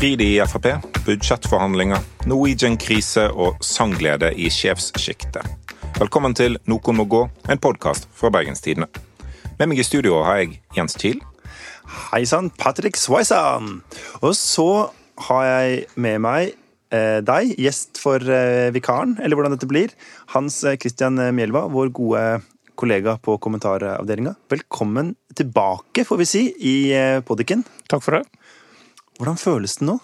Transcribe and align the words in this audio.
Strid 0.00 0.22
i 0.24 0.38
Frp, 0.48 0.64
budsjettforhandlinger, 1.04 1.98
Norwegian-krise 2.30 3.26
og 3.36 3.58
sangglede 3.60 4.30
i 4.32 4.46
sjefssjiktet. 4.48 5.44
Velkommen 5.98 6.32
til 6.32 6.56
Noen 6.72 6.96
må 6.96 7.04
gå, 7.04 7.20
en 7.52 7.60
podkast 7.60 8.06
fra 8.16 8.30
Bergenstidene. 8.32 8.88
Med 9.58 9.68
meg 9.68 9.82
i 9.82 9.84
studio 9.84 10.22
har 10.24 10.38
jeg 10.40 10.54
Jens 10.72 10.96
Kiel. 10.96 11.20
Hei 12.06 12.22
sann, 12.24 12.48
Patrick 12.48 12.96
Swaisan. 12.96 13.82
Og 14.24 14.32
så 14.40 14.88
har 15.26 15.44
jeg 15.50 15.84
med 16.00 16.24
meg 16.24 16.54
eh, 16.96 17.20
deg, 17.20 17.52
gjest 17.60 18.00
for 18.00 18.24
eh, 18.24 18.72
vikaren, 18.72 19.18
eller 19.20 19.36
hvordan 19.36 19.58
dette 19.58 19.68
blir. 19.68 19.92
Hans 20.32 20.62
eh, 20.64 20.80
Christian 20.80 21.20
Mjelva, 21.36 21.66
vår 21.68 21.92
gode 21.92 22.24
kollega 22.80 23.18
på 23.20 23.36
kommentaravdelinga. 23.36 24.32
Velkommen 24.48 25.12
tilbake, 25.36 26.08
får 26.08 26.24
vi 26.24 26.30
si, 26.32 26.46
i 26.56 26.76
eh, 26.96 27.20
Podiken. 27.20 27.68
Takk 27.92 28.08
for 28.08 28.16
det. 28.16 28.24
Hvordan 29.20 29.38
føles 29.40 29.76
det 29.80 29.86
nå? 29.90 29.98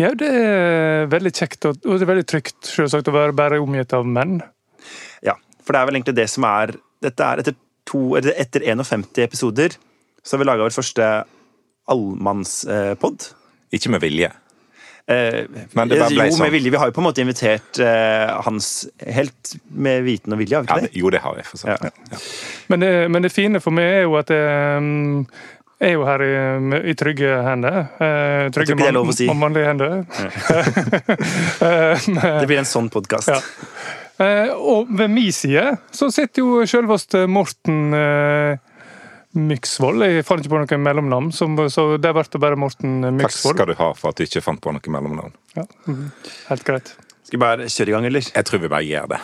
Ja, 0.00 0.10
det 0.16 0.28
er 0.32 1.08
veldig 1.12 1.32
kjekt 1.36 1.66
og, 1.68 1.80
og 1.84 1.98
det 2.00 2.06
er 2.06 2.10
veldig 2.12 2.26
trygt 2.30 2.70
selvsagt, 2.72 3.08
å 3.10 3.14
være 3.14 3.34
bare 3.36 3.58
omgitt 3.62 3.92
av 3.96 4.06
menn. 4.08 4.38
Ja, 5.26 5.34
for 5.62 5.76
det 5.76 5.80
er 5.82 5.88
vel 5.90 5.98
egentlig 6.00 6.16
det 6.18 6.28
som 6.32 6.46
er 6.48 6.72
Dette 7.04 7.24
er 7.24 7.40
etter, 7.42 7.54
to, 7.88 8.00
etter 8.20 8.64
51 8.66 9.06
episoder 9.24 9.76
så 10.20 10.34
har 10.36 10.42
vi 10.42 10.46
laga 10.50 10.66
vår 10.66 10.74
første 10.76 11.06
allmannspod. 11.90 13.28
Ikke 13.72 13.92
med 13.94 14.02
vilje. 14.02 14.28
Eh, 15.10 15.46
Men 15.72 15.88
det 15.88 15.98
bare 15.98 16.10
ble 16.12 16.26
jo, 16.28 16.34
sånn. 16.36 16.44
med 16.44 16.52
vilje. 16.54 16.72
Vi 16.74 16.80
har 16.82 16.90
jo 16.90 16.94
på 16.96 17.00
en 17.02 17.06
måte 17.08 17.22
invitert 17.24 17.80
eh, 17.82 18.32
hans 18.44 18.68
helt 19.00 19.54
med 19.72 20.04
viten 20.06 20.34
og 20.36 20.42
vilje, 20.42 20.58
har 20.60 20.66
vi 20.66 20.70
ikke 20.70 20.84
det, 20.84 20.92
Ja, 20.92 21.00
jo, 21.04 21.10
det 21.14 21.22
har 21.24 21.38
vi. 21.38 21.46
for 21.48 21.62
så. 21.62 21.70
Ja. 21.72 21.78
Ja. 22.12 22.20
Men 22.70 22.84
det, 22.84 22.90
men 23.16 23.24
det 23.26 23.32
fine 23.34 23.62
for 23.64 23.74
meg 23.74 23.88
er 24.00 24.04
jo 24.04 24.18
at 24.20 24.30
jeg 24.34 24.84
mm, 24.84 25.24
er 25.80 25.94
jo 25.94 26.04
her 26.04 26.22
i, 26.24 26.32
i 26.90 26.94
trygge 26.98 27.30
hender. 27.46 27.78
Eh, 27.96 28.50
trygge 28.52 28.52
tror 28.52 28.66
ikke 28.66 28.78
det 28.80 28.88
er 28.90 28.96
lov 28.96 29.12
å 29.12 29.16
si. 29.16 29.28
mannlige 29.32 29.70
hender. 29.70 30.00
Eh, 31.60 32.06
Det 32.40 32.46
blir 32.48 32.60
en 32.60 32.68
sånn 32.68 32.88
podkast. 32.92 33.28
Ja. 33.28 33.40
Eh, 34.20 34.50
og 34.54 34.88
ved 34.96 35.12
min 35.12 35.32
side 35.32 35.64
så 35.94 36.08
sitter 36.12 36.44
jo 36.44 36.64
selveste 36.68 37.26
Morten 37.30 37.94
eh, 37.96 38.60
Myksvold. 39.36 40.04
Jeg 40.06 40.26
fant 40.26 40.42
ikke 40.42 40.54
på 40.54 40.62
noe 40.62 40.80
mellomnavn, 40.86 41.30
så 41.32 41.48
det 42.00 42.12
ble 42.16 42.42
bare 42.42 42.58
Morten 42.60 43.04
Takk 43.20 43.36
skal 43.36 43.70
du 43.70 43.76
ha 43.78 43.90
for 43.96 44.12
at 44.12 44.20
du 44.20 44.26
ikke 44.26 44.42
fant 44.44 44.62
på 44.62 44.72
noe 44.74 44.94
mellomnavn. 44.96 45.36
Ja, 45.56 45.66
mhm. 45.86 46.10
helt 46.48 46.66
greit. 46.68 46.94
Skal 47.28 47.38
vi 47.38 47.44
bare 47.44 47.68
kjøre 47.70 47.92
i 47.92 47.96
gang, 47.96 48.08
eller? 48.10 48.32
Jeg 48.34 48.48
tror 48.48 48.64
vi 48.64 48.72
bare 48.72 48.88
gjør 48.88 49.12
det. 49.14 49.20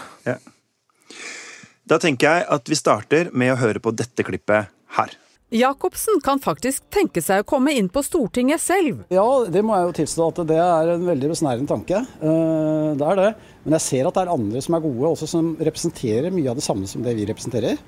Da 1.87 2.01
tenker 2.03 2.29
jeg 2.29 2.49
at 2.57 2.71
vi 2.71 2.79
starter 2.79 3.31
med 3.33 3.55
å 3.55 3.61
høre 3.61 3.83
på 3.83 3.93
dette 3.97 4.27
klippet 4.27 4.71
her. 4.99 5.17
Jacobsen 5.55 6.19
kan 6.27 6.41
faktisk 6.43 6.89
tenke 6.91 7.23
seg 7.23 7.45
å 7.45 7.47
komme 7.47 7.71
inn 7.79 7.87
på 7.93 8.03
Stortinget 8.03 8.59
selv. 8.59 9.05
Ja, 9.15 9.23
det 9.47 9.63
må 9.63 9.77
jeg 9.79 9.87
jo 9.87 9.93
tilstå 10.01 10.25
at 10.33 10.41
det 10.49 10.57
er 10.59 10.91
en 10.97 11.05
veldig 11.07 11.29
besnærende 11.31 11.71
tanke. 11.71 12.01
Eh, 12.19 12.95
Det 12.99 13.07
er 13.07 13.17
det. 13.17 13.35
Men 13.65 13.77
jeg 13.79 13.81
ser 13.81 14.07
at 14.09 14.15
det 14.15 14.23
er 14.25 14.33
andre 14.35 14.61
som 14.63 14.75
er 14.75 14.81
gode, 14.81 15.13
også 15.13 15.29
som 15.29 15.57
representerer 15.57 16.33
mye 16.35 16.51
av 16.51 16.57
det 16.57 16.65
samme 16.67 16.87
som 16.89 17.03
det 17.03 17.15
vi 17.15 17.27
representerer. 17.27 17.79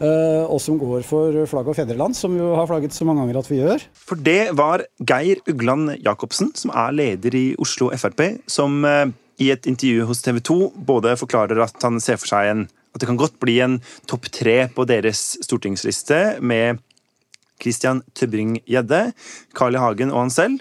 Eh, 0.00 0.44
Og 0.50 0.60
som 0.60 0.78
går 0.78 1.04
for 1.04 1.46
flagg 1.46 1.68
og 1.68 1.76
fedreland, 1.76 2.16
som 2.16 2.34
vi 2.34 2.40
jo 2.40 2.56
har 2.56 2.66
flagget 2.66 2.90
så 2.92 3.06
mange 3.06 3.22
ganger 3.22 3.38
at 3.38 3.48
vi 3.50 3.62
gjør. 3.62 3.80
For 3.94 4.16
det 4.16 4.56
var 4.56 4.82
Geir 4.98 5.38
Ugland 5.46 6.02
Jacobsen, 6.02 6.50
som 6.56 6.72
er 6.74 6.90
leder 6.90 7.34
i 7.34 7.54
Oslo 7.56 7.90
Frp, 7.90 8.40
som 8.48 8.84
eh, 8.84 9.06
i 9.38 9.52
et 9.52 9.62
intervju 9.62 10.06
hos 10.06 10.22
TV 10.22 10.40
2 10.40 10.72
både 10.74 11.14
forklarer 11.16 11.62
at 11.62 11.80
han 11.82 12.00
ser 12.00 12.16
for 12.16 12.26
seg 12.26 12.50
en 12.50 12.68
at 12.96 13.00
det 13.02 13.08
kan 13.10 13.18
godt 13.20 13.38
bli 13.38 13.58
en 13.60 13.74
topp 14.08 14.30
tre 14.32 14.68
på 14.72 14.86
deres 14.88 15.36
stortingsliste 15.44 16.40
med 16.40 16.78
Christian 17.62 18.02
Tybring-Gjedde, 18.16 19.12
Carl 19.56 19.76
I. 19.76 19.82
Hagen 19.82 20.12
og 20.14 20.24
han 20.24 20.34
selv. 20.34 20.60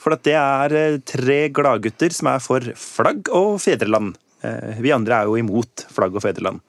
For 0.00 0.16
at 0.16 0.24
det 0.26 0.36
er 0.36 0.76
eh, 0.76 1.00
tre 1.06 1.38
gladgutter 1.54 2.12
som 2.12 2.28
er 2.32 2.42
for 2.44 2.74
flagg 2.78 3.30
og 3.32 3.56
fedreland. 3.64 4.14
Eh, 4.44 4.80
Vi 4.84 4.92
andre 4.92 5.22
er 5.22 5.30
jo 5.30 5.38
imot 5.40 5.86
flagg 5.94 6.16
og 6.16 6.24
fedreland. 6.24 6.60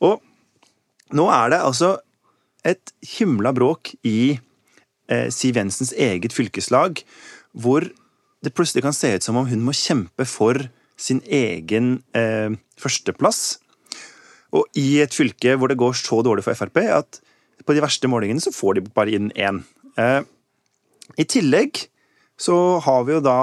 Og 0.00 0.20
nå 1.16 1.26
er 1.34 1.52
det 1.52 1.60
altså 1.64 1.96
et 2.64 2.92
himla 3.16 3.52
bråk 3.56 3.94
i 4.06 4.38
eh, 5.10 5.28
Siv 5.32 5.58
Jensens 5.58 5.92
eget 5.92 6.32
fylkeslag, 6.36 7.02
hvor 7.52 7.84
det 8.40 8.54
plutselig 8.56 8.84
kan 8.86 8.96
se 8.96 9.12
ut 9.16 9.24
som 9.26 9.36
om 9.36 9.48
hun 9.48 9.64
må 9.64 9.74
kjempe 9.76 10.24
for 10.28 10.56
sin 11.00 11.20
egen 11.24 11.98
eh, 12.16 12.52
førsteplass. 12.80 13.58
Og 14.56 14.66
i 14.78 15.00
et 15.02 15.14
fylke 15.14 15.56
hvor 15.58 15.70
det 15.70 15.78
går 15.80 15.96
så 15.98 16.22
dårlig 16.26 16.44
for 16.46 16.58
Frp 16.58 16.80
at 16.88 17.20
på 17.70 17.76
de 17.78 17.84
verste 17.84 18.10
målingene 18.10 18.42
så 18.42 18.50
får 18.54 18.78
de 18.80 18.90
bare 18.90 19.14
inn 19.14 19.30
én. 19.38 19.62
Eh, 20.00 20.22
I 21.22 21.26
tillegg 21.30 21.84
så 22.40 22.56
har 22.82 23.04
vi 23.06 23.14
jo 23.14 23.22
da 23.22 23.40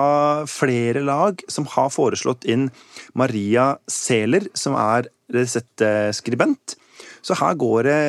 flere 0.50 1.04
lag 1.06 1.40
som 1.54 1.68
har 1.70 1.94
foreslått 1.94 2.48
inn 2.50 2.68
Maria 3.16 3.76
Sæler, 3.88 4.50
som 4.58 4.76
er 4.80 5.08
reseptskribent. 5.34 6.76
Så 7.22 7.38
her 7.38 7.56
går 7.62 7.88
det 7.88 8.00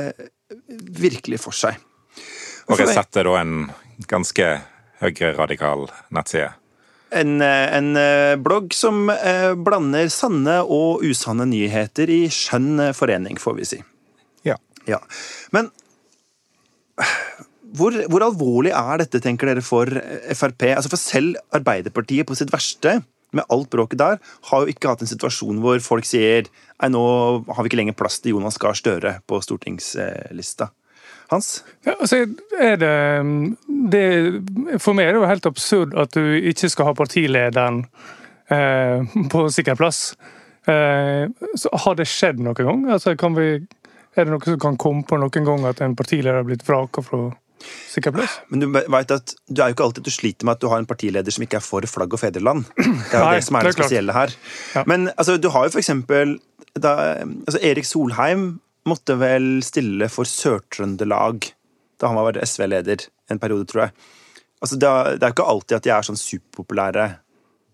virkelig 0.97 1.43
for 1.45 1.55
seg. 1.55 1.77
Og 2.69 2.81
Resett 2.81 3.19
er 3.21 3.29
da 3.29 3.37
en 3.41 3.69
ganske 4.09 4.47
høyreradikal 5.03 5.87
nettside. 6.15 6.55
En, 7.15 7.39
eh, 7.41 7.67
en 7.77 7.95
eh, 7.97 8.37
blogg 8.41 8.75
som 8.77 9.07
blander 9.65 10.11
sanne 10.13 10.59
og 10.65 11.05
usanne 11.05 11.47
nyheter 11.49 12.11
i 12.13 12.23
skjønn 12.33 12.91
forening, 12.97 13.39
får 13.41 13.61
vi 13.61 13.69
si. 13.69 13.83
Ja. 14.49 14.57
Ja. 14.89 15.01
Men 15.53 15.71
hvor, 17.79 17.95
hvor 18.11 18.25
alvorlig 18.27 18.73
er 18.75 19.03
dette, 19.03 19.21
tenker 19.23 19.53
dere, 19.53 19.65
for 19.65 19.91
Frp? 20.35 20.71
Altså 20.73 20.93
For 20.93 21.01
selv 21.01 21.39
Arbeiderpartiet 21.55 22.29
på 22.29 22.37
sitt 22.39 22.53
verste, 22.55 22.99
med 23.37 23.45
alt 23.53 23.69
bråket 23.71 24.01
der, 24.01 24.21
har 24.51 24.65
jo 24.65 24.73
ikke 24.73 24.89
hatt 24.89 25.03
en 25.05 25.11
situasjon 25.11 25.61
hvor 25.61 25.83
folk 25.85 26.07
sier 26.09 26.47
Nei, 26.79 26.89
nå 26.95 27.03
har 27.45 27.65
vi 27.65 27.69
ikke 27.69 27.81
lenger 27.81 27.97
plass 27.99 28.21
til 28.23 28.37
Jonas 28.37 28.57
Gahr 28.63 28.77
Støre 28.79 29.19
på 29.29 29.41
stortingslista. 29.45 30.71
Hans? 31.29 31.65
Ja, 31.85 31.93
altså, 31.99 32.23
er 32.57 32.79
det, 32.81 32.93
det 33.93 34.05
For 34.81 34.97
meg 34.97 35.09
er 35.11 35.13
det 35.13 35.21
jo 35.21 35.29
helt 35.29 35.49
absurd 35.51 35.93
at 35.99 36.15
du 36.17 36.23
ikke 36.39 36.71
skal 36.73 36.89
ha 36.89 36.95
partilederen 36.97 37.83
eh, 38.49 39.05
på 39.33 39.45
sikker 39.53 39.77
plass. 39.77 40.15
Eh, 40.69 41.29
har 41.85 41.99
det 41.99 42.09
skjedd 42.09 42.41
noen 42.41 42.57
gang? 42.57 42.87
Altså, 42.97 43.13
kan 43.21 43.37
vi, 43.37 43.51
er 44.19 44.29
det 44.29 44.35
noe 44.35 44.45
som 44.47 44.59
kan 44.63 44.79
komme 44.81 45.05
på 45.09 45.19
noen 45.21 45.47
gang 45.51 45.69
at 45.69 45.83
en 45.85 45.97
partileder 45.99 46.41
har 46.41 46.49
blitt 46.49 46.65
vraka 46.67 47.05
fra 47.05 47.29
sikker 47.91 48.15
plass? 48.15 48.39
Men 48.53 48.63
du 48.63 48.69
vet 48.71 49.15
at 49.15 49.35
du 49.49 49.63
er 49.63 49.71
jo 49.71 49.77
ikke 49.77 49.89
alltid 49.89 50.09
du 50.09 50.15
sliter 50.15 50.49
med 50.49 50.59
at 50.59 50.63
du 50.63 50.69
har 50.73 50.83
en 50.83 50.89
partileder 50.89 51.35
som 51.35 51.45
ikke 51.47 51.61
er 51.61 51.65
for 51.65 51.87
flagg 51.91 52.15
og 52.15 52.23
fedreland. 52.23 52.67
Det 52.77 52.87
er 52.87 53.19
jo 53.19 53.25
Nei, 53.25 53.35
det 53.39 53.47
som 53.49 53.59
er 53.59 53.69
det, 53.69 53.75
er 53.75 53.79
spesielle 53.81 54.17
her. 54.17 54.35
Ja. 54.77 54.85
Men 54.91 55.11
altså, 55.17 55.39
du 55.41 55.51
har 55.55 55.67
jo 55.67 55.75
for 55.75 55.83
eksempel 55.83 56.39
da, 56.79 56.95
altså, 57.25 57.61
Erik 57.65 57.89
Solheim 57.89 58.49
måtte 58.89 59.19
vel 59.21 59.59
stille 59.67 60.09
for 60.13 60.29
Sør-Trøndelag 60.29 61.51
da 61.99 62.11
han 62.13 62.19
var 62.21 62.39
SV-leder 62.39 63.09
en 63.33 63.41
periode, 63.43 63.67
tror 63.69 63.89
jeg. 63.89 63.97
Altså, 64.63 64.79
det 64.79 64.89
er 64.89 65.19
jo 65.19 65.35
ikke 65.35 65.49
alltid 65.53 65.77
at 65.79 65.87
de 65.87 65.93
er 65.95 66.07
sånn 66.07 66.21
superpopulære. 66.21 67.09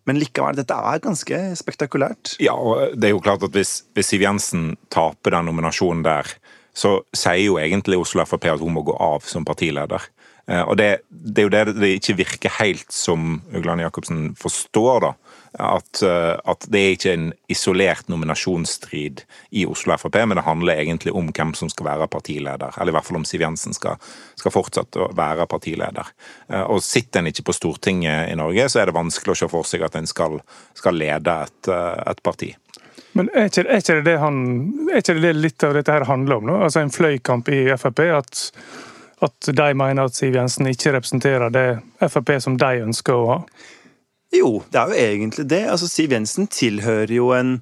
Men 0.08 0.18
likevel, 0.20 0.56
dette 0.58 0.76
er 0.76 1.00
ganske 1.04 1.38
spektakulært. 1.56 2.34
Ja, 2.42 2.52
og 2.52 2.92
det 2.98 3.08
er 3.08 3.14
jo 3.14 3.22
klart 3.24 3.44
at 3.46 3.56
hvis, 3.56 3.78
hvis 3.96 4.12
Siv 4.12 4.24
Jensen 4.24 4.74
taper 4.92 5.36
den 5.36 5.48
nominasjonen 5.48 6.04
der, 6.04 6.28
så 6.76 6.98
sier 7.14 7.46
jo 7.46 7.56
egentlig 7.62 8.00
Oslo 8.02 8.24
Frp 8.26 8.48
at 8.52 8.60
hun 8.60 8.74
må 8.74 8.82
gå 8.84 8.96
av 9.00 9.24
som 9.30 9.46
partileder. 9.46 10.04
Eh, 10.50 10.60
Og 10.60 10.76
det, 10.76 10.88
det 11.08 11.44
er 11.44 11.48
jo 11.48 11.54
det 11.54 11.76
det 11.78 11.92
ikke 12.00 12.18
virker 12.20 12.56
helt 12.58 12.92
som 12.92 13.40
Ugland 13.54 13.80
Jacobsen 13.80 14.34
forstår, 14.36 15.06
da. 15.08 15.12
At, 15.58 16.02
eh, 16.02 16.34
at 16.50 16.66
det 16.66 16.80
er 16.80 16.92
ikke 16.96 17.12
en 17.14 17.26
isolert 17.52 18.08
nominasjonsstrid 18.10 19.20
i 19.54 19.62
Oslo 19.70 19.94
Frp, 20.00 20.16
men 20.26 20.40
det 20.40 20.46
handler 20.48 20.80
egentlig 20.82 21.12
om 21.14 21.28
hvem 21.30 21.52
som 21.54 21.70
skal 21.70 21.86
være 21.92 22.08
partileder. 22.10 22.74
Eller 22.80 22.90
i 22.90 22.96
hvert 22.96 23.06
fall 23.06 23.20
om 23.20 23.26
Siv 23.28 23.44
Jensen 23.44 23.76
skal, 23.76 24.00
skal 24.34 24.54
fortsatt 24.54 24.98
være 25.14 25.46
partileder. 25.46 26.10
Eh, 26.48 26.64
Og 26.64 26.82
sitter 26.82 27.22
en 27.22 27.30
ikke 27.30 27.46
på 27.46 27.54
Stortinget 27.54 28.32
i 28.32 28.34
Norge, 28.34 28.66
så 28.68 28.82
er 28.82 28.90
det 28.90 28.96
vanskelig 28.98 29.36
å 29.36 29.40
se 29.44 29.50
for 29.52 29.68
seg 29.68 29.86
at 29.86 29.94
en 30.00 30.10
skal, 30.10 30.40
skal 30.74 30.98
lede 30.98 31.36
et, 31.46 31.70
eh, 31.70 32.02
et 32.10 32.22
parti. 32.26 32.50
Men 33.14 33.30
er 33.30 33.46
ikke, 33.46 33.62
er 33.70 33.78
ikke, 33.78 34.00
det 34.02 34.16
han, 34.18 34.40
er 34.90 35.04
ikke 35.04 35.20
det 35.22 35.36
litt 35.38 35.62
av 35.62 35.76
dette 35.78 35.94
her 35.94 36.08
handler 36.08 36.40
om? 36.40 36.50
nå? 36.50 36.58
Altså 36.66 36.82
En 36.82 36.90
fløykamp 36.90 37.48
i 37.54 37.62
Frp? 37.78 38.02
At, 38.10 38.42
at 39.22 39.54
de 39.54 39.70
mener 39.78 40.10
at 40.10 40.18
Siv 40.18 40.34
Jensen 40.34 40.66
ikke 40.66 40.96
representerer 40.96 41.54
det 41.54 41.68
Frp 42.02 42.34
som 42.42 42.58
de 42.58 42.82
ønsker 42.88 43.14
å 43.14 43.28
ha? 43.30 43.40
Jo, 44.34 44.50
det 44.72 44.80
er 44.80 44.90
jo 44.90 45.04
egentlig 45.04 45.46
det. 45.50 45.62
Altså, 45.70 45.88
Siv 45.90 46.12
Jensen 46.14 46.48
tilhører 46.50 47.12
jo 47.14 47.30
en, 47.36 47.56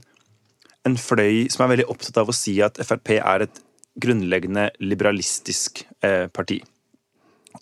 en 0.89 0.97
fløy 0.99 1.47
som 1.53 1.67
er 1.67 1.75
veldig 1.77 1.91
opptatt 1.93 2.23
av 2.23 2.33
å 2.33 2.37
si 2.37 2.57
at 2.65 2.81
Frp 2.83 3.17
er 3.19 3.47
et 3.47 3.63
grunnleggende 4.03 4.71
liberalistisk 4.81 5.85
eh, 6.05 6.27
parti. 6.33 6.63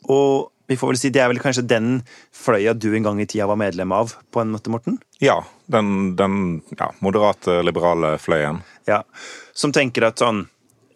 Og 0.07 0.51
vi 0.71 0.77
får 0.79 0.93
vel 0.93 1.01
si 1.01 1.11
det 1.11 1.23
er 1.25 1.31
vel 1.33 1.41
kanskje 1.43 1.67
den 1.67 1.89
fløya 2.37 2.77
du 2.79 2.93
en 2.95 3.09
gang 3.09 3.19
i 3.19 3.27
tida 3.27 3.49
var 3.51 3.59
medlem 3.59 3.91
av, 3.91 4.15
på 4.31 4.43
en 4.43 4.53
måte, 4.55 4.71
Morten? 4.71 5.01
Ja, 5.19 5.41
den, 5.67 6.15
den 6.17 6.61
ja, 6.79 6.93
moderate, 7.03 7.59
liberale 7.67 8.15
fløyen. 8.23 8.63
Ja. 8.87 9.03
Som 9.51 9.75
tenker 9.75 10.07
at 10.07 10.23
sånn 10.23 10.45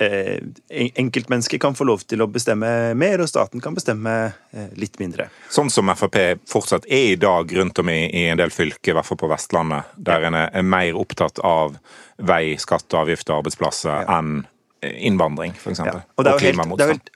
eh, 0.03 0.39
enkeltmennesket 0.71 1.61
kan 1.63 1.77
få 1.77 1.87
lov 1.89 2.05
til 2.09 2.23
å 2.25 2.29
bestemme 2.31 2.69
mer, 2.99 3.23
og 3.23 3.31
staten 3.31 3.63
kan 3.65 3.77
bestemme 3.77 4.15
eh, 4.53 4.71
litt 4.81 4.99
mindre. 5.03 5.29
Sånn 5.53 5.71
som 5.73 5.93
Frp 5.95 6.19
fortsatt 6.51 6.89
er 6.89 7.13
i 7.13 7.19
dag 7.21 7.53
rundt 7.59 7.79
om 7.83 7.93
i, 7.93 8.01
i 8.11 8.27
en 8.33 8.41
del 8.41 8.55
fylker, 8.55 8.93
i 8.93 8.97
hvert 8.99 9.09
fall 9.09 9.21
på 9.21 9.31
Vestlandet, 9.31 9.93
der 9.97 10.29
en 10.29 10.39
er, 10.39 10.51
er 10.55 10.67
mer 10.67 10.99
opptatt 11.01 11.41
av 11.45 11.77
vei, 12.17 12.57
skatt, 12.61 12.89
avgifter, 12.95 13.39
arbeidsplasser 13.41 14.09
enn 14.09 14.45
innvandring, 14.85 15.55
f.eks. 15.57 15.81
Ja. 15.81 16.01
Og 16.19 16.27
det 16.27 16.33
er, 16.35 16.41
jo 16.41 16.51
helt, 16.53 16.79
det 16.79 16.85
er 16.85 16.97
helt 16.97 17.13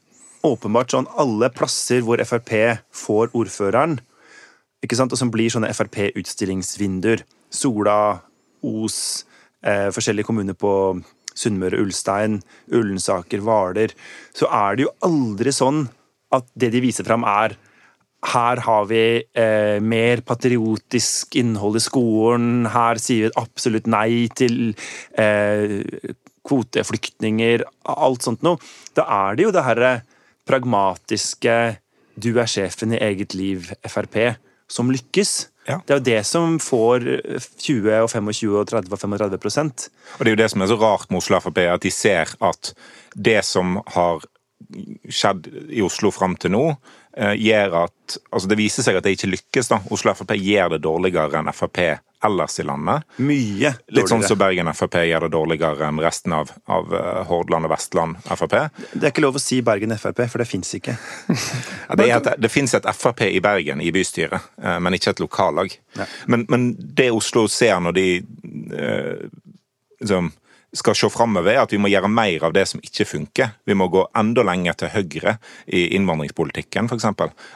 åpenbart 0.47 0.95
sånn 0.95 1.09
alle 1.21 1.51
plasser 1.53 2.05
hvor 2.07 2.21
Frp 2.25 2.55
får 2.95 3.35
ordføreren, 3.37 3.99
ikke 4.85 4.97
sant, 4.99 5.13
og 5.13 5.19
som 5.21 5.31
blir 5.35 5.51
sånne 5.51 5.73
Frp-utstillingsvinduer. 5.75 7.25
Sola, 7.51 8.21
Os, 8.63 9.27
eh, 9.63 9.89
forskjellige 9.95 10.29
kommuner 10.29 10.55
på 10.55 10.71
Sunnmøre, 11.39 11.79
Ulstein, 11.85 12.41
Ullensaker, 12.75 13.43
Hvaler. 13.45 13.95
Så 14.35 14.51
er 14.51 14.77
det 14.77 14.89
jo 14.89 14.95
aldri 15.07 15.55
sånn 15.55 15.87
at 16.35 16.49
det 16.59 16.73
de 16.75 16.83
viser 16.85 17.07
fram, 17.09 17.25
er 17.25 17.57
her 18.27 18.59
har 18.67 18.87
vi 18.91 19.23
eh, 19.23 19.79
mer 19.79 20.25
patriotisk 20.27 21.37
innhold 21.39 21.79
i 21.79 21.83
skolen. 21.85 22.67
Her 22.75 22.99
sier 22.99 23.29
vi 23.29 23.39
absolutt 23.39 23.87
nei 23.87 24.27
til 24.35 24.73
eh, 25.15 25.79
kvoteflyktninger. 26.49 27.63
Alt 27.95 28.27
sånt 28.27 28.43
noe. 28.43 28.59
Da 28.99 29.07
er 29.29 29.39
det 29.39 29.47
jo 29.47 29.55
det 29.55 29.65
herre 29.69 29.93
pragmatiske 30.49 31.55
du 32.19 32.33
er 32.41 32.51
sjefen 32.51 32.97
i 32.97 33.03
eget 33.07 33.37
liv, 33.39 33.71
Frp, 33.87 34.19
som 34.67 34.91
lykkes. 34.91 35.53
Ja. 35.69 35.79
Det 35.85 35.95
er 35.95 36.01
jo 36.01 36.07
det 36.07 36.23
som 36.27 36.57
får 36.63 37.05
20, 37.61 37.93
og 38.03 38.11
25, 38.11 38.55
og 38.57 38.71
30 38.71 38.95
og 38.97 39.03
35 39.03 39.41
prosent. 39.43 39.89
Og 40.17 40.25
det 40.25 40.33
er 40.33 40.37
jo 40.37 40.43
det 40.43 40.51
som 40.55 40.65
er 40.65 40.71
så 40.71 40.81
rart 40.81 41.11
med 41.11 41.21
Oslo 41.21 41.41
Frp, 41.45 41.61
at 41.69 41.85
de 41.85 41.93
ser 41.93 42.33
at 42.41 42.73
det 43.15 43.43
som 43.47 43.79
har 43.95 44.25
skjedd 45.09 45.49
i 45.71 45.83
Oslo 45.85 46.11
fram 46.13 46.35
til 46.41 46.53
nå, 46.53 46.65
eh, 46.69 47.08
gjør 47.19 47.85
at 47.85 47.95
Altså, 48.09 48.49
det 48.49 48.57
viser 48.57 48.81
seg 48.81 48.97
at 48.97 49.05
det 49.05 49.11
ikke 49.19 49.29
lykkes, 49.29 49.69
da. 49.69 49.83
Oslo 49.93 50.15
Frp 50.17 50.31
gjør 50.41 50.71
det 50.73 50.79
dårligere 50.81 51.43
enn 51.43 51.51
Frp 51.53 51.81
ellers 52.25 52.61
i 52.61 52.65
landet. 52.67 53.05
Mye 53.17 53.73
Litt 53.93 54.09
sånn 54.09 54.23
dårligere. 54.23 54.29
som 54.29 54.39
Bergen 54.41 54.71
Frp 54.75 54.97
gjør 55.07 55.27
det 55.27 55.31
dårligere 55.35 55.89
enn 55.89 56.01
resten 56.03 56.35
av, 56.35 56.51
av 56.67 56.95
eh, 56.95 57.21
Hordaland 57.29 57.69
og 57.69 57.73
Vestland 57.75 58.17
Frp. 58.25 58.57
Det 58.95 59.03
er 59.03 59.13
ikke 59.13 59.25
lov 59.27 59.39
å 59.39 59.43
si 59.43 59.61
Bergen 59.67 59.95
Frp, 59.99 60.25
for 60.33 60.43
det 60.43 60.49
fins 60.51 60.73
ikke. 60.79 60.97
Ja, 61.89 61.99
det, 62.01 62.09
et, 62.17 62.31
det 62.43 62.51
finnes 62.53 62.75
et 62.75 62.89
Frp 62.97 63.23
i 63.29 63.43
Bergen 63.45 63.81
i 63.85 63.93
bystyret, 63.95 64.49
eh, 64.63 64.79
men 64.83 64.97
ikke 64.97 65.15
et 65.15 65.23
lokallag. 65.23 65.77
Men, 66.27 66.47
men 66.49 66.71
det 66.79 67.11
Oslo 67.15 67.47
ser 67.53 67.79
når 67.85 67.99
de 68.01 68.09
eh, 68.19 69.29
liksom, 70.01 70.31
skal 70.77 70.97
se 70.99 71.09
framover, 71.11 71.55
er 71.55 71.63
at 71.63 71.73
vi 71.73 71.79
må 71.81 71.89
gjøre 71.89 72.11
mer 72.13 72.45
av 72.45 72.53
det 72.53 72.67
som 72.69 72.81
ikke 72.85 73.07
funker. 73.09 73.55
Vi 73.65 73.77
må 73.79 73.87
gå 73.93 74.03
enda 74.21 74.43
lenger 74.45 74.77
til 74.83 74.91
høyre 74.93 75.39
i 75.67 75.87
innvandringspolitikken, 75.97 76.91
f.eks. 76.93 77.07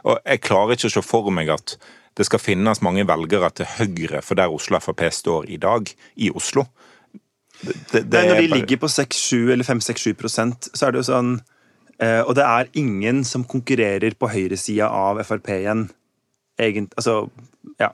Og 0.09 0.17
jeg 0.25 0.41
klarer 0.47 0.77
ikke 0.79 0.89
å 0.89 0.95
se 0.97 1.03
for 1.05 1.29
meg 1.35 1.53
at 1.53 1.77
det 2.17 2.27
skal 2.29 2.41
finnes 2.43 2.83
mange 2.85 3.05
velgere 3.09 3.49
til 3.57 3.69
høyre 3.79 4.21
for 4.25 4.37
der 4.41 4.53
Oslo 4.53 4.81
Frp 4.81 5.07
står 5.13 5.47
i 5.53 5.57
dag, 5.61 5.89
i 6.17 6.29
Oslo. 6.33 6.67
Det, 7.63 7.75
det, 7.93 8.01
det 8.11 8.17
Nei, 8.17 8.27
når 8.29 8.41
de 8.41 8.49
bare- 8.49 8.59
ligger 8.59 8.81
på 8.83 8.89
6-7 8.91 9.53
eller 9.55 9.65
5-6-7 9.69 10.15
prosent, 10.19 10.69
så 10.75 10.89
er 10.89 10.93
det 10.97 11.03
jo 11.05 11.09
sånn 11.13 11.35
eh, 12.03 12.21
Og 12.27 12.35
det 12.35 12.43
er 12.49 12.71
ingen 12.81 13.23
som 13.29 13.45
konkurrerer 13.49 14.17
på 14.19 14.29
høyresida 14.33 14.89
av 14.89 15.21
Frp 15.29 15.53
igjen. 15.61 15.85
Egent, 16.61 16.97
altså, 16.99 17.29
ja. 17.81 17.93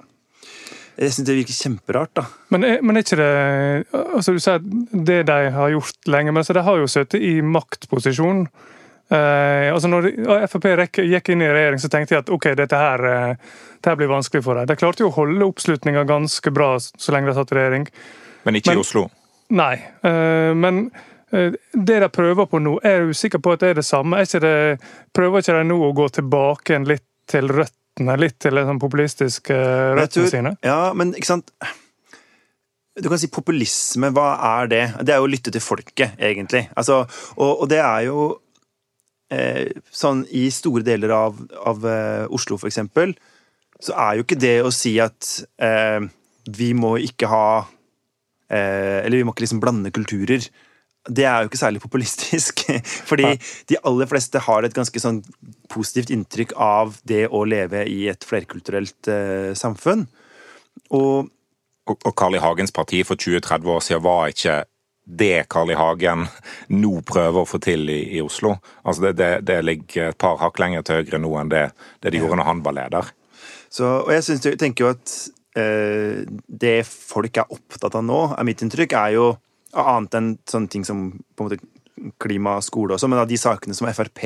Jeg 0.98 1.14
syns 1.14 1.28
det 1.28 1.36
virker 1.36 1.54
kjemperart, 1.54 2.10
da. 2.18 2.24
Men 2.50 2.64
er, 2.66 2.80
men 2.82 2.98
er 2.98 3.04
ikke 3.04 3.18
det 3.20 3.28
altså 3.94 4.34
Du 4.34 4.40
sier 4.42 4.64
det 5.06 5.20
de 5.28 5.36
har 5.54 5.70
gjort 5.70 6.10
lenge, 6.10 6.32
men 6.32 6.42
altså, 6.42 6.56
de 6.56 6.64
har 6.66 6.80
jo 6.80 6.90
sittet 6.90 7.22
i 7.22 7.36
maktposisjon. 7.44 8.48
Eh, 9.08 9.68
altså 9.72 9.88
når 9.88 10.08
de, 10.08 10.10
Frp 10.50 10.66
gikk 11.06 11.30
inn 11.32 11.44
i 11.44 11.48
regjering, 11.48 11.80
så 11.80 11.88
tenkte 11.92 12.16
jeg 12.16 12.24
at 12.26 12.32
ok, 12.34 12.50
dette 12.58 12.80
her, 12.80 13.04
eh, 13.08 13.52
dette 13.78 13.92
her 13.92 14.00
blir 14.00 14.10
vanskelig 14.10 14.42
for 14.44 14.58
dem. 14.58 14.66
De 14.68 14.76
klarte 14.80 15.04
jo 15.04 15.12
å 15.12 15.16
holde 15.16 15.46
oppslutninga 15.46 16.02
ganske 16.08 16.52
bra 16.52 16.74
så 16.82 17.14
lenge 17.14 17.30
de 17.30 17.36
satt 17.38 17.54
i 17.54 17.60
regjering. 17.60 17.86
Men 18.44 18.58
ikke 18.58 18.74
Men- 18.74 18.82
i 18.82 18.84
Oslo. 18.84 19.06
Nei, 19.48 19.74
eh, 20.04 20.52
men 20.52 20.90
eh, 21.32 21.52
det 21.72 22.00
de 22.02 22.08
prøver 22.12 22.50
på 22.50 22.60
nå, 22.60 22.78
er 22.84 22.98
jeg 22.98 23.14
usikker 23.14 23.40
på 23.40 23.54
at 23.54 23.60
det 23.60 23.70
er 23.70 23.74
det 23.80 23.86
samme. 23.88 24.18
Er 24.18 24.28
ikke 24.28 24.42
det, 24.44 24.80
prøver 25.14 25.40
ikke 25.40 25.56
de 25.56 25.64
nå 25.70 25.78
å 25.78 25.94
gå 25.94 26.08
tilbake 26.18 26.82
litt 26.84 27.06
til 27.28 27.48
røttene? 27.98 28.18
Litt 28.20 28.38
til 28.40 28.54
de 28.54 28.64
sånn 28.64 28.80
populistiske 28.80 29.54
røttene 29.98 30.08
tror- 30.14 30.30
sine? 30.30 30.56
Ja, 30.64 30.92
men 30.94 31.14
ikke 31.14 31.26
sant 31.34 31.50
Du 32.98 33.08
kan 33.08 33.18
si 33.18 33.28
populisme, 33.28 34.10
hva 34.10 34.38
er 34.58 34.66
det? 34.66 34.84
Det 35.06 35.12
er 35.14 35.18
jo 35.18 35.26
å 35.28 35.30
lytte 35.30 35.52
til 35.54 35.60
folket, 35.62 36.16
egentlig. 36.18 36.68
Altså, 36.74 37.06
og, 37.36 37.62
og 37.62 37.68
det 37.70 37.78
er 37.78 38.06
jo 38.08 38.40
eh, 39.30 39.68
sånn 39.94 40.24
i 40.34 40.48
store 40.50 40.82
deler 40.82 41.12
av, 41.14 41.38
av 41.64 41.86
eh, 41.86 42.26
Oslo, 42.34 42.58
for 42.58 42.66
eksempel, 42.66 43.14
så 43.78 43.94
er 43.94 44.16
jo 44.18 44.24
ikke 44.26 44.40
det 44.42 44.56
å 44.66 44.72
si 44.74 44.96
at 44.98 45.28
eh, 45.62 46.00
vi 46.50 46.72
må 46.74 46.96
ikke 46.98 47.28
ha 47.30 47.68
eh, 48.50 49.04
Eller 49.04 49.20
vi 49.20 49.22
må 49.28 49.30
ikke 49.30 49.44
liksom 49.46 49.62
blande 49.62 49.94
kulturer. 49.94 50.42
Det 51.08 51.24
er 51.24 51.42
jo 51.42 51.48
ikke 51.48 51.60
særlig 51.60 51.80
populistisk. 51.82 52.64
Fordi 53.10 53.32
de 53.70 53.80
aller 53.88 54.10
fleste 54.10 54.42
har 54.44 54.66
et 54.66 54.76
ganske 54.76 55.02
sånn 55.02 55.22
positivt 55.72 56.12
inntrykk 56.14 56.54
av 56.60 56.98
det 57.08 57.26
å 57.32 57.44
leve 57.48 57.84
i 57.88 58.06
et 58.12 58.24
flerkulturelt 58.28 59.10
uh, 59.10 59.56
samfunn. 59.58 60.06
Og 60.92 61.34
Og 61.88 61.96
og 62.04 62.12
Carl 62.20 62.34
I. 62.36 62.40
Hagens 62.44 62.72
parti 62.76 62.98
for 63.00 63.16
20-30 63.16 63.70
år 63.72 63.80
siden 63.80 64.02
var 64.04 64.28
ikke 64.28 64.64
det 65.08 65.48
Carl 65.48 65.70
I. 65.72 65.76
Hagen 65.78 66.26
nå 66.68 67.00
prøver 67.00 67.40
å 67.40 67.48
få 67.48 67.58
til 67.64 67.88
i, 67.88 68.02
i 68.18 68.20
Oslo. 68.20 68.58
Altså 68.84 69.06
det, 69.06 69.14
det, 69.16 69.30
det 69.48 69.62
ligger 69.64 70.10
et 70.10 70.18
par 70.20 70.36
hakk 70.42 70.60
lenger 70.60 70.84
til 70.84 71.00
høyre 71.00 71.22
nå 71.22 71.32
enn 71.40 71.52
det, 71.52 71.70
det 72.04 72.12
de 72.12 72.20
gjorde 72.20 72.42
når 72.42 72.48
han 72.50 72.62
var 72.66 72.76
leder. 72.76 73.08
Så, 73.70 73.88
og 74.04 74.12
jeg 74.12 74.26
synes, 74.26 74.44
jeg 74.44 74.60
tenker 74.60 74.84
jo 74.84 74.92
at 74.92 75.14
eh, 75.56 76.28
det 76.48 76.76
folk 76.88 77.40
er 77.40 77.56
opptatt 77.56 77.96
av 77.96 78.04
nå, 78.04 78.20
er 78.36 78.48
mitt 78.48 78.64
inntrykk, 78.64 78.96
er 79.00 79.16
jo 79.16 79.26
annet 79.76 80.16
enn 80.18 80.30
sånne 80.48 80.72
ting 80.72 80.86
som 80.86 81.10
på 81.36 81.44
en 81.44 81.50
måte 81.50 82.12
klima, 82.22 82.58
skole 82.62 82.94
også, 82.94 83.08
men 83.10 83.20
av 83.22 83.28
de 83.30 83.38
sakene 83.40 83.74
som 83.74 83.88
Frp 83.90 84.24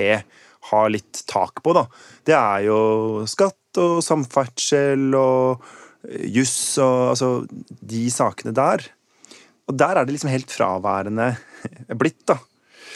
har 0.70 0.90
litt 0.92 1.24
tak 1.30 1.62
på, 1.64 1.72
da, 1.74 1.86
det 2.28 2.36
er 2.36 2.66
jo 2.68 2.78
skatt 3.30 3.80
og 3.80 4.02
samferdsel 4.04 5.16
og 5.16 5.64
eh, 6.06 6.28
juss 6.36 6.76
og 6.82 7.14
altså 7.14 7.30
de 7.80 8.04
sakene 8.12 8.52
der. 8.54 8.84
Og 9.70 9.78
der 9.78 9.96
er 9.96 10.06
det 10.06 10.16
liksom 10.16 10.32
helt 10.32 10.52
fraværende 10.52 11.32
blitt, 12.00 12.20
da. 12.28 12.38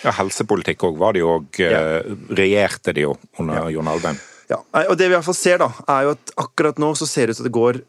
Ja, 0.05 0.13
Helsepolitikk 0.19 0.85
òg 0.85 0.99
var 1.01 1.17
det 1.17 1.23
jo 1.23 1.39
òg. 1.39 1.59
Regjerte 2.37 2.93
de 2.95 3.07
jo 3.07 3.15
under 3.41 3.71
Jon 3.73 3.89
Alvheim. 3.89 4.19
Ja, 4.51 4.61
og 4.85 4.95
det 4.99 5.09
vi 5.09 5.15
i 5.15 5.17
hvert 5.17 5.27
fall 5.27 5.39
ser, 5.39 5.59
da, 5.63 5.71
er 5.91 6.07
jo 6.07 6.15
at 6.15 6.33
akkurat 6.39 6.79
nå 6.79 6.93
så 6.99 7.09
ser 7.09 7.27
det 7.27 7.35
ut 7.35 7.41
til 7.41 7.47
at 7.47 7.49
det 7.49 7.57
går 7.57 7.81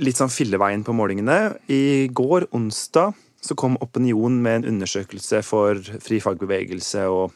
litt 0.00 0.20
sånn 0.20 0.32
filleveien 0.32 0.84
på 0.86 0.94
målingene. 0.96 1.38
I 1.68 2.08
går, 2.14 2.46
onsdag, 2.56 3.16
så 3.40 3.56
kom 3.56 3.78
Opinion 3.80 4.40
med 4.42 4.60
en 4.60 4.74
undersøkelse 4.74 5.42
for 5.46 5.80
Fri 6.04 6.20
fagbevegelse 6.20 7.06
og 7.08 7.32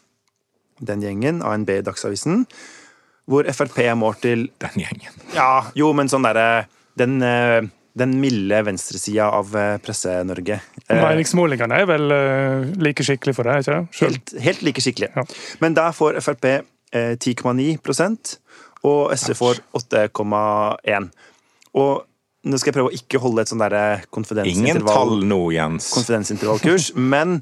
den 0.85 1.05
gjengen, 1.05 1.41
ANB 1.43 1.71
Dagsavisen, 1.87 2.45
hvor 3.31 3.47
Frp 3.57 3.79
er 3.87 3.95
målt 3.97 4.21
til 4.25 4.49
Den 4.61 4.83
gjengen. 4.83 5.15
Ja, 5.37 5.65
jo, 5.79 5.93
men 5.97 6.11
sånn 6.13 6.27
derre 6.27 6.67
den, 6.99 7.17
eh, 7.25 7.65
den 7.97 8.19
milde 8.21 8.61
venstresida 8.67 9.31
av 9.33 9.55
eh, 9.57 9.79
Presse-Norge. 9.83 10.61
Eh, 10.85 11.01
Meningsmålingene 11.01 11.81
er 11.81 11.89
vel 11.89 12.15
like 12.83 13.07
skikkelig 13.07 13.37
for 13.39 13.49
deg, 13.49 13.65
ikke 13.65 13.79
det? 13.79 13.99
Helt, 14.03 14.35
helt 14.45 14.65
like 14.67 14.85
skikkelig. 14.85 15.13
Ja. 15.17 15.25
Men 15.65 15.79
der 15.79 15.95
får 15.97 16.21
Frp 16.27 16.51
eh, 16.51 17.15
10,9% 17.17 18.37
og 18.85 19.15
SV 19.17 19.37
får 19.39 19.63
8,1. 19.81 21.09
Og 21.81 22.05
nå 22.45 22.59
skal 22.61 22.71
jeg 22.71 22.77
prøve 22.77 22.91
å 22.93 22.97
ikke 22.97 23.21
holde 23.23 23.45
et 23.45 23.51
sånn 23.51 23.63
Jens. 25.55 25.89
konfidensintervallkurs, 25.97 26.91
men 27.15 27.39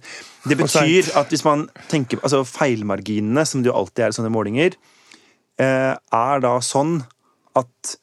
det 0.46 0.58
betyr 0.60 1.10
at 1.18 1.32
hvis 1.32 1.44
man 1.46 1.66
tenker 1.90 2.20
Altså 2.22 2.42
feilmarginene, 2.46 3.44
som 3.46 3.62
det 3.62 3.70
jo 3.70 3.78
alltid 3.78 4.06
er 4.06 4.14
i 4.14 4.16
sånne 4.18 4.32
målinger, 4.34 4.76
eh, 5.62 5.92
er 5.94 6.44
da 6.44 6.54
sånn 6.62 7.00
at 7.58 7.96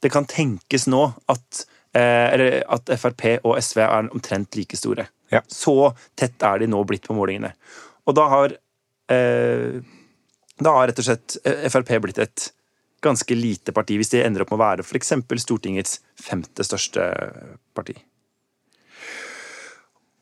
det 0.00 0.10
kan 0.12 0.24
tenkes 0.28 0.88
nå 0.88 1.02
at 1.28 1.64
eh, 1.96 2.60
at 2.64 2.92
Frp 2.96 3.26
og 3.44 3.58
SV 3.60 3.82
er 3.84 4.08
omtrent 4.08 4.56
like 4.56 4.78
store. 4.78 5.06
Ja. 5.30 5.42
Så 5.46 5.92
tett 6.18 6.42
er 6.46 6.62
de 6.62 6.70
nå 6.70 6.80
blitt 6.88 7.06
på 7.06 7.16
målingene. 7.16 7.52
Og 8.08 8.16
da 8.16 8.26
har 8.32 8.56
eh, 9.12 9.80
Da 10.60 10.72
har 10.76 10.88
rett 10.90 10.98
og 11.00 11.06
slett 11.06 11.36
eh, 11.44 11.68
Frp 11.70 11.92
blitt 12.02 12.18
et 12.22 12.48
ganske 13.04 13.36
lite 13.36 13.72
parti, 13.76 13.96
hvis 14.00 14.12
de 14.12 14.22
ender 14.24 14.44
opp 14.44 14.52
med 14.52 14.60
å 14.60 14.64
være 14.64 14.84
f.eks. 14.84 15.14
Stortingets 15.42 16.00
femte 16.20 16.64
største 16.66 17.06
parti. 17.76 17.96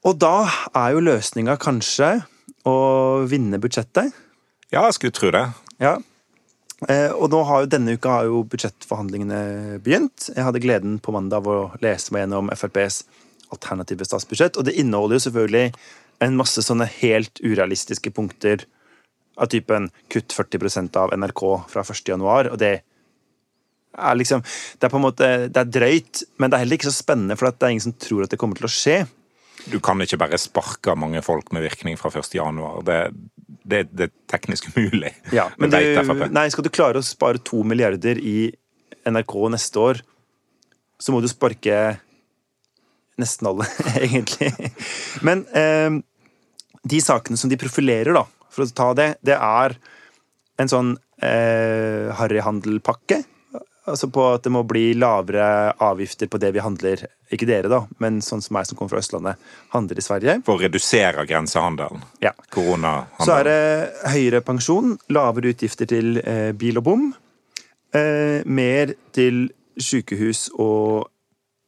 Og 0.07 0.19
da 0.21 0.47
er 0.79 0.95
jo 0.95 1.03
løsninga 1.03 1.59
kanskje 1.61 2.21
å 2.69 2.77
vinne 3.29 3.59
budsjettet. 3.61 4.15
Ja, 4.71 4.85
jeg 4.87 4.97
skulle 4.99 5.17
tro 5.17 5.33
det. 5.35 5.45
Ja. 5.83 5.97
Eh, 6.87 7.11
og 7.11 7.33
nå 7.33 7.43
har 7.49 7.65
jo 7.65 7.71
denne 7.73 7.97
uka 7.99 8.21
har 8.21 8.29
jo 8.29 8.45
budsjettforhandlingene 8.47 9.81
begynt. 9.83 10.29
Jeg 10.31 10.47
hadde 10.47 10.63
gleden 10.63 10.99
på 11.03 11.15
mandag 11.15 11.43
av 11.43 11.51
å 11.51 11.61
lese 11.83 12.15
meg 12.15 12.27
gjennom 12.27 12.53
FrPs 12.55 13.03
alternative 13.55 14.07
statsbudsjett, 14.07 14.59
og 14.61 14.69
det 14.69 14.77
inneholder 14.79 15.19
jo 15.19 15.25
selvfølgelig 15.27 15.73
en 16.25 16.37
masse 16.39 16.63
sånne 16.63 16.87
helt 16.99 17.41
urealistiske 17.41 18.13
punkter 18.15 18.67
av 19.39 19.51
typen 19.53 19.89
kutt 20.13 20.35
40% 20.35 20.97
av 21.01 21.15
NRK 21.15 21.43
fra 21.71 21.85
1. 21.85 22.03
januar, 22.11 22.51
og 22.53 22.59
det 22.61 22.79
er 23.99 24.15
liksom 24.15 24.43
Det 24.79 24.87
er 24.87 24.91
på 24.93 24.99
en 25.01 25.03
måte, 25.03 25.29
det 25.51 25.59
er 25.59 25.71
drøyt, 25.75 26.23
men 26.39 26.51
det 26.51 26.57
er 26.59 26.63
heller 26.63 26.79
ikke 26.79 26.91
så 26.91 26.95
spennende, 26.95 27.37
for 27.39 27.49
det 27.51 27.67
er 27.67 27.73
ingen 27.75 27.87
som 27.89 27.97
tror 27.99 28.27
at 28.27 28.35
det 28.35 28.39
kommer 28.39 28.59
til 28.61 28.69
å 28.69 28.71
skje. 28.71 28.99
Du 29.73 29.81
kan 29.83 29.99
ikke 30.05 30.21
bare 30.21 30.39
sparke 30.39 30.95
mange 30.95 31.23
folk 31.25 31.51
med 31.53 31.65
virkning 31.67 31.99
fra 31.99 32.13
1. 32.15 32.31
januar. 32.39 32.79
Det, 32.87 32.99
det, 33.65 33.81
det 33.91 34.07
er 34.07 34.13
teknisk 34.31 34.69
umulig. 34.77 35.11
Ja, 35.35 35.49
men 35.59 35.73
Det 35.73 35.81
vet 35.83 36.07
FrP. 36.07 36.29
nei, 36.37 36.47
skal 36.55 36.69
du 36.69 36.71
klare 36.71 37.01
å 37.03 37.07
spare 37.07 37.43
to 37.43 37.65
milliarder 37.67 38.21
i 38.23 38.53
NRK 39.09 39.35
neste 39.57 39.83
år, 39.83 40.03
så 41.01 41.15
må 41.15 41.23
du 41.25 41.29
sparke 41.31 41.99
nesten 43.19 43.51
alle, 43.51 43.67
egentlig. 44.05 44.53
Men 45.27 45.43
eh, 45.59 45.99
de 46.89 47.01
sakene 47.03 47.41
som 47.41 47.51
de 47.51 47.59
profilerer, 47.59 48.15
da, 48.15 48.25
for 48.59 48.67
å 48.67 48.77
ta 48.83 48.93
det, 48.99 49.09
det 49.27 49.39
er 49.39 49.79
en 50.59 50.71
sånn 50.71 50.95
eh, 51.23 52.11
harryhandelpakke. 52.19 53.23
Altså 53.89 54.11
på 54.13 54.25
at 54.35 54.45
det 54.45 54.53
må 54.53 54.65
bli 54.69 54.91
lavere 54.99 55.73
avgifter 55.81 56.29
på 56.29 56.41
det 56.43 56.51
vi 56.53 56.61
handler, 56.61 57.07
ikke 57.33 57.49
dere 57.49 57.71
da, 57.73 57.79
men 58.03 58.19
sånn 58.25 58.43
som 58.45 58.59
meg 58.59 58.67
som 58.69 58.77
kommer 58.77 58.93
fra 58.93 59.01
Østlandet, 59.01 59.39
handler 59.73 60.01
i 60.01 60.05
Sverige. 60.05 60.35
For 60.45 60.59
å 60.59 60.65
redusere 60.67 61.25
grensehandelen. 61.29 62.03
Ja. 62.25 62.35
Koronahandelen. 62.53 63.25
Så 63.25 63.39
er 63.39 63.49
det 63.49 64.11
høyere 64.13 64.43
pensjon, 64.45 64.99
lavere 65.15 65.55
utgifter 65.55 65.89
til 65.89 66.21
eh, 66.21 66.51
bil 66.59 66.83
og 66.83 66.89
bom, 66.91 67.07
eh, 67.97 68.45
mer 68.45 68.93
til 69.17 69.47
sykehus 69.81 70.51
og 70.59 71.09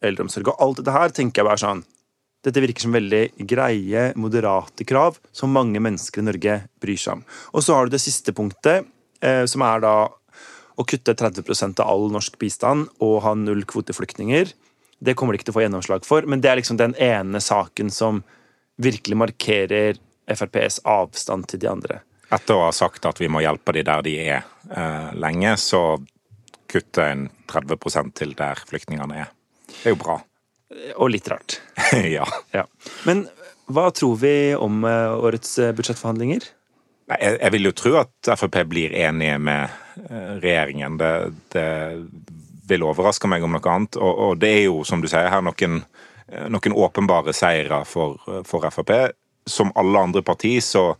eldreomsorg. 0.04 0.52
Og 0.52 0.61
alt 0.66 0.82
dette 0.82 0.97
her 0.99 1.16
tenker 1.16 1.40
jeg 1.40 1.49
bare 1.49 1.62
sånn 1.62 1.82
Dette 2.40 2.62
virker 2.64 2.87
som 2.87 2.94
veldig 2.97 3.25
greie, 3.49 4.06
moderate 4.16 4.87
krav 4.88 5.18
som 5.37 5.52
mange 5.52 5.80
mennesker 5.82 6.23
i 6.23 6.25
Norge 6.25 6.56
bryr 6.80 7.00
seg 7.00 7.18
om. 7.18 7.25
Og 7.52 7.64
så 7.64 7.76
har 7.76 7.87
du 7.87 7.94
det 7.94 8.00
siste 8.00 8.32
punktet, 8.37 8.88
eh, 9.20 9.44
som 9.44 9.64
er 9.66 9.82
da 9.85 9.94
å 10.80 10.87
kutte 10.88 11.12
30% 11.14 11.82
av 11.82 11.90
all 11.92 12.09
norsk 12.12 12.38
bistand 12.40 12.88
og 13.04 13.20
ha 13.26 13.35
null 13.37 13.66
kvoteflyktninger. 13.68 14.54
Det 15.00 15.16
kommer 15.16 15.32
de 15.32 15.40
ikke 15.40 15.50
til 15.50 15.54
å 15.54 15.59
få 15.59 15.64
gjennomslag 15.66 16.06
for, 16.09 16.25
men 16.25 16.40
det 16.40 16.50
er 16.50 16.61
liksom 16.61 16.80
den 16.80 16.97
ene 16.97 17.40
saken 17.44 17.92
som 17.92 18.23
virkelig 18.80 19.18
markerer 19.20 20.00
FrPs 20.30 20.80
avstand 20.88 21.49
til 21.50 21.61
de 21.61 21.68
andre. 21.68 22.00
Etter 22.30 22.56
å 22.56 22.64
ha 22.68 22.73
sagt 22.73 23.04
at 23.09 23.20
vi 23.20 23.28
må 23.28 23.42
hjelpe 23.44 23.75
de 23.76 23.85
der 23.85 24.04
de 24.06 24.16
er 24.23 24.40
eh, 24.70 25.12
lenge, 25.18 25.56
så 25.61 25.99
kutte 26.70 27.04
en 27.04 27.28
30 27.50 28.12
til 28.16 28.37
der 28.38 28.64
flyktningene 28.70 29.25
er. 29.26 29.32
Det 29.66 29.90
er 29.90 29.97
jo 29.97 30.00
bra. 30.00 30.20
Og 30.96 31.10
litt 31.10 31.28
rart. 31.30 31.58
ja. 32.16 32.26
Ja. 32.54 32.64
Men 33.08 33.26
hva 33.70 33.90
tror 33.94 34.16
vi 34.22 34.54
om 34.54 34.84
eh, 34.84 35.12
årets 35.14 35.58
eh, 35.58 35.72
budsjettforhandlinger? 35.76 36.46
Jeg, 37.10 37.38
jeg 37.40 37.52
vil 37.56 37.70
jo 37.70 37.74
tro 37.74 37.94
at 38.02 38.30
Frp 38.38 38.60
blir 38.70 38.94
enige 38.94 39.38
med 39.42 39.66
eh, 40.06 40.32
regjeringen. 40.42 40.98
Det, 41.00 41.12
det 41.54 41.68
vil 42.70 42.86
overraske 42.86 43.30
meg 43.30 43.46
om 43.46 43.54
noe 43.56 43.72
annet. 43.74 43.98
Og, 43.98 44.22
og 44.26 44.42
det 44.42 44.52
er 44.60 44.62
jo, 44.68 44.82
som 44.86 45.02
du 45.02 45.10
sier, 45.10 45.30
her 45.30 45.42
noen, 45.42 45.82
noen 46.54 46.76
åpenbare 46.86 47.34
seire 47.34 47.82
for, 47.88 48.20
for 48.46 48.70
Frp. 48.70 48.94
Som 49.50 49.74
alle 49.78 50.06
andre 50.06 50.22
partier 50.22 50.62
så 50.62 50.92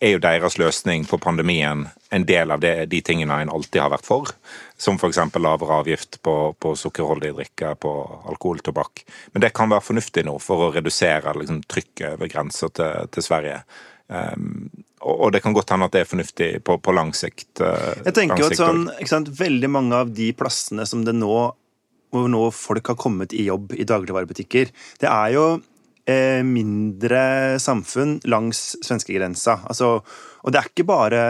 er 0.00 0.14
jo 0.14 0.22
deres 0.22 0.56
løsning 0.60 1.04
på 1.08 1.18
pandemien 1.20 1.88
en 2.14 2.24
del 2.24 2.52
av 2.54 2.62
det, 2.62 2.86
de 2.92 3.00
tingene 3.04 3.42
en 3.42 3.52
alltid 3.52 3.82
har 3.82 3.92
vært 3.92 4.06
for. 4.06 4.30
Som 4.78 4.94
f.eks. 4.94 5.18
lavere 5.42 5.80
avgift 5.82 6.20
på, 6.22 6.34
på 6.54 6.74
sukkerholdige 6.78 7.34
drikker, 7.34 7.78
på 7.82 7.92
alkohol, 8.30 8.60
tobakk. 8.62 9.02
Men 9.34 9.42
det 9.42 9.50
kan 9.56 9.72
være 9.72 9.82
fornuftig 9.88 10.22
nå 10.28 10.36
for 10.42 10.68
å 10.68 10.72
redusere 10.76 11.34
liksom, 11.34 11.64
trykket 11.66 12.14
over 12.14 12.30
grensa 12.30 12.70
til, 12.70 13.08
til 13.10 13.26
Sverige. 13.26 13.62
Um, 14.08 14.68
og, 15.02 15.32
det 15.34 15.42
kan 15.44 15.54
godt 15.54 15.74
hende 15.74 15.88
at 15.90 15.94
det 15.94 16.04
er 16.04 16.10
fornuftig 16.10 16.50
på, 16.66 16.78
på 16.82 16.94
lang 16.94 17.10
sikt. 17.14 17.50
Uh, 17.58 17.98
Jeg 18.06 18.14
tenker 18.20 18.44
jo 18.44 18.52
at 18.52 18.60
sånn, 18.60 18.86
sant, 19.06 19.32
Veldig 19.38 19.70
mange 19.70 19.98
av 19.98 20.14
de 20.14 20.30
plassene 20.38 20.86
som 20.88 21.02
det 21.06 21.16
nå 21.16 21.34
hvor 22.08 22.30
nå 22.32 22.46
folk 22.54 22.88
har 22.88 22.96
kommet 22.96 23.34
i 23.36 23.44
jobb 23.48 23.74
i 23.76 23.84
dagligvarebutikker, 23.84 24.70
det 25.02 25.08
er 25.10 25.34
jo 25.34 25.42
eh, 26.08 26.40
mindre 26.46 27.20
samfunn 27.60 28.18
langs 28.32 28.78
svenskegrensa. 28.84 29.58
Altså, 29.68 29.98
og 30.40 30.54
det 30.54 30.62
er 30.62 30.70
ikke 30.70 30.88
bare 30.88 31.22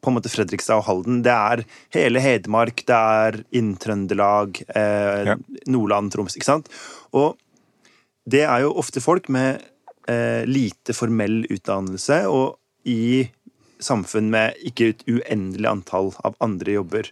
på 0.00 0.10
en 0.10 0.16
måte 0.16 0.32
Fredrikstad 0.32 0.80
og 0.80 0.86
Halden. 0.88 1.20
Det 1.26 1.32
er 1.34 1.64
hele 1.96 2.22
Hedmark, 2.24 2.84
det 2.88 2.96
er 2.96 3.40
Inn-Trøndelag, 3.56 4.62
eh, 4.74 5.24
Ja. 5.32 5.36
Nordland, 5.66 6.12
Troms. 6.12 6.36
Ikke 6.36 6.48
sant? 6.48 6.70
Og 7.12 7.36
det 8.28 8.44
er 8.46 8.62
jo 8.64 8.72
ofte 8.80 9.00
folk 9.00 9.28
med 9.28 9.60
eh, 10.08 10.46
lite 10.48 10.94
formell 10.96 11.44
utdannelse 11.50 12.24
og 12.30 12.56
i 12.88 13.28
samfunn 13.80 14.30
med 14.32 14.56
ikke 14.66 14.90
et 14.92 15.04
uendelig 15.08 15.68
antall 15.68 16.12
av 16.24 16.36
andre 16.44 16.78
jobber. 16.78 17.10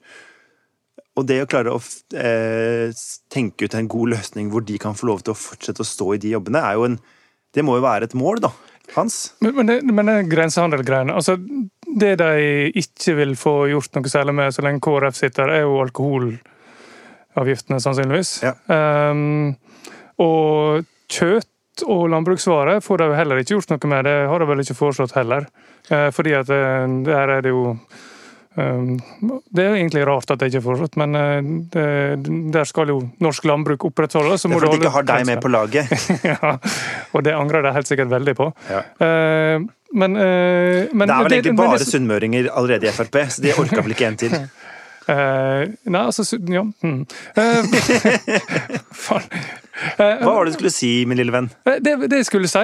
Og 1.18 1.26
det 1.26 1.40
å 1.42 1.49
klare 1.50 1.75
å 1.75 1.80
eh, 2.14 2.92
tenke 3.33 3.66
ut 3.66 3.75
en 3.75 3.88
god 3.90 4.14
løsning 4.14 4.52
hvor 4.52 4.64
de 4.64 4.78
kan 4.78 4.95
få 4.95 5.09
lov 5.11 5.25
til 5.25 5.35
å 5.35 5.38
fortsette 5.38 5.83
å 5.83 5.88
stå 5.88 6.12
i 6.14 6.21
de 6.23 6.35
jobbene, 6.37 6.62
er 6.62 6.78
jo 6.78 6.88
en 6.92 6.99
Det 7.57 7.62
må 7.64 7.78
jo 7.78 7.83
være 7.83 8.04
et 8.04 8.14
mål, 8.14 8.42
da. 8.45 8.50
Hans? 8.92 9.33
Men, 9.40 9.54
men, 9.57 9.95
men 9.97 10.28
grensehandelgreiene 10.28 11.14
altså, 11.16 11.38
Det 11.97 12.14
de 12.21 12.33
ikke 12.76 13.14
vil 13.16 13.37
få 13.38 13.54
gjort 13.73 13.95
noe 13.97 14.11
særlig 14.12 14.35
med 14.37 14.54
så 14.54 14.64
lenge 14.64 14.83
KrF 14.85 15.16
sitter, 15.16 15.52
er 15.52 15.64
jo 15.64 15.78
alkoholavgiftene, 15.85 17.80
sannsynligvis. 17.80 18.33
Ja. 18.45 18.52
Um, 18.68 19.54
og 20.21 20.85
kjøtt 21.09 21.87
og 21.87 22.09
landbruksvarer 22.11 22.83
får 22.85 23.00
de 23.00 23.09
heller 23.14 23.40
ikke 23.40 23.54
gjort 23.54 23.73
noe 23.73 23.90
med. 23.95 24.04
Det 24.09 24.18
har 24.28 24.42
de 24.42 24.50
vel 24.50 24.64
ikke 24.64 24.76
foreslått 24.76 25.16
heller. 25.16 25.49
Uh, 25.88 26.11
fordi 26.12 26.37
at 26.37 26.50
det 26.50 26.61
der 27.07 27.35
er 27.38 27.45
det 27.47 27.54
jo 27.54 27.62
ehm, 28.59 28.99
Det 29.54 29.62
er 29.62 29.76
egentlig 29.78 30.02
rart 30.04 30.30
at 30.35 30.42
det 30.42 30.50
ikke 30.50 30.61
er 30.61 30.64
foreslått, 30.66 30.99
men 30.99 31.14
eh, 31.14 31.50
det, 31.73 31.87
der 32.52 32.66
skal 32.68 32.90
jo 32.90 32.99
norsk 33.23 33.47
landbruk 33.47 33.87
opprettholdes. 33.88 34.42
så 34.42 34.49
Det 34.50 34.57
er 34.57 34.61
fordi 34.61 34.73
de 34.75 34.83
ikke 34.83 34.97
har 34.97 35.07
deg 35.14 35.26
med 35.30 35.40
på 35.40 35.52
laget. 35.54 35.92
ja, 36.33 36.57
og 37.14 37.25
det 37.25 37.37
angrer 37.38 37.62
de 37.64 37.73
helt 37.78 37.88
sikkert 37.88 38.11
veldig 38.11 38.35
på. 38.37 38.50
Ja. 38.68 38.83
Men, 39.95 40.16
eh, 40.16 40.88
men 40.92 41.09
Det 41.09 41.14
er 41.14 41.23
vel 41.25 41.33
egentlig 41.38 41.57
bare 41.57 41.78
det- 41.78 41.88
sunnmøringer 41.88 42.50
allerede 42.52 42.88
i 42.88 42.92
Frp, 42.92 43.16
så 43.33 43.40
de 43.42 43.52
orka 43.57 43.80
vel 43.83 43.95
ikke 43.97 44.07
en 44.11 44.16
til. 44.21 44.35
Uh, 45.09 45.64
nei, 45.88 46.02
altså 46.04 46.37
Ja. 46.52 46.62
Hmm. 46.83 47.07
Uh. 47.37 47.64
Eh, 49.99 50.18
Hva 50.21 50.33
var 50.35 50.45
det 50.45 50.52
du 50.52 50.57
skulle 50.59 50.73
si, 50.75 51.04
min 51.07 51.16
lille 51.21 51.33
venn? 51.33 51.49
Eh, 51.64 51.78
Det, 51.80 51.95
det 52.11 52.18
jeg 52.18 52.26
skulle 52.26 52.49
si, 52.50 52.62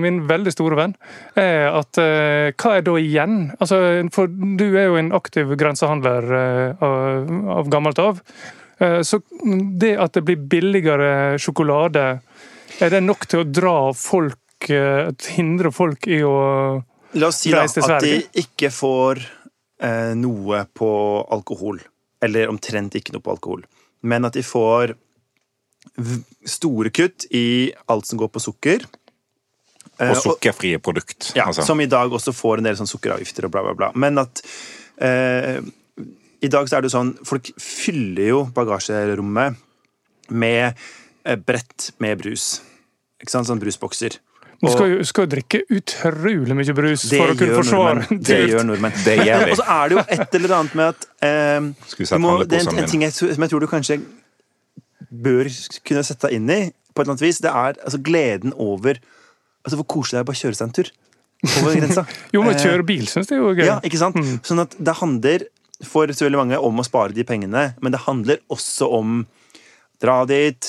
min 0.00 0.20
veldig 0.30 0.52
store 0.54 0.78
venn, 0.78 0.94
er 1.36 1.68
at 1.74 1.98
hva 1.98 2.76
er 2.78 2.84
da 2.86 2.94
igjen? 3.02 3.34
Altså, 3.60 3.80
for 4.14 4.30
du 4.30 4.64
er 4.78 4.86
jo 4.86 4.96
en 5.00 5.10
aktiv 5.12 5.50
grensehandler 5.58 6.28
eh, 6.38 6.84
av, 6.86 7.32
av 7.58 7.68
gammelt 7.72 7.98
av. 7.98 8.22
Så 9.06 9.20
det 9.78 9.92
at 10.00 10.14
det 10.16 10.24
blir 10.26 10.40
billigere 10.50 11.36
sjokolade, 11.38 12.06
er 12.82 12.90
det 12.90 13.02
nok 13.04 13.26
til 13.30 13.42
å 13.42 13.46
dra 13.46 13.74
folk 13.94 14.38
eh, 14.70 15.10
Hindre 15.36 15.72
folk 15.74 16.06
i 16.06 16.22
å 16.26 16.36
La 17.14 17.28
oss 17.28 17.42
si 17.42 17.50
da 17.52 17.64
at 17.66 18.00
de 18.04 18.14
ikke 18.40 18.70
får 18.72 19.20
eh, 19.82 20.12
noe 20.16 20.62
på 20.72 20.90
alkohol. 21.34 21.80
Eller 22.22 22.48
omtrent 22.48 22.94
ikke 22.96 23.12
noe 23.16 23.24
på 23.24 23.34
alkohol. 23.34 23.64
Men 24.06 24.24
at 24.24 24.38
de 24.38 24.42
får 24.46 24.94
store 26.48 26.90
kutt 26.94 27.26
i 27.34 27.72
alt 27.90 28.06
som 28.08 28.20
går 28.20 28.30
på 28.32 28.40
sukker. 28.40 28.86
Eh, 29.98 30.10
Og 30.10 30.16
sukkerfrie 30.22 30.78
produkt. 30.82 31.32
Ja, 31.36 31.48
altså. 31.50 31.66
Som 31.66 31.82
i 31.82 31.90
dag 31.90 32.12
også 32.12 32.32
får 32.34 32.62
en 32.62 32.68
del 32.70 32.78
sånn 32.78 32.90
sukkeravgifter 32.90 33.46
og 33.48 33.54
bla, 33.54 33.64
bla, 33.66 33.74
bla. 33.76 33.90
Men 33.98 34.22
at 34.22 34.42
eh, 35.02 35.60
I 36.42 36.50
dag 36.50 36.68
så 36.68 36.78
er 36.78 36.82
det 36.82 36.90
jo 36.90 36.96
sånn 36.96 37.12
Folk 37.28 37.52
fyller 37.60 38.32
jo 38.32 38.40
bagasjerommet 38.56 39.58
med 40.32 40.72
eh, 41.26 41.36
brett 41.36 41.90
med 42.02 42.22
brus. 42.22 42.60
Ikke 43.22 43.34
sant? 43.36 43.50
Sånn 43.50 43.60
brusbokser. 43.62 44.16
Du 44.62 44.70
skal 44.70 44.92
jo 44.92 45.04
skal 45.06 45.26
drikke 45.26 45.64
utrolig 45.74 46.54
mye 46.54 46.74
brus 46.76 47.08
for 47.10 47.32
å 47.32 47.34
kunne 47.38 47.56
forsvare 47.58 47.94
nordmenn. 47.98 48.18
en 48.18 48.26
Det 48.28 48.36
gjør 48.52 48.66
nordmenn. 48.68 48.98
Det 49.02 49.16
gjør 49.18 49.46
vi. 49.48 49.54
Og 49.54 49.58
så 49.58 49.64
er 49.74 49.88
det 49.90 49.96
jo 49.96 50.04
et 50.16 50.36
eller 50.38 50.54
annet 50.58 50.76
med 50.78 50.92
at 50.92 51.06
eh, 51.26 51.56
du 51.98 52.20
må, 52.22 52.34
det 52.46 52.60
er 52.60 52.68
en, 52.70 52.78
en 52.84 52.90
ting 52.92 53.02
jeg, 53.02 53.16
som 53.18 53.46
jeg 53.46 53.52
tror 53.52 53.64
du 53.64 53.68
kanskje 53.70 53.98
bør 55.12 55.50
kunne 55.82 56.04
sette 56.06 56.28
deg 56.28 56.38
inn 56.38 56.52
i, 56.52 56.60
på 56.92 57.02
et 57.02 57.04
eller 57.04 57.14
annet 57.16 57.24
vis, 57.26 57.40
det 57.42 57.50
er 57.50 57.80
altså, 57.82 58.00
gleden 58.06 58.54
over 58.54 59.00
altså, 59.64 59.80
Hvor 59.80 59.88
koselig 59.96 60.18
det 60.18 60.22
er 60.22 60.28
å 60.28 60.30
bare 60.30 60.40
kjøre 60.44 60.58
seg 60.60 60.68
en 60.68 60.76
tur 60.78 60.92
over 61.58 61.76
grensa. 61.80 62.06
Jo, 62.30 62.44
men 62.46 62.54
Eh, 62.54 62.62
kjøre 62.62 62.86
bil 62.86 63.10
syns 63.10 63.32
jeg 63.32 63.42
er 63.42 63.58
gøy. 63.58 63.66
Ja, 63.66 63.80
ikke 63.82 64.00
sant? 64.00 64.18
Sånn 64.46 64.62
at 64.62 64.78
det 64.78 64.94
handler 65.02 65.48
for 65.82 66.06
så 66.14 66.28
veldig 66.28 66.38
mange 66.38 66.62
om 66.62 66.78
å 66.78 66.86
spare 66.86 67.14
de 67.16 67.26
pengene, 67.26 67.72
men 67.82 67.94
det 67.94 68.04
handler 68.04 68.38
også 68.52 68.86
om 68.94 69.24
dra 70.02 70.22
dit, 70.30 70.68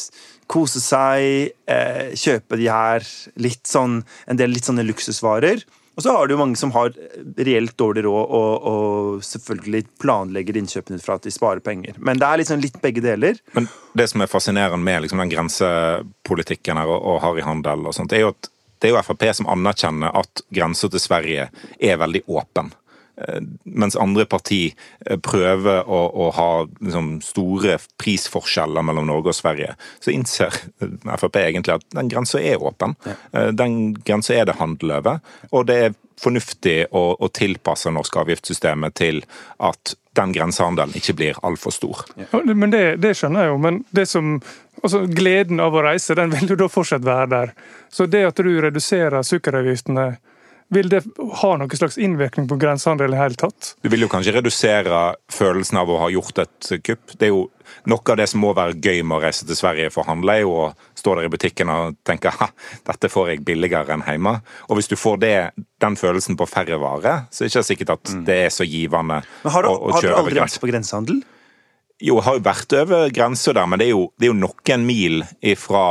kose 0.52 0.82
seg, 0.84 1.54
eh, 1.70 2.12
kjøpe 2.20 2.60
de 2.60 2.68
her 2.72 3.06
litt 3.42 3.66
sånn 3.68 4.04
En 4.28 4.38
del 4.40 4.54
litt 4.54 4.68
sånne 4.68 4.86
luksusvarer. 4.86 5.64
Og 5.96 6.04
så 6.04 6.14
har 6.16 6.26
du 6.26 6.34
jo 6.34 6.40
mange 6.40 6.58
som 6.58 6.72
har 6.74 6.90
reelt 7.38 7.76
dårlig 7.78 8.04
råd 8.08 8.32
og, 8.34 8.64
og 8.70 9.26
selvfølgelig 9.26 9.84
planlegger 10.02 10.58
innkjøpene 10.58 10.98
ut 10.98 11.06
fra 11.06 11.20
at 11.20 11.28
de 11.28 11.34
sparer 11.34 11.62
penger. 11.62 12.00
Men 12.02 12.18
det 12.22 12.26
er 12.30 12.42
liksom 12.42 12.64
litt 12.64 12.80
begge 12.82 13.04
deler. 13.06 13.38
Men 13.54 13.70
det 13.94 14.08
som 14.10 14.24
er 14.26 14.32
fascinerende 14.32 14.82
med 14.82 15.06
liksom, 15.06 15.22
den 15.22 15.34
grensepolitikken 15.36 16.82
her 16.82 16.90
og, 16.90 16.98
og 16.98 17.22
harryhandel 17.28 17.86
og 17.86 17.94
sånt, 17.94 18.16
er 18.16 18.26
jo 18.26 18.34
at 18.34 18.50
det 18.82 18.90
er 18.90 18.98
jo 18.98 19.04
Frp 19.06 19.30
som 19.38 19.48
anerkjenner 19.48 20.18
at 20.20 20.42
grensa 20.52 20.90
til 20.92 21.00
Sverige 21.00 21.46
er 21.80 22.02
veldig 22.02 22.26
åpen. 22.28 22.74
Eh, 23.18 23.42
mens 23.64 23.96
andre 23.96 24.26
parti 24.26 24.62
eh, 25.06 25.20
prøver 25.22 25.86
å, 25.86 26.00
å 26.10 26.30
ha 26.34 26.50
liksom, 26.66 27.20
store 27.22 27.78
prisforskjeller 28.02 28.86
mellom 28.86 29.06
Norge 29.10 29.30
og 29.34 29.38
Sverige, 29.38 29.76
så 30.02 30.14
innser 30.14 30.56
Frp 31.22 31.38
egentlig 31.44 31.76
at 31.78 31.86
den 31.94 32.10
grensa 32.10 32.42
er 32.42 32.64
åpen. 32.64 32.96
Ja. 33.06 33.52
Den 33.54 33.94
grensa 34.06 34.34
er 34.34 34.50
det 34.50 34.58
handel 34.58 34.96
over. 34.98 35.22
Og 35.52 35.68
det 35.70 35.78
er 35.78 36.00
fornuftig 36.24 36.78
å, 36.92 37.04
å 37.20 37.30
tilpasse 37.34 37.92
norsk 37.94 38.18
avgiftssystemet 38.24 38.96
til 38.98 39.22
at 39.62 39.96
den 40.18 40.34
grensehandelen 40.34 40.94
ikke 40.98 41.16
blir 41.18 41.40
altfor 41.46 41.74
stor. 41.74 42.04
Ja. 42.18 42.42
Men 42.44 42.74
det, 42.74 42.84
det, 43.04 43.16
skjønner 43.18 43.46
jeg 43.46 43.54
jo. 43.54 43.62
Men 43.62 43.82
det 43.96 44.06
som, 44.10 44.36
altså 44.82 45.06
gleden 45.10 45.62
av 45.64 45.76
å 45.76 45.86
reise, 45.86 46.18
den 46.18 46.34
vil 46.34 46.54
jo 46.54 46.60
da 46.64 46.70
fortsatt 46.72 47.06
være 47.06 47.32
der. 47.34 47.56
Så 47.94 48.10
det 48.10 48.26
at 48.30 48.42
du 48.42 48.54
reduserer 48.62 49.26
sukkeravgiftene 49.26 50.14
vil 50.76 50.90
det 50.92 51.02
ha 51.42 51.52
noen 51.60 51.80
slags 51.80 51.98
innvirkning 52.02 52.48
på 52.50 52.58
grensehandelen 52.62 53.16
i 53.18 53.22
hele 53.22 53.40
tatt? 53.40 53.74
Du 53.84 53.90
vil 53.94 54.06
jo 54.06 54.12
kanskje 54.12 54.36
redusere 54.38 55.02
følelsen 55.32 55.80
av 55.82 55.92
å 55.92 56.00
ha 56.04 56.10
gjort 56.14 56.44
et 56.44 56.72
kupp. 56.86 57.18
Det 57.18 57.30
er 57.30 57.36
jo 57.36 57.50
Noe 57.90 58.12
av 58.12 58.18
det 58.20 58.28
som 58.30 58.42
må 58.44 58.52
være 58.56 58.76
gøy 58.78 59.02
med 59.08 59.18
å 59.18 59.22
reise 59.24 59.48
til 59.48 59.58
Sverige 59.58 59.90
for 59.92 60.04
å 60.04 60.12
handle, 60.12 60.36
er 60.36 60.44
jo 60.44 60.52
å 60.52 60.66
stå 61.00 61.16
der 61.18 61.28
i 61.28 61.32
butikken 61.32 61.72
og 61.72 61.98
tenke 62.08 62.32
ha, 62.32 62.50
dette 62.86 63.10
får 63.12 63.32
jeg 63.32 63.44
billigere 63.48 63.96
enn 63.96 64.04
hjemme. 64.06 64.36
Og 64.70 64.78
hvis 64.78 64.92
du 64.92 64.96
får 65.00 65.20
det, 65.24 65.36
den 65.84 65.98
følelsen 66.00 66.38
på 66.40 66.48
færre 66.48 66.78
varer, 66.80 67.26
så 67.32 67.44
er 67.44 67.50
det 67.50 67.54
ikke 67.54 67.66
sikkert 67.72 67.94
at 67.96 68.14
det 68.28 68.40
er 68.46 68.52
så 68.54 68.68
givende 68.68 69.22
Men 69.44 69.56
har 69.56 69.66
du, 69.66 69.72
å, 69.72 69.78
å 69.80 69.96
kjøre 69.96 70.14
Har 70.14 70.20
du 70.20 70.20
aldri 70.22 70.44
vært 70.44 70.60
på 70.64 70.70
grensehandel? 70.70 71.24
Jo, 72.04 72.18
jeg 72.18 72.26
har 72.28 72.38
jo 72.38 72.46
vært 72.46 72.76
over 72.82 73.16
grensa 73.16 73.56
der, 73.56 73.68
men 73.70 73.80
det 73.80 73.88
er 73.88 73.94
jo, 73.94 74.06
det 74.20 74.28
er 74.28 74.34
jo 74.34 74.40
noen 74.44 74.86
mil 74.88 75.24
ifra 75.54 75.86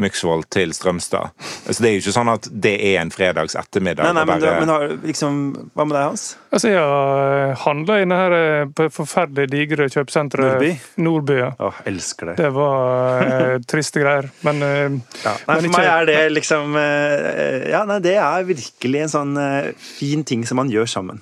Myksvold 0.00 0.46
til 0.52 0.72
Strømstad. 0.72 1.34
Så 1.66 1.82
Det 1.82 1.88
er 1.90 1.94
jo 1.96 2.00
ikke 2.00 2.14
sånn 2.14 2.30
at 2.32 2.46
det 2.64 2.72
er 2.80 3.00
en 3.02 3.10
fredags 3.12 3.56
ettermiddag. 3.58 4.06
Nei, 4.08 4.14
nei, 4.16 4.24
men, 4.24 4.40
bare... 4.40 4.60
men 4.62 4.72
har, 4.72 4.94
liksom, 5.04 5.40
Hva 5.76 5.84
med 5.84 5.96
deg, 5.98 6.06
Hans? 6.08 6.24
Altså, 6.48 6.70
Jeg 6.72 6.80
har 6.80 7.52
handla 7.66 7.98
inne 8.00 8.20
her 8.22 8.36
eh, 8.36 8.64
på 8.72 8.86
et 8.88 8.94
forferdelig 8.96 9.50
digre 9.52 9.88
kjøpesenteret 9.92 10.54
Nordby. 10.56 10.70
Nordby 11.04 11.38
ja. 11.38 11.50
Åh, 11.60 11.82
elsker 11.92 12.32
det. 12.32 12.36
Det 12.40 12.52
var 12.56 13.24
eh, 13.26 13.56
triste 13.72 14.00
greier, 14.02 14.30
men, 14.48 14.62
eh, 14.64 14.98
ja. 15.26 15.34
nei, 15.48 15.58
For 15.58 15.72
meg 15.76 15.90
er 15.92 16.08
det 16.08 16.20
liksom 16.38 16.78
eh, 16.80 17.68
Ja, 17.74 17.84
nei, 17.88 18.00
det 18.04 18.16
er 18.20 18.48
virkelig 18.48 19.04
en 19.06 19.12
sånn 19.12 19.36
eh, 19.40 19.72
fin 19.76 20.24
ting 20.28 20.46
som 20.48 20.60
man 20.62 20.72
gjør 20.72 20.88
sammen. 20.88 21.20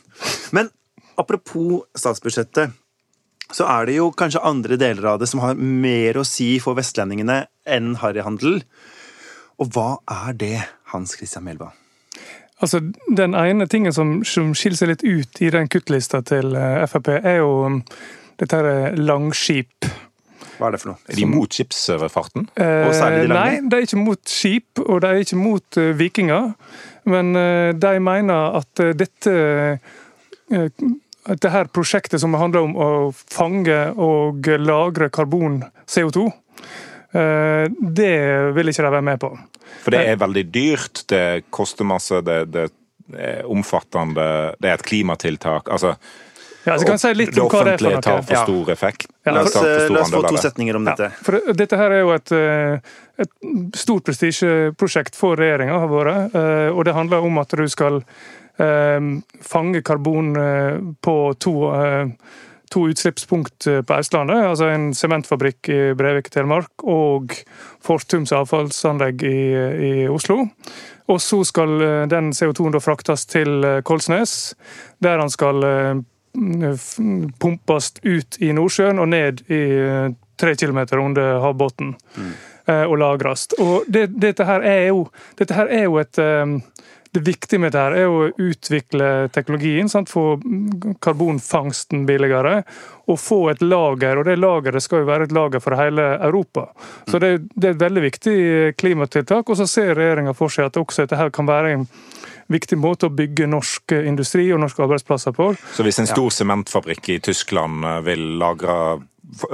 Men 0.55 0.71
apropos 1.21 1.83
statsbudsjettet 1.99 2.79
så 3.55 3.67
er 3.67 3.89
det 3.89 3.99
jo 3.99 4.11
kanskje 4.15 4.43
andre 4.47 4.79
deler 4.81 5.13
av 5.13 5.21
det 5.21 5.29
som 5.31 5.43
har 5.43 5.59
mer 5.59 6.21
å 6.21 6.27
si 6.27 6.53
for 6.63 6.79
vestlendingene 6.79 7.43
enn 7.67 7.97
harryhandel. 8.01 8.61
Og 9.61 9.73
hva 9.75 9.89
er 10.27 10.37
det, 10.39 10.57
Hans 10.95 11.17
Christian 11.19 11.45
Melba? 11.47 11.73
Altså, 12.61 12.81
Den 13.17 13.35
ene 13.35 13.67
tingen 13.67 13.93
som, 13.93 14.21
som 14.25 14.53
skiller 14.55 14.79
seg 14.79 14.93
litt 14.93 15.05
ut 15.05 15.43
i 15.43 15.51
den 15.53 15.69
kuttlista 15.73 16.21
til 16.27 16.55
eh, 16.57 16.85
Frp, 16.91 17.11
er 17.19 17.41
jo 17.41 17.51
um, 17.67 17.81
dette 18.41 18.57
her 18.57 18.97
langskip. 19.01 19.89
Hva 20.59 20.69
er 20.69 20.77
det 20.77 20.83
for 20.83 20.93
noe? 20.93 21.01
Er 21.09 21.17
de 21.17 21.29
mot 21.29 21.57
skipsfarten? 21.57 22.49
Eh, 22.61 23.29
nei, 23.33 23.61
de 23.65 23.79
er 23.79 23.87
ikke 23.87 24.01
mot 24.01 24.21
skip, 24.29 24.83
og 24.85 25.01
de 25.03 25.09
er 25.13 25.23
ikke 25.25 25.41
mot 25.41 25.81
uh, 25.81 25.93
vikinger. 25.97 26.51
Men 27.09 27.33
uh, 27.37 27.71
de 27.73 27.95
mener 28.05 28.61
at 28.61 28.85
uh, 28.85 28.93
dette 28.97 29.37
dette 31.29 31.65
prosjektet 31.75 32.21
som 32.21 32.35
handler 32.39 32.67
om 32.69 32.77
å 32.77 32.91
fange 33.13 33.79
og 34.01 34.49
lagre 34.61 35.11
karbon, 35.13 35.61
CO2, 35.91 36.27
eh, 37.13 37.67
det 37.69 38.15
vil 38.57 38.73
ikke 38.73 38.87
de 38.87 38.95
være 38.97 39.09
med 39.11 39.21
på. 39.23 39.35
For 39.85 39.95
det 39.95 40.07
er 40.09 40.21
veldig 40.21 40.47
dyrt, 40.53 41.05
det 41.13 41.51
koster 41.53 41.89
masse, 41.89 42.23
det, 42.27 42.43
det 42.53 42.67
er 43.17 43.47
omfattende, 43.51 44.57
det 44.61 44.71
er 44.71 44.79
et 44.79 44.87
klimatiltak. 44.87 45.71
altså 45.71 45.97
ja, 46.65 46.79
så 46.79 46.85
kan 46.85 46.99
jeg 46.99 47.01
si 47.01 47.13
litt 47.17 47.39
om 47.41 47.49
hva 47.49 47.63
det 47.65 47.73
er 47.73 47.79
offentlige 47.79 48.01
tar 48.05 48.25
for 48.27 48.41
stor 48.45 48.73
effekt. 48.75 49.07
Ja, 49.25 49.33
la, 49.33 49.45
oss, 49.47 49.55
la 49.57 50.03
oss 50.03 50.11
få 50.13 50.21
to 50.27 50.41
setninger 50.43 50.77
om 50.77 50.89
dette. 50.89 51.09
Ja, 51.09 51.23
for 51.25 51.55
dette 51.57 51.79
her 51.81 51.95
er 51.97 52.03
jo 52.03 52.11
et, 52.13 52.33
eh, 52.37 52.99
et 53.25 53.79
stort 53.81 54.05
prestisjeprosjekt 54.09 55.17
for 55.17 55.41
regjeringa, 55.41 55.79
har 55.81 55.91
vært. 55.91 56.37
Eh, 56.37 56.69
og 56.75 56.85
det 56.85 56.95
handler 56.97 57.25
om 57.25 57.41
at 57.41 57.57
du 57.57 57.65
skal 57.73 58.03
fange 59.43 59.83
karbon 59.83 60.37
eh, 60.37 60.79
på 61.01 61.35
to, 61.39 61.55
eh, 61.75 62.09
to 62.71 62.89
utslippspunkt 62.89 63.67
eh, 63.67 63.83
på 63.83 63.99
Østlandet. 63.99 64.45
Altså 64.45 64.71
en 64.71 64.91
sementfabrikk 64.95 65.69
i 65.69 65.81
Brevik 65.99 66.31
Telemark 66.31 66.85
og 66.85 67.35
Fortums 67.85 68.33
avfallsanlegg 68.37 69.25
i, 69.27 69.43
i 69.89 69.93
Oslo. 70.09 70.45
Og 71.11 71.19
så 71.21 71.43
skal 71.45 71.81
den 72.07 72.31
CO2-en 72.37 72.79
fraktes 72.79 73.27
til 73.27 73.65
Kolsnes, 73.83 74.55
der 75.03 75.19
han 75.19 75.33
skal 75.33 75.65
pumpes 77.43 77.89
ut 78.05 78.39
i 78.39 78.53
Nordsjøen 78.55 79.03
og 79.03 79.09
ned 79.11 79.43
i 79.51 79.65
tre 80.39 80.55
kilometer 80.55 81.03
under 81.03 81.41
havbunnen. 81.43 81.97
Mm. 82.15 82.31
Og 82.71 82.95
lagres. 83.01 83.49
Og 83.59 83.89
det, 83.91 84.05
dette, 84.23 84.47
her 84.47 84.63
er 84.63 84.85
jo, 84.93 85.09
dette 85.41 85.57
her 85.57 85.73
er 85.75 85.89
jo 85.89 85.97
et 85.99 86.21
det 87.13 87.21
viktige 87.27 87.59
med 87.59 87.73
dette 87.75 87.99
er 87.99 88.07
å 88.11 88.29
utvikle 88.31 89.29
teknologien, 89.35 89.89
sant? 89.91 90.11
få 90.13 90.39
karbonfangsten 91.03 92.05
billigere, 92.07 92.61
og 93.11 93.19
få 93.19 93.41
et 93.51 93.63
lager. 93.65 94.21
og 94.21 94.29
Det 94.29 94.37
lageret 94.39 94.85
skal 94.85 95.03
jo 95.03 95.09
være 95.09 95.27
et 95.27 95.35
lager 95.35 95.63
for 95.63 95.75
hele 95.79 96.07
Europa. 96.21 96.69
Så 97.11 97.19
Det, 97.19 97.33
det 97.55 97.69
er 97.69 97.75
et 97.75 97.83
veldig 97.83 98.03
viktig 98.07 98.37
klimatiltak. 98.79 99.51
og 99.51 99.57
Så 99.57 99.67
ser 99.67 99.95
regjeringa 99.99 100.35
for 100.39 100.49
seg 100.49 100.71
at 100.71 100.79
også 100.79 101.03
dette 101.03 101.19
her 101.19 101.31
kan 101.35 101.51
være 101.51 101.73
en 101.75 101.89
viktig 102.51 102.79
måte 102.79 103.07
å 103.07 103.15
bygge 103.15 103.47
norsk 103.47 103.95
industri 103.99 104.49
og 104.53 104.61
norske 104.63 104.83
arbeidsplasser 104.83 105.35
på. 105.35 105.53
Så 105.75 105.87
hvis 105.87 105.99
en 106.03 106.11
stor 106.11 106.31
sementfabrikk 106.35 107.09
i 107.09 107.21
Tyskland 107.23 107.87
vil 108.07 108.39
lagre, 108.39 109.01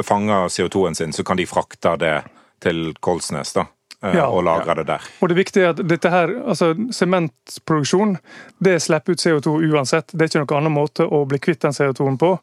fange 0.05 0.47
CO2-en 0.53 0.97
sin, 0.97 1.13
så 1.13 1.25
kan 1.25 1.37
de 1.41 1.49
frakte 1.49 1.97
det 2.01 2.17
til 2.65 2.93
Kolsnes? 3.01 3.53
da? 3.57 3.67
Eh, 4.03 4.17
ja, 4.17 4.27
og 4.29 4.45
lagre 4.45 4.75
det 4.81 4.87
der. 4.91 5.05
Og 5.25 5.31
det 5.31 5.39
viktige 5.39 5.65
er 5.65 5.73
at 5.73 5.81
dette 5.89 6.11
her, 6.13 6.33
altså 6.45 6.73
Sementproduksjon 6.93 8.17
det 8.65 8.77
slipper 8.85 9.17
ut 9.17 9.23
CO2 9.23 9.55
uansett. 9.71 10.13
Det 10.13 10.27
er 10.27 10.31
ikke 10.31 10.43
noen 10.45 10.59
annen 10.61 10.77
måte 10.77 11.07
å 11.07 11.23
bli 11.29 11.41
kvitt 11.41 11.63
den 11.65 11.77
CO2-en 11.77 12.19
på. 12.21 12.35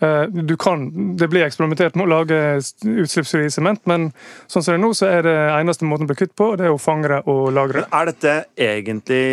Eh, 0.00 0.24
du 0.32 0.56
kan, 0.56 0.86
Det 1.16 1.28
blir 1.28 1.44
eksperimentert 1.44 1.98
med 1.98 2.06
å 2.06 2.12
lage 2.14 2.38
utslippsfri 2.80 3.50
sement, 3.52 3.84
men 3.84 4.12
sånn 4.46 4.62
som 4.62 4.72
det 4.72 4.78
er 4.78 4.84
nå, 4.86 4.92
så 4.96 5.10
er 5.10 5.28
det 5.28 5.36
eneste 5.58 5.88
måten 5.88 6.08
å 6.08 6.12
bli 6.12 6.20
kvitt 6.22 6.36
på, 6.36 6.54
det 6.56 6.68
er 6.68 6.74
å 6.74 6.80
fange 6.80 7.10
det 7.12 7.20
og 7.28 7.52
lagre 7.52 7.84
det. 7.84 7.90
Er 7.92 8.10
dette 8.10 8.36
egentlig 8.56 9.26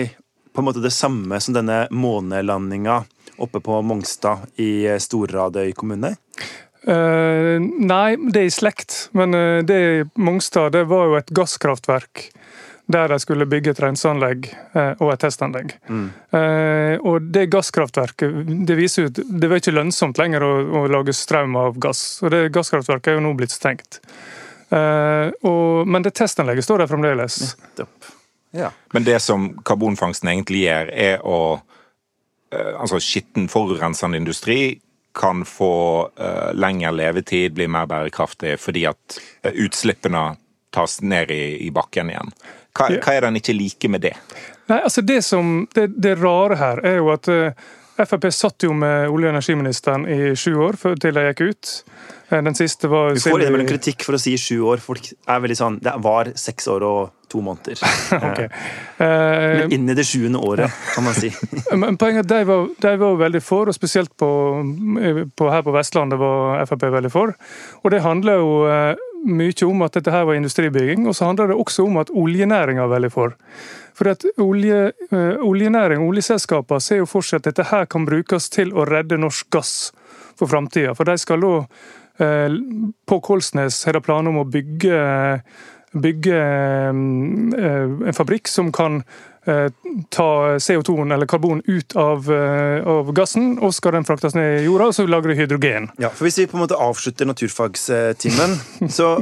på 0.51 0.59
en 0.59 0.67
måte 0.67 0.83
det 0.83 0.91
samme 0.91 1.39
som 1.39 1.55
denne 1.55 1.85
månelandinga 1.91 3.03
oppe 3.41 3.61
på 3.63 3.79
Mongstad 3.81 4.59
i 4.59 4.83
Storradøy 4.99 5.71
kommune? 5.77 6.17
Uh, 6.87 7.61
nei, 7.61 8.15
det 8.33 8.41
er 8.41 8.47
i 8.49 8.53
slekt. 8.53 8.95
Men 9.17 9.35
uh, 9.37 9.61
det 9.65 10.09
Mongstad 10.17 10.73
det 10.73 10.87
var 10.89 11.09
jo 11.09 11.17
et 11.19 11.33
gasskraftverk 11.33 12.29
der 12.91 13.07
de 13.07 13.19
skulle 13.23 13.45
bygge 13.47 13.71
et 13.71 13.79
renseanlegg 13.79 14.49
uh, 14.73 14.97
og 14.97 15.13
et 15.13 15.21
testanlegg. 15.23 15.75
Mm. 15.87 16.07
og 17.07 17.29
det 17.31 17.45
gasskraftverket 17.53 18.49
det 18.67 18.75
viser 18.75 19.07
ut, 19.07 19.21
det 19.21 19.47
var 19.47 19.61
ikke 19.61 19.75
lønnsomt 19.77 20.19
lenger 20.19 20.43
å, 20.43 20.51
å 20.81 20.83
lage 20.91 21.15
strøm 21.15 21.55
av 21.61 21.79
gass. 21.79 22.19
Og 22.25 22.33
det 22.33 22.49
gasskraftverket 22.51 23.13
er 23.13 23.19
jo 23.19 23.23
nå 23.23 23.35
blitt 23.39 23.53
stengt. 23.53 24.01
Og, 24.71 25.87
men 25.87 26.03
det 26.03 26.13
testanlegget 26.15 26.63
står 26.63 26.83
der 26.83 26.91
fremdeles. 26.91 27.55
Ja. 28.55 28.71
Men 28.95 29.07
det 29.07 29.17
som 29.23 29.49
karbonfangsten 29.67 30.31
egentlig 30.31 30.65
gjør, 30.65 30.95
er 30.95 31.27
å 31.27 31.41
Altså 32.51 32.97
skitten, 32.99 33.45
forurensende 33.47 34.19
industri 34.19 34.81
kan 35.17 35.45
få 35.45 35.73
uh, 36.19 36.53
lengre 36.53 36.91
levetid, 36.95 37.53
bli 37.57 37.67
mer 37.67 37.89
bærekraftig 37.89 38.57
fordi 38.61 38.85
at 38.89 39.19
uh, 39.45 39.51
utslippene 39.51 40.31
tas 40.71 41.01
ned 41.01 41.31
i, 41.35 41.67
i 41.67 41.71
bakken 41.71 42.11
igjen. 42.13 42.31
Hva, 42.71 42.87
hva, 42.95 43.13
er 43.13 43.25
det 43.25 43.31
en 43.31 43.39
ikke 43.41 43.55
liker 43.57 43.91
med 43.91 44.05
det? 44.05 44.15
Nei, 44.71 44.79
altså 44.79 45.03
Det 45.03 45.19
som, 45.27 45.65
det, 45.75 45.89
det 45.99 46.15
rare 46.21 46.55
her 46.61 46.83
er 46.87 47.01
jo 47.01 47.11
at 47.11 47.27
uh, 47.31 47.71
Frp 47.99 48.31
satt 48.33 48.65
jo 48.65 48.73
med 48.73 49.09
olje- 49.11 49.29
og 49.29 49.35
energiministeren 49.35 50.07
i 50.09 50.35
sju 50.39 50.55
år 50.63 50.79
før 50.79 50.95
til 50.99 51.15
de 51.17 51.25
gikk 51.29 51.41
ut. 51.51 51.73
Den 52.31 52.55
siste 52.55 52.87
var 52.87 53.13
Du 53.13 53.19
får 53.19 53.41
innimellom 53.41 53.67
kritikk 53.67 54.05
for 54.07 54.15
å 54.15 54.21
si 54.21 54.37
sju 54.39 54.61
år. 54.63 54.79
Folk 54.79 55.09
er 55.11 55.41
veldig 55.43 55.57
sånn 55.59 55.79
Det 55.83 55.91
var 55.99 56.31
seks 56.39 56.69
år 56.71 56.85
og 56.87 57.01
to 57.31 57.41
måneder. 57.43 57.79
okay. 58.29 58.47
Men 58.99 59.61
eh, 59.61 59.75
inn 59.75 59.89
i 59.89 59.95
det 59.95 60.05
sjuende 60.07 60.39
året, 60.43 60.71
kan 60.95 61.05
man 61.07 61.15
si. 61.15 61.31
Men 61.83 61.99
poenget 61.99 62.27
de 62.31 62.41
var, 62.47 62.67
de 62.83 62.95
var 63.03 63.19
veldig 63.21 63.43
for, 63.43 63.71
og 63.71 63.77
spesielt 63.77 64.11
på, 64.19 64.31
på, 65.35 65.51
her 65.51 65.63
på 65.67 65.75
Vestlandet 65.75 66.19
var 66.19 66.65
Frp 66.69 66.87
veldig 66.97 67.13
for. 67.13 67.35
Og 67.83 67.93
det 67.93 68.03
handler 68.03 68.41
jo 68.41 68.51
eh, 68.67 69.07
mye 69.25 69.67
om 69.67 69.85
at 69.85 69.97
dette 69.97 70.11
her 70.13 70.25
var 70.27 70.37
industribygging, 70.37 71.07
og 71.07 71.15
så 71.15 71.29
handler 71.29 71.51
det 71.51 71.59
også 71.61 71.85
om 71.85 71.97
at 72.01 72.09
oljenæringa 72.09 72.83
er 72.83 72.93
veldig 72.95 73.11
for. 73.13 73.35
For 73.97 74.11
at 74.11 74.25
olje, 74.41 74.91
eh, 75.11 75.41
Oljenæring 75.45 76.01
oljeselskapene 76.07 76.81
ser 76.81 77.01
jo 77.01 77.09
fortsatt 77.09 77.45
at 77.45 77.51
dette 77.51 77.69
her 77.69 77.85
kan 77.85 78.05
brukes 78.05 78.49
til 78.49 78.73
å 78.73 78.85
redde 78.87 79.19
norsk 79.19 79.49
gass 79.51 79.91
for 80.35 80.47
framtida. 80.47 80.95
For 80.95 81.05
de 81.05 81.17
skal 81.17 81.41
da 81.41 81.55
på 82.21 83.17
Kolsnes 83.23 83.79
har 83.87 83.95
de 83.95 84.01
planer 84.03 84.29
om 84.29 84.43
å 84.43 84.49
bygge 84.51 84.97
bygge 85.91 86.37
en 86.91 88.15
fabrikk 88.15 88.47
som 88.47 88.71
kan 88.75 89.01
ta 90.13 90.27
CO2-en 90.61 91.11
eller 91.11 91.25
karbon 91.25 91.63
ut 91.65 91.95
av, 91.97 92.27
av, 92.29 93.09
gassen, 93.17 93.55
og 93.57 93.73
skal 93.73 93.97
den 93.97 94.05
fraktes 94.05 94.35
ned 94.37 94.59
i 94.59 94.67
jorda, 94.67 94.91
og 94.91 94.93
så 94.93 95.07
lager 95.09 95.33
du 95.33 95.39
hydrogen. 95.39 95.89
Ja, 95.99 96.11
for 96.13 96.27
Hvis 96.27 96.37
vi 96.37 96.45
på 96.47 96.59
en 96.59 96.63
måte 96.63 96.77
avslutter 96.77 97.25
naturfagstimen, 97.25 98.53
så 98.97 99.15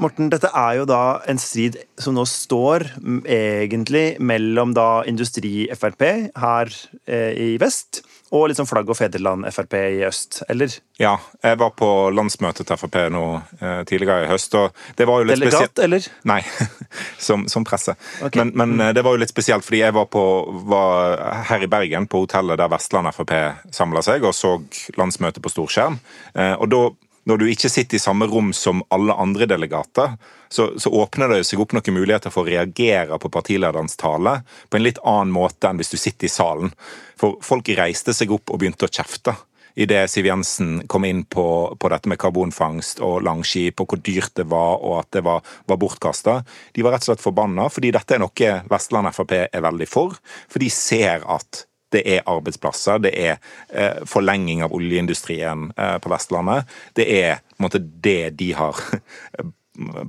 Morten, 0.00 0.30
dette 0.32 0.48
er 0.56 0.78
jo 0.78 0.86
da 0.88 1.20
en 1.28 1.40
strid 1.40 1.76
som 2.00 2.14
nå 2.16 2.24
står 2.28 2.86
egentlig 3.28 4.14
mellom 4.24 4.72
da 4.76 5.02
Industri-Frp 5.08 6.04
her 6.40 6.72
eh, 7.04 7.34
i 7.36 7.50
vest 7.60 8.00
og 8.30 8.46
liksom 8.50 8.66
Flagg 8.70 8.90
og 8.90 8.96
fedreland-Frp 8.96 9.74
i 9.74 10.04
øst, 10.06 10.42
eller? 10.48 10.70
Ja, 11.00 11.16
jeg 11.42 11.58
var 11.58 11.72
på 11.74 11.88
landsmøtet 12.14 12.68
til 12.68 12.78
Frp 12.78 12.98
nå 13.10 13.24
eh, 13.58 13.80
tidligere 13.88 14.24
i 14.24 14.30
høst. 14.30 14.54
og 14.54 14.70
det 14.96 15.06
var 15.10 15.20
jo 15.22 15.28
litt 15.30 15.40
spesielt 15.40 15.74
Delegat, 15.74 15.84
eller? 15.84 16.06
Nei, 16.30 16.40
som, 17.26 17.48
som 17.50 17.66
presse. 17.66 17.96
Okay. 18.22 18.44
Men, 18.44 18.52
men 18.54 18.86
eh, 18.86 18.94
det 18.94 19.02
var 19.06 19.16
jo 19.16 19.22
litt 19.24 19.34
spesielt, 19.34 19.66
fordi 19.66 19.82
jeg 19.82 19.96
var, 19.96 20.06
på, 20.14 20.24
var 20.70 21.44
her 21.50 21.66
i 21.66 21.70
Bergen, 21.70 22.06
på 22.06 22.22
hotellet 22.22 22.60
der 22.60 22.70
Vestland 22.70 23.10
Frp 23.16 23.34
samla 23.74 24.04
seg, 24.06 24.22
og 24.22 24.36
så 24.36 24.56
landsmøtet 25.00 25.42
på 25.42 25.50
storskjerm. 25.50 25.98
Eh, 26.34 26.54
og 26.54 26.70
da 26.70 26.84
når 27.28 27.40
du 27.40 27.46
ikke 27.50 27.70
sitter 27.70 27.98
i 27.98 28.02
samme 28.02 28.28
rom 28.30 28.52
som 28.56 28.82
alle 28.94 29.14
andre 29.14 29.48
delegater, 29.50 30.16
så, 30.48 30.70
så, 30.80 30.90
åpner 30.90 31.30
det 31.30 31.44
seg 31.46 31.60
opp 31.62 31.74
noen 31.76 31.94
muligheter 31.94 32.32
for 32.32 32.44
å 32.46 32.50
reagere 32.50 33.18
på 33.20 33.30
partilederens 33.32 33.98
tale 34.00 34.40
på 34.68 34.78
en 34.78 34.86
litt 34.86 34.98
annen 35.04 35.34
måte 35.34 35.68
enn 35.68 35.78
hvis 35.80 35.92
du 35.92 35.98
sitter 36.00 36.26
i 36.26 36.32
salen. 36.32 36.72
For 37.20 37.38
folk 37.44 37.70
reiste 37.76 38.16
seg 38.16 38.32
opp 38.34 38.50
og 38.50 38.62
begynte 38.62 38.88
å 38.88 38.92
kjefte 38.92 39.36
idet 39.74 40.10
Siv 40.10 40.26
Jensen 40.26 40.82
kom 40.90 41.04
inn 41.04 41.22
på, 41.24 41.76
på, 41.78 41.88
dette 41.92 42.10
med 42.10 42.18
karbonfangst 42.20 43.00
og 43.06 43.22
Langskip, 43.24 43.80
og 43.80 43.92
hvor 43.92 44.02
dyrt 44.04 44.34
det 44.36 44.46
var, 44.50 44.80
og 44.82 44.98
at 45.00 45.10
det 45.16 45.24
var, 45.26 45.44
var 45.70 45.80
bortkasta. 45.80 46.40
De 46.74 46.84
var 46.84 46.96
rett 46.96 47.06
og 47.06 47.12
slett 47.12 47.24
forbanna, 47.24 47.68
fordi 47.72 47.92
dette 47.94 48.16
er 48.16 48.22
noe 48.22 48.54
Vestland 48.70 49.12
Frp 49.14 49.36
er 49.46 49.64
veldig 49.64 49.88
for. 49.90 50.18
For 50.50 50.62
de 50.62 50.70
ser 50.74 51.24
at 51.30 51.64
det 51.94 52.02
er 52.06 52.26
arbeidsplasser, 52.30 53.00
det 53.02 53.12
er 53.18 53.38
eh, 53.68 54.02
forlenging 54.08 54.64
av 54.66 54.74
oljeindustrien 54.76 55.70
eh, 55.76 55.96
på 56.02 56.12
Vestlandet. 56.12 56.68
Det 56.96 57.06
er 57.20 57.40
måte, 57.62 57.80
det 57.80 58.36
de 58.38 58.52
har 58.56 58.78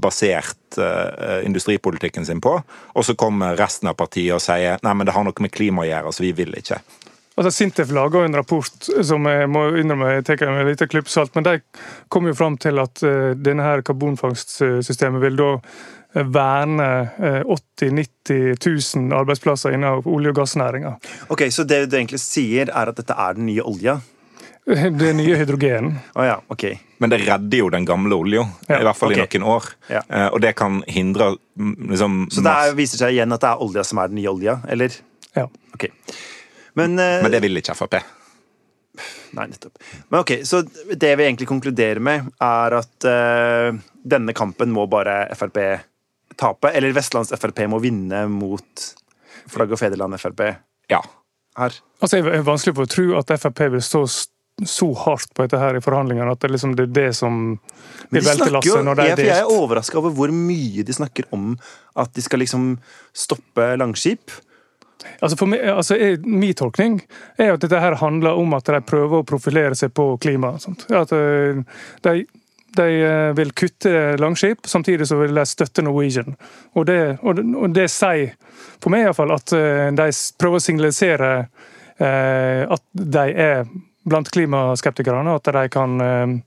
basert 0.02 0.78
eh, 0.78 1.46
industripolitikken 1.46 2.26
sin 2.26 2.42
på. 2.42 2.58
Og 2.94 3.06
så 3.06 3.16
kommer 3.16 3.58
resten 3.60 3.92
av 3.92 3.98
partiet 4.00 4.36
og 4.36 4.44
sier 4.44 4.82
nei, 4.84 4.98
men 4.98 5.08
det 5.08 5.16
har 5.16 5.26
noe 5.28 5.44
med 5.46 5.54
klima 5.54 5.86
å 5.86 5.90
gjøre, 5.90 6.14
så 6.14 6.26
vi 6.26 6.34
vil 6.38 6.58
ikke. 6.58 6.82
Altså, 7.40 7.54
Sintef 7.56 7.94
laga 7.96 8.26
en 8.26 8.36
rapport 8.36 8.90
som 9.08 9.26
jeg 9.26 9.48
må 9.50 9.64
innrømme 9.80 10.18
jeg 10.18 10.26
tar 10.28 10.52
med 10.52 10.68
litt 10.68 10.84
klipp 10.92 11.10
salt, 11.10 11.32
men 11.38 11.48
de 11.48 11.56
kom 12.12 12.28
jo 12.28 12.36
fram 12.38 12.58
til 12.62 12.82
at 12.84 13.02
denne 13.40 13.64
her 13.64 13.82
karbonfangstsystemet 13.88 15.24
vil 15.24 15.40
da 15.40 15.54
verne 16.14 17.10
80 17.46 17.72
000-90 17.82 18.98
000 18.98 19.14
arbeidsplasser 19.20 19.76
innen 19.76 20.02
olje- 20.06 20.30
og 20.30 20.36
gassnæringa. 20.36 20.96
Ok, 21.30 21.48
Så 21.52 21.64
det 21.64 21.86
du 21.90 21.98
egentlig 21.98 22.20
sier, 22.20 22.70
er 22.70 22.92
at 22.92 22.98
dette 22.98 23.14
er 23.14 23.34
den 23.34 23.46
nye 23.46 23.64
olja? 23.64 24.00
Det 24.66 25.14
nye 25.16 25.36
hydrogen. 25.36 25.96
Oh, 26.16 26.26
ja, 26.26 26.42
okay. 26.48 26.78
Men 26.98 27.10
det 27.10 27.24
redder 27.26 27.58
jo 27.58 27.70
den 27.70 27.86
gamle 27.86 28.16
olja, 28.16 28.46
ja, 28.68 28.80
i 28.80 28.86
hvert 28.86 28.98
fall 28.98 29.14
okay. 29.16 29.26
i 29.26 29.40
noen 29.42 29.56
år. 29.56 29.70
Ja. 29.90 30.02
Uh, 30.06 30.28
og 30.36 30.42
det 30.44 30.54
kan 30.60 30.84
hindre 30.88 31.34
liksom, 31.58 32.28
Så 32.32 32.44
det 32.46 32.54
er, 32.54 32.76
viser 32.78 33.02
seg 33.02 33.16
igjen 33.16 33.34
at 33.34 33.42
det 33.42 33.50
er 33.50 33.64
olja 33.66 33.86
som 33.88 34.02
er 34.02 34.12
den 34.12 34.20
nye 34.22 34.30
olja, 34.30 34.60
eller? 34.70 34.98
Ja. 35.34 35.48
Ok. 35.74 35.88
Men, 36.78 36.94
uh, 37.00 37.22
Men 37.24 37.32
det 37.34 37.42
vil 37.42 37.58
ikke 37.58 37.76
Frp. 37.76 37.98
Nei, 39.32 39.48
nettopp. 39.48 39.80
Men 40.12 40.20
ok, 40.20 40.34
Så 40.46 40.62
det 40.92 41.16
vi 41.16 41.26
egentlig 41.26 41.48
konkluderer 41.50 42.04
med, 42.04 42.30
er 42.44 42.78
at 42.78 43.08
uh, 43.08 43.82
denne 44.04 44.36
kampen 44.38 44.76
må 44.76 44.86
bare 44.92 45.24
Frp 45.40 45.58
tape? 46.40 46.72
Eller 46.72 46.94
Vestlands 46.96 47.34
Frp 47.36 47.64
må 47.72 47.80
vinne 47.84 48.26
mot 48.32 48.86
Flagg 49.52 49.74
og 49.74 49.80
fedreland 49.82 50.20
Frp? 50.22 50.46
Ja. 50.92 51.02
Her. 51.58 51.74
Altså, 52.00 52.22
Det 52.22 52.36
er 52.36 52.46
vanskelig 52.48 52.76
for 52.78 52.88
å 52.88 52.92
tro 52.92 53.08
at 53.20 53.34
Frp 53.42 53.66
vil 53.76 53.84
stå 53.84 54.06
så 54.68 54.94
hardt 54.94 55.32
på 55.34 55.46
dette 55.46 55.58
her 55.58 55.78
i 55.78 55.82
forhandlingene 55.82 56.36
at 56.36 56.42
det, 56.44 56.52
liksom, 56.54 56.76
det 56.78 56.84
er 56.90 56.94
det 56.94 57.10
som 57.18 57.38
vil 58.14 58.26
velte 58.26 58.52
lasset 58.54 58.86
når 58.86 59.00
det 59.00 59.06
er 59.08 59.16
delt. 59.18 59.30
Jeg 59.32 59.44
er 59.46 59.54
overraska 59.56 59.98
over 59.98 60.14
hvor 60.14 60.34
mye 60.36 60.86
de 60.86 60.94
snakker 60.94 61.26
om 61.34 61.56
at 61.98 62.14
de 62.14 62.22
skal 62.22 62.44
liksom 62.44 62.76
stoppe 63.16 63.72
Langskip. 63.82 64.36
Altså 65.18 65.38
for 65.40 65.50
meg, 65.50 65.64
altså 65.66 65.98
Min 66.28 66.54
tolkning 66.54 67.00
er 67.42 67.56
at 67.56 67.64
dette 67.64 67.80
her 67.82 67.98
handler 67.98 68.38
om 68.38 68.54
at 68.54 68.70
de 68.70 68.84
prøver 68.86 69.22
å 69.24 69.28
profilere 69.28 69.78
seg 69.78 69.96
på 69.98 70.12
klima. 70.22 70.54
At 70.94 71.16
de, 72.06 72.14
de, 72.78 72.88
vil 73.38 73.54
kutte 73.58 74.16
Langskip, 74.22 74.68
samtidig 74.70 75.08
så 75.10 75.20
vil 75.20 75.36
de 75.36 75.46
støtte 75.50 75.84
Norwegian. 75.86 76.36
Og 76.80 76.88
det, 76.88 77.18
og 77.22 77.38
det, 77.38 77.46
og 77.56 77.76
det 77.76 77.90
sier 77.92 78.36
for 78.82 78.94
meg 78.94 79.06
iallfall 79.06 79.34
at 79.36 79.54
de 79.98 80.08
prøver 80.42 80.58
å 80.58 80.64
signalisere 80.64 81.32
at 82.02 82.84
de 82.98 83.26
er 83.30 83.68
blant 84.08 84.32
klimaskeptikerne, 84.34 85.36
at 85.38 85.52
de 85.54 85.68
kan 85.72 86.42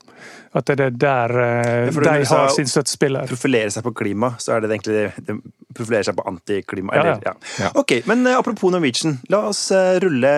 at 0.55 0.71
det 0.71 0.85
er 0.85 0.95
der 0.95 1.33
ja, 1.35 1.91
de 1.91 2.27
har 2.31 2.49
sin 2.55 2.69
støttespiller. 2.71 3.27
Profilere 3.27 3.73
seg 3.75 3.83
på 3.83 3.91
klima, 3.99 4.33
så 4.39 4.55
er 4.55 4.63
det 4.63 4.71
egentlig 4.71 5.09
det 5.27 5.39
profilerer 5.75 6.07
seg 6.07 6.15
på 6.15 6.27
antiklima. 6.31 6.95
Ja, 6.95 7.17
ja. 7.25 7.33
ja. 7.59 7.71
Ok, 7.75 7.97
men 8.07 8.23
apropos 8.31 8.71
Norwegian. 8.71 9.19
La 9.33 9.43
oss 9.51 9.67
rulle 10.03 10.31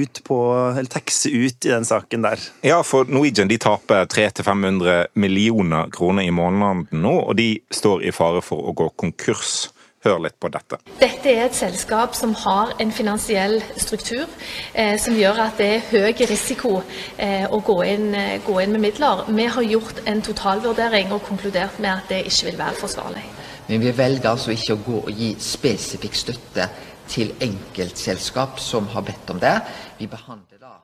ut 0.00 0.22
på, 0.24 0.38
eller 0.72 0.88
taxe 0.88 1.28
ut 1.28 1.68
i 1.68 1.72
den 1.74 1.84
saken 1.84 2.24
der. 2.24 2.40
Ja, 2.64 2.80
for 2.86 3.04
Norwegian 3.04 3.52
de 3.52 3.60
taper 3.60 4.08
300-500 4.08 5.12
millioner 5.20 5.92
kroner 5.92 6.24
i 6.24 6.32
måneden 6.32 6.86
nå, 7.04 7.14
og 7.28 7.36
de 7.36 7.50
står 7.68 8.08
i 8.08 8.14
fare 8.16 8.40
for 8.44 8.70
å 8.70 8.76
gå 8.76 8.88
konkurs. 9.04 9.68
Hør 10.04 10.18
litt 10.20 10.36
på 10.36 10.50
dette. 10.52 10.76
Dette 11.00 11.30
er 11.32 11.46
et 11.46 11.56
selskap 11.56 12.12
som 12.18 12.34
har 12.42 12.74
en 12.82 12.90
finansiell 12.92 13.56
struktur 13.80 14.26
eh, 14.74 14.98
som 15.00 15.16
gjør 15.16 15.40
at 15.46 15.56
det 15.60 15.68
er 15.78 15.86
høy 15.88 16.26
risiko 16.28 16.74
eh, 17.16 17.46
å 17.48 17.62
gå 17.64 17.78
inn, 17.88 18.10
eh, 18.12 18.34
gå 18.44 18.58
inn, 18.60 18.74
med 18.76 18.84
midler. 18.84 19.24
Vi 19.32 19.48
har 19.56 19.68
gjort 19.70 20.02
en 20.04 20.20
totalvurdering 20.22 21.14
og 21.16 21.24
konkludert 21.24 21.80
med 21.80 21.94
at 21.94 22.12
det 22.12 22.20
ikke 22.28 22.50
vil 22.50 22.60
være 22.60 22.80
forsvarlig. 22.82 23.24
Men 23.70 23.80
vi 23.80 23.96
velger 23.96 24.34
altså 24.34 24.52
ikke 24.52 24.76
å 24.76 24.82
gå 24.84 25.02
og 25.06 25.22
gi 25.24 25.34
spesifikk 25.40 26.20
støtte 26.20 26.68
til 27.08 27.32
enkeltselskap 27.40 28.60
som 28.60 28.92
har 28.92 29.08
bedt 29.08 29.32
om 29.32 29.40
det. 29.40 29.56
Vi 29.96 30.10
behandler 30.12 30.60
da 30.60 30.80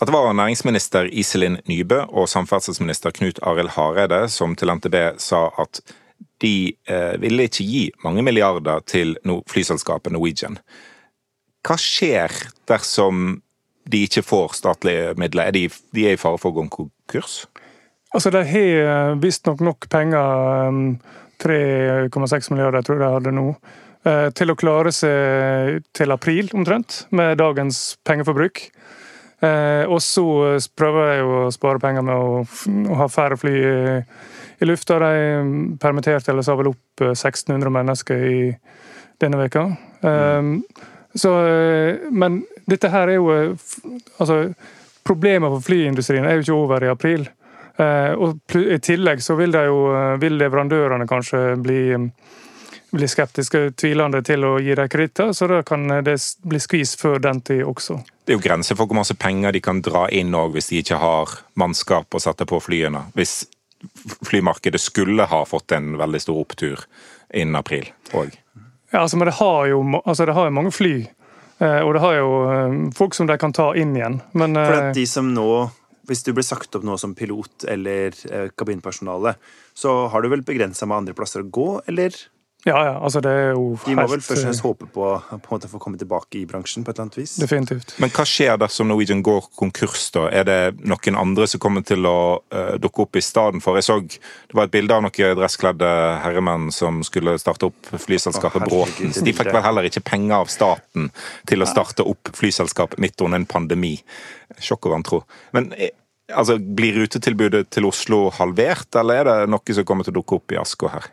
at 0.00 0.08
det 0.08 0.14
var 0.14 0.32
næringsminister 0.32 1.04
Iselin 1.12 1.58
Nybø 1.68 1.98
og 2.08 2.28
samferdselsminister 2.32 3.12
Knut 3.12 3.42
Arild 3.44 3.74
Hareide 3.74 4.22
som 4.32 4.56
til 4.56 4.72
NTB 4.72 4.96
sa 5.20 5.50
at 5.60 5.82
de 6.42 6.74
eh, 6.90 7.14
ville 7.22 7.46
ikke 7.46 7.66
gi 7.66 7.84
mange 8.04 8.24
milliarder 8.26 8.82
til 8.88 9.14
no 9.28 9.40
flyselskapet 9.50 10.14
Norwegian. 10.14 10.58
Hva 11.62 11.78
skjer 11.78 12.34
dersom 12.70 13.40
de 13.86 14.04
ikke 14.06 14.24
får 14.26 14.56
statlige 14.58 15.14
midler? 15.18 15.50
Er 15.50 15.56
de, 15.56 15.68
de 15.94 16.06
er 16.08 16.16
i 16.16 16.20
fare 16.20 16.40
for 16.42 16.50
å 16.50 16.58
gå 16.58 16.66
konkurs? 16.72 17.44
Altså, 18.12 18.32
De 18.34 18.42
har 18.44 19.14
visstnok 19.22 19.62
nok 19.64 19.88
penger, 19.90 20.98
3,6 21.42 22.52
milliarder 22.52 22.82
jeg 22.82 22.88
tror 22.88 22.98
jeg 22.98 23.06
de 23.06 23.14
hadde 23.16 23.34
nå, 23.34 23.46
til 24.36 24.50
å 24.50 24.58
klare 24.58 24.90
seg 24.94 25.80
til 25.94 26.14
april 26.14 26.50
omtrent, 26.58 27.04
med 27.14 27.38
dagens 27.38 27.96
pengeforbruk. 28.06 28.64
Og 29.42 29.98
så 30.02 30.24
prøver 30.78 31.08
de 31.08 31.24
å 31.24 31.40
spare 31.54 31.82
penger 31.82 32.04
med 32.06 32.14
å 32.14 32.98
ha 33.00 33.08
færre 33.10 33.38
fly 33.38 33.56
i 34.62 34.68
lufta. 34.68 34.98
De 35.02 35.76
permitterte 35.80 36.32
eller 36.32 36.46
sa 36.46 36.56
vel 36.58 36.72
opp 36.72 37.04
1600 37.04 37.72
mennesker 37.74 38.24
i 38.28 38.38
denne 39.22 39.40
veka. 39.42 39.66
Mm. 40.02 40.56
Så, 41.14 41.30
men 42.10 42.40
dette 42.66 42.90
her 42.92 43.10
er 43.10 43.20
jo 43.20 43.28
altså, 44.16 44.46
Problemet 45.02 45.50
for 45.50 45.64
flyindustrien 45.66 46.26
er 46.26 46.36
jo 46.38 46.44
ikke 46.44 46.54
over 46.54 46.84
i 46.86 46.90
april. 46.92 47.24
Og 48.22 48.54
I 48.54 48.78
tillegg 48.78 49.22
så 49.24 49.34
vil, 49.34 49.56
jo, 49.66 49.80
vil 50.22 50.36
leverandørene 50.38 51.08
kanskje 51.10 51.40
bli, 51.58 51.80
bli 52.94 53.08
skeptiske 53.10 53.64
tvilende 53.80 54.20
til 54.22 54.46
å 54.46 54.52
gi 54.62 54.76
dem 54.78 54.90
kreditter, 54.92 55.32
så 55.34 55.48
da 55.50 55.62
kan 55.66 55.88
det 56.06 56.14
bli 56.46 56.60
skvis 56.62 56.94
før 57.00 57.18
den 57.24 57.40
tid 57.42 57.64
også. 57.66 57.98
Det 58.22 58.36
er 58.36 58.38
jo 58.38 58.44
grenser 58.44 58.78
for 58.78 58.86
hvor 58.86 59.00
masse 59.00 59.18
penger 59.18 59.56
de 59.56 59.64
kan 59.64 59.82
dra 59.82 60.04
inn 60.14 60.30
hvis 60.54 60.70
de 60.70 60.84
ikke 60.84 61.00
har 61.02 61.34
mannskap 61.58 62.14
å 62.14 62.22
sette 62.22 62.46
på 62.46 62.62
flyene. 62.62 63.08
Hvis 63.18 63.40
flymarkedet 64.28 64.80
skulle 64.80 65.26
ha 65.28 65.42
fått 65.48 65.72
en 65.76 65.96
veldig 66.00 66.20
stor 66.22 66.40
opptur 66.42 66.84
innen 67.34 67.58
april 67.58 67.90
òg. 68.12 68.34
Ja, 68.92 69.02
altså, 69.04 69.16
men 69.16 69.30
det 69.30 69.38
har 69.40 69.66
jo 69.70 69.82
altså, 70.04 70.26
det 70.28 70.36
har 70.36 70.50
mange 70.52 70.72
fly. 70.74 70.96
Og 71.62 71.92
det 71.94 72.00
har 72.02 72.16
jo 72.18 72.30
folk 72.96 73.14
som 73.14 73.28
de 73.30 73.36
kan 73.38 73.54
ta 73.54 73.68
inn 73.78 73.94
igjen. 73.96 74.18
Men, 74.34 74.56
For 74.58 74.78
at 74.80 74.96
de 74.96 75.04
som 75.06 75.28
nå 75.32 75.46
hvis 76.10 76.24
du 76.26 76.32
blir 76.34 76.44
sagt 76.44 76.74
opp 76.74 76.84
nå 76.86 76.96
som 76.98 77.14
pilot 77.14 77.66
eller 77.70 78.16
kabinpersonale, 78.58 79.36
så 79.74 79.94
har 80.10 80.22
du 80.22 80.30
vel 80.32 80.42
begrensa 80.46 80.88
med 80.88 81.02
andre 81.02 81.14
plasser 81.16 81.44
å 81.44 81.50
gå, 81.54 81.68
eller? 81.90 82.16
Ja, 82.62 82.76
ja, 82.86 82.90
altså 83.02 83.18
det 83.18 83.30
er 83.34 83.48
jo 83.56 83.72
De 83.82 83.94
må 83.98 84.04
vel 84.06 84.20
først 84.22 84.36
og 84.36 84.44
fremst 84.44 84.60
eh, 84.62 84.66
håpe 84.68 84.86
på, 84.94 85.06
på 85.18 85.34
en 85.34 85.50
måte 85.50 85.66
å 85.66 85.70
få 85.72 85.80
komme 85.82 85.98
tilbake 85.98 86.38
i 86.38 86.42
bransjen 86.46 86.84
på 86.86 86.92
et 86.92 86.94
eller 86.94 87.08
annet 87.08 87.16
vis. 87.18 87.32
Definitivt. 87.42 87.94
Men 88.02 88.12
hva 88.14 88.22
skjer 88.28 88.60
dersom 88.62 88.86
Norwegian 88.90 89.22
går 89.26 89.48
konkurs, 89.58 90.04
da? 90.14 90.28
Er 90.30 90.46
det 90.46 90.58
noen 90.78 91.16
andre 91.18 91.48
som 91.50 91.58
kommer 91.62 91.82
til 91.86 92.06
å 92.06 92.18
uh, 92.38 92.74
dukke 92.78 93.02
opp 93.02 93.18
i 93.18 93.22
stedet 93.24 93.58
for? 93.64 93.80
Jeg 93.80 93.88
så 93.88 93.96
det 94.06 94.54
var 94.54 94.68
et 94.68 94.74
bilde 94.76 94.94
av 94.94 95.02
noen 95.02 95.40
dresskledde 95.40 95.88
herremenn 96.22 96.68
som 96.74 97.00
skulle 97.06 97.34
starte 97.42 97.66
opp 97.66 97.90
flyselskapet 98.04 98.68
Bråten. 98.68 99.10
De 99.10 99.34
fikk 99.34 99.50
vel 99.50 99.64
heller 99.64 99.88
ikke 99.88 100.04
penger 100.06 100.36
av 100.44 100.52
staten 100.52 101.10
til 101.50 101.64
å 101.64 101.68
starte 101.68 102.06
opp 102.06 102.30
flyselskap 102.36 102.94
midt 103.02 103.18
under 103.26 103.42
en 103.42 103.48
pandemi. 103.48 103.96
Sjokk 104.62 104.86
og 104.86 104.94
vantro. 104.94 105.20
Men 105.56 105.72
eh, 105.74 105.90
altså, 106.30 106.60
blir 106.62 107.00
rutetilbudet 107.00 107.64
til 107.74 107.90
Oslo 107.90 108.28
halvert, 108.38 108.92
eller 109.02 109.22
er 109.24 109.30
det 109.32 109.50
noe 109.50 109.76
som 109.80 109.88
kommer 109.88 110.06
til 110.06 110.14
å 110.14 110.20
dukke 110.20 110.38
opp 110.38 110.54
i 110.54 110.60
Asko 110.62 110.92
her? 110.92 111.10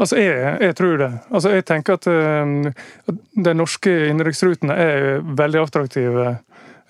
Altså, 0.00 0.16
jeg, 0.16 0.56
jeg 0.60 0.76
tror 0.76 0.96
det. 0.98 1.10
Altså, 1.30 1.52
jeg 1.52 1.64
tenker 1.68 1.98
at, 1.98 2.06
uh, 2.08 3.16
de 3.44 3.54
norske 3.54 3.92
innenriksrutene 4.08 4.76
er 4.76 5.24
veldig 5.38 5.60
attraktive. 5.60 6.36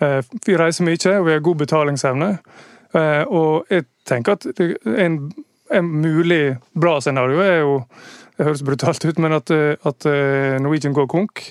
Uh, 0.03 0.21
vi 0.47 0.59
reiser 0.59 0.87
mye, 0.87 1.17
og 1.19 1.27
vi 1.27 1.35
har 1.35 1.43
god 1.43 1.63
betalingsevne. 1.65 2.31
Uh, 2.95 3.23
og 3.27 3.73
jeg 3.73 3.89
tenker 4.09 4.37
at 4.37 4.47
en, 5.03 5.19
en 5.73 5.89
mulig 6.03 6.59
bra 6.79 6.99
scenario 7.01 7.41
er 7.43 7.63
jo 7.63 7.79
Det 8.33 8.47
høres 8.47 8.63
brutalt 8.65 9.05
ut, 9.05 9.19
men 9.21 9.35
at, 9.37 9.51
at 9.53 10.05
Norwegian 10.65 10.95
går 10.97 11.07
konk. 11.07 11.43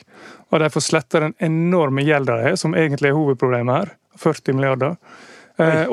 Og 0.49 0.59
de 0.59 0.69
får 0.73 0.81
sletta 0.81 1.19
den 1.21 1.35
enorme 1.37 2.01
gjelda 2.01 2.39
de 2.39 2.47
har, 2.47 2.55
som 2.57 2.73
egentlig 2.75 3.11
er 3.11 3.15
hovedproblemet 3.15 3.75
her. 3.75 3.91
40 4.17 4.57
milliarder. 4.57 4.95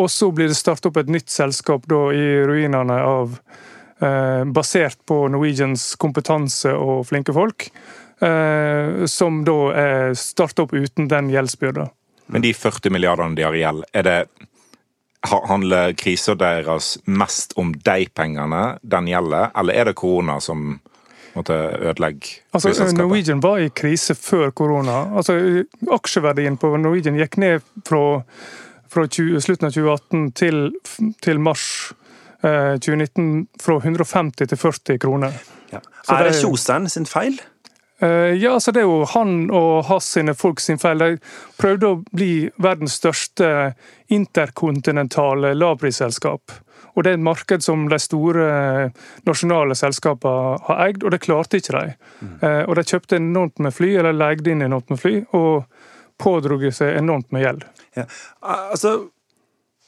Og 0.00 0.08
så 0.10 0.30
blir 0.32 0.48
det 0.48 0.56
startet 0.56 0.88
opp 0.88 0.96
et 0.96 1.12
nytt 1.12 1.28
selskap 1.30 1.84
da 1.92 2.00
i 2.16 2.24
ruinene 2.48 2.96
av 3.04 3.36
basert 3.98 5.00
på 5.06 5.24
Norwegians 5.32 5.94
kompetanse 5.98 6.70
og 6.70 7.06
flinke 7.08 7.34
folk, 7.34 7.68
eh, 8.20 9.06
som 9.06 9.40
da 9.44 9.56
er 9.74 10.18
starta 10.18 10.66
opp 10.66 10.74
uten 10.76 11.08
den 11.10 11.32
gjeldsbyrda. 11.32 11.88
Men 12.28 12.44
de 12.44 12.52
40 12.54 12.92
milliardene 12.92 13.34
de 13.34 13.46
har 13.46 13.56
i 13.56 13.64
gjeld, 13.64 13.84
er 13.92 14.06
det 14.06 14.20
Handler 15.26 15.96
krisa 15.98 16.36
deres 16.38 16.92
mest 17.10 17.52
om 17.58 17.72
de 17.74 18.04
pengene 18.14 18.78
den 18.86 19.08
gjelder, 19.10 19.50
eller 19.58 19.74
er 19.74 19.88
det 19.90 19.96
korona 19.98 20.36
som 20.40 20.76
måtte 21.34 21.56
ødelegge 21.80 22.38
Altså. 22.54 22.70
Norwegian 22.94 23.42
var 23.42 23.58
i 23.58 23.68
krise 23.68 24.14
før 24.14 24.50
korona. 24.50 25.00
Altså, 25.18 25.64
Aksjeverdien 25.90 26.56
på 26.56 26.70
Norwegian 26.76 27.18
gikk 27.18 27.36
ned 27.36 27.66
fra, 27.86 28.22
fra 28.88 29.06
20, 29.06 29.40
slutten 29.42 29.66
av 29.66 29.74
2018 29.74 30.30
til, 30.38 30.62
til 31.24 31.42
mars 31.42 31.66
eh, 31.90 32.07
2019 32.42 33.46
fra 33.60 33.78
150 33.80 34.46
til 34.48 34.58
40 34.58 34.98
kroner. 34.98 35.32
Ja. 35.72 35.80
Er 36.08 36.24
det 36.24 36.32
det- 36.32 36.42
Kjoseren 36.42 36.88
sin 36.88 37.04
feil? 37.06 37.40
Eh, 38.00 38.34
Ja, 38.38 38.52
altså 38.54 38.72
Det 38.72 38.80
er 38.82 38.86
jo 38.86 39.04
han 39.04 39.50
og 39.50 39.84
hans 39.86 40.04
sine 40.04 40.34
folk 40.34 40.60
sin 40.60 40.78
feil. 40.78 40.98
De 40.98 41.18
prøvde 41.58 41.82
å 41.82 42.04
bli 42.12 42.50
verdens 42.58 42.94
største 43.00 43.74
interkontinentale 44.08 45.54
lavprisselskap. 45.54 46.52
Og 46.96 47.04
Det 47.04 47.10
er 47.10 47.14
et 47.14 47.20
marked 47.20 47.62
som 47.62 47.88
de 47.88 47.98
store 47.98 48.92
nasjonale 49.26 49.74
selskapene 49.74 50.58
har 50.66 50.86
eid, 50.88 51.04
og 51.04 51.10
det 51.10 51.20
klarte 51.20 51.60
ikke 51.60 51.80
de. 51.80 51.94
Mm. 52.22 52.68
Og 52.68 52.74
De 52.74 52.82
kjøpte 52.82 53.16
enormt 53.16 53.58
med 53.58 53.74
fly, 53.74 53.96
eller 53.96 54.12
leide 54.12 54.50
inn 54.50 54.62
enormt 54.62 54.90
med 54.90 54.98
fly, 54.98 55.26
og 55.32 55.64
pådro 56.18 56.58
seg 56.72 56.96
enormt 56.98 57.30
med 57.30 57.44
gjeld. 57.44 57.62
Ja. 57.96 58.04
Altså, 58.42 59.10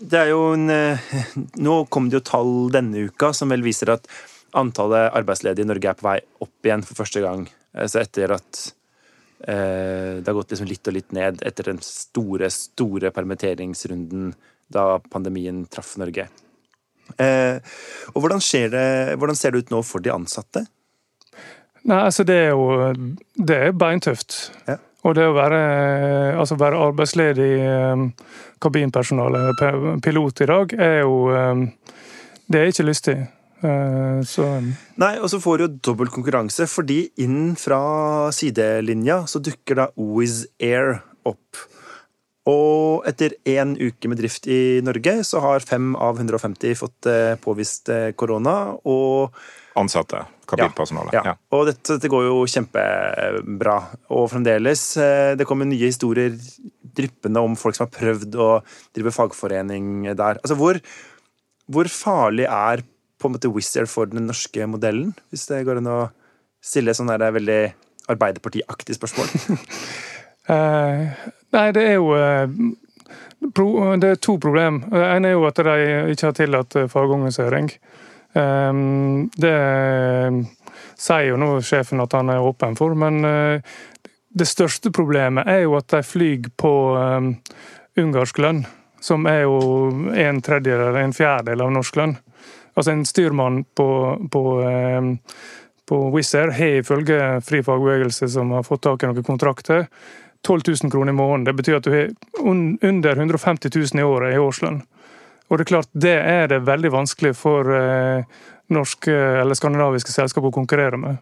det 0.01 0.19
er 0.19 0.33
jo 0.33 0.51
en 0.55 0.71
eh, 0.73 1.15
Nå 1.67 1.85
kom 1.93 2.09
det 2.11 2.21
jo 2.21 2.27
tall 2.33 2.53
denne 2.75 3.07
uka 3.11 3.33
som 3.37 3.53
vel 3.53 3.65
viser 3.65 3.93
at 3.97 4.09
antallet 4.57 5.13
arbeidsledige 5.15 5.67
i 5.67 5.71
Norge 5.71 5.91
er 5.93 5.99
på 5.99 6.09
vei 6.09 6.19
opp 6.43 6.67
igjen 6.67 6.83
for 6.83 6.99
første 6.99 7.21
gang. 7.23 7.45
Så 7.87 8.01
etter 8.01 8.33
at 8.35 8.63
eh, 9.47 10.19
det 10.19 10.27
har 10.27 10.35
gått 10.35 10.51
liksom 10.51 10.67
litt 10.67 10.91
og 10.91 10.97
litt 10.97 11.15
ned 11.15 11.45
etter 11.47 11.71
den 11.71 11.79
store, 11.85 12.51
store 12.51 13.13
permitteringsrunden 13.15 14.33
da 14.75 14.99
pandemien 15.13 15.63
traff 15.71 15.95
Norge. 16.03 16.27
Eh, 17.19 17.63
og 18.11 18.19
hvordan, 18.23 18.43
det, 18.75 18.85
hvordan 19.19 19.39
ser 19.39 19.55
det 19.55 19.65
ut 19.65 19.73
nå 19.75 19.83
for 19.87 20.03
de 20.03 20.13
ansatte? 20.15 20.65
Nei, 21.87 22.03
altså 22.05 22.27
Det 22.27 22.37
er 22.37 22.51
jo 22.51 22.67
det 23.39 23.57
er 23.57 23.77
beintøft. 23.77 24.51
Ja. 24.67 24.81
Og 25.09 25.15
det 25.17 25.25
å 25.25 25.33
være, 25.37 25.59
altså 26.37 26.59
være 26.61 26.81
arbeidsledig 26.91 27.51
eh, 27.65 28.03
kabinpersonale, 28.61 29.47
pilot 30.05 30.43
i 30.45 30.49
dag, 30.51 30.75
er 30.77 30.97
jo 31.01 31.15
eh, 31.33 31.63
Det 32.51 32.61
er 32.61 32.73
ikke 32.73 32.85
lystig. 32.89 33.17
Eh, 33.65 34.21
Så 34.29 34.45
Nei, 35.01 35.15
og 35.21 35.29
så 35.33 35.41
får 35.41 35.57
du 35.57 35.65
jo 35.65 35.73
dobbel 35.91 36.13
konkurranse, 36.13 36.67
fordi 36.69 37.03
inn 37.25 37.55
fra 37.57 37.81
sidelinja 38.35 39.23
så 39.31 39.41
dukker 39.41 39.81
da 39.81 39.89
Wizz 39.97 40.45
Air 40.61 40.99
opp. 41.25 41.65
Og 42.49 43.05
etter 43.09 43.35
én 43.49 43.75
uke 43.77 44.09
med 44.09 44.21
drift 44.21 44.47
i 44.49 44.81
Norge, 44.85 45.19
så 45.29 45.43
har 45.45 45.65
fem 45.67 45.93
av 46.01 46.17
150 46.17 46.77
fått 46.79 47.09
eh, 47.11 47.35
påvist 47.41 47.91
eh, 47.93 48.13
korona. 48.17 48.77
Og, 48.89 49.35
Ansatte. 49.77 50.23
Kabinpersonale. 50.51 51.13
ja, 51.15 51.23
Ja. 51.29 51.35
og 51.55 51.69
dette, 51.69 51.95
dette 51.95 52.09
går 52.11 52.25
jo 52.27 52.39
kjempebra. 52.49 53.77
Og 54.17 54.31
fremdeles, 54.33 54.85
eh, 54.97 55.35
det 55.37 55.47
kommer 55.47 55.69
nye 55.69 55.91
historier 55.93 56.33
dryppende 56.97 57.43
om 57.45 57.55
folk 57.61 57.77
som 57.77 57.87
har 57.87 57.93
prøvd 57.95 58.35
å 58.41 58.49
drive 58.97 59.13
fagforening 59.15 60.09
der. 60.09 60.41
Altså, 60.41 60.57
hvor, 60.59 60.81
hvor 61.71 61.93
farlig 61.93 62.49
er 62.49 62.83
på 63.21 63.29
en 63.29 63.37
måte 63.37 63.53
Wizz 63.53 63.77
Air 63.77 63.87
for 63.87 64.09
den 64.11 64.27
norske 64.27 64.65
modellen? 64.67 65.13
Hvis 65.31 65.47
det 65.53 65.67
går 65.69 65.83
an 65.83 65.93
å 65.93 66.01
stille 66.65 66.97
sånn 66.97 67.13
veldig 67.13 67.35
veldig 67.37 67.61
Arbeiderpartiaktig 68.11 68.97
spørsmål. 68.97 69.29
eh, 71.53 71.57
Nei, 71.59 71.73
det 71.73 71.83
er 71.89 71.99
jo 71.99 72.15
eh, 72.15 72.47
Det 74.01 74.09
er 74.11 74.21
to 74.23 74.39
problem. 74.39 74.85
Det 74.91 75.05
ene 75.17 75.29
er 75.29 75.33
jo 75.33 75.47
at 75.49 75.57
de 75.57 75.77
ikke 76.13 76.27
har 76.29 76.39
tillatt 76.39 76.77
eh, 76.77 76.89
fagorganisering. 76.89 77.71
Eh, 78.35 78.73
Det 79.41 79.55
sier 81.01 81.31
jo 81.31 81.39
nå 81.41 81.55
sjefen 81.65 82.03
at 82.05 82.13
han 82.13 82.31
er 82.33 82.45
åpen 82.45 82.77
for, 82.79 82.95
men 82.95 83.25
eh, 83.25 83.63
det 84.31 84.47
største 84.47 84.93
problemet 84.95 85.49
er 85.49 85.65
jo 85.65 85.77
at 85.79 85.89
de 85.91 86.03
flyr 86.07 86.51
på 86.61 86.73
eh, 87.01 87.31
ungarsk 88.01 88.39
lønn, 88.39 88.65
som 89.01 89.27
er 89.27 89.43
jo 89.47 89.57
en 90.13 90.43
tredjedel 90.45 90.91
eller 90.91 91.01
en 91.03 91.17
fjerdedel 91.17 91.65
av 91.65 91.73
norsk 91.75 91.97
lønn. 91.99 92.19
Altså 92.77 92.93
en 92.93 93.07
styrmann 93.09 93.65
på, 93.75 93.89
på, 94.31 94.45
eh, 94.63 95.09
på 95.89 96.03
Wizz 96.15 96.35
Air 96.39 96.55
har 96.55 96.81
ifølge 96.85 97.21
Fri 97.43 97.65
fagbevegelse, 97.67 98.29
som 98.31 98.53
har 98.55 98.67
fått 98.69 98.85
tak 98.87 99.03
i 99.03 99.11
noen 99.11 99.27
kontrakter, 99.27 99.89
12 100.47 100.63
000 100.83 100.93
kroner 100.93 101.13
i 101.13 101.17
måneden. 101.17 101.45
Det 101.45 101.57
betyr 101.59 101.79
at 101.79 101.87
du 101.87 101.91
har 101.93 102.11
under 102.41 103.17
150 103.17 103.71
000 103.75 104.01
i 104.01 104.07
året 104.07 104.35
i 104.35 104.41
årslønn. 104.41 104.81
Og 105.51 105.59
det 105.59 105.65
er 105.65 105.71
klart, 105.73 105.89
det 105.93 106.17
er 106.17 106.47
det 106.53 106.61
veldig 106.67 106.93
vanskelig 106.95 107.33
for 107.37 107.67
eh, 107.75 108.23
norske 108.71 109.15
eller 109.43 109.59
skandinaviske 109.59 110.15
selskap 110.15 110.47
å 110.47 110.53
konkurrere 110.55 111.01
med. 111.01 111.19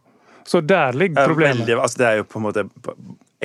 Så 0.48 0.60
der 0.64 0.96
ligger 0.96 1.22
er 1.22 1.32
problemet. 1.32 1.64
veldig, 1.64 1.78
altså, 1.80 2.00
det 2.00 2.06
er 2.08 2.20
jo 2.20 2.28
på 2.28 2.40
en 2.40 2.46
måte 2.46 2.66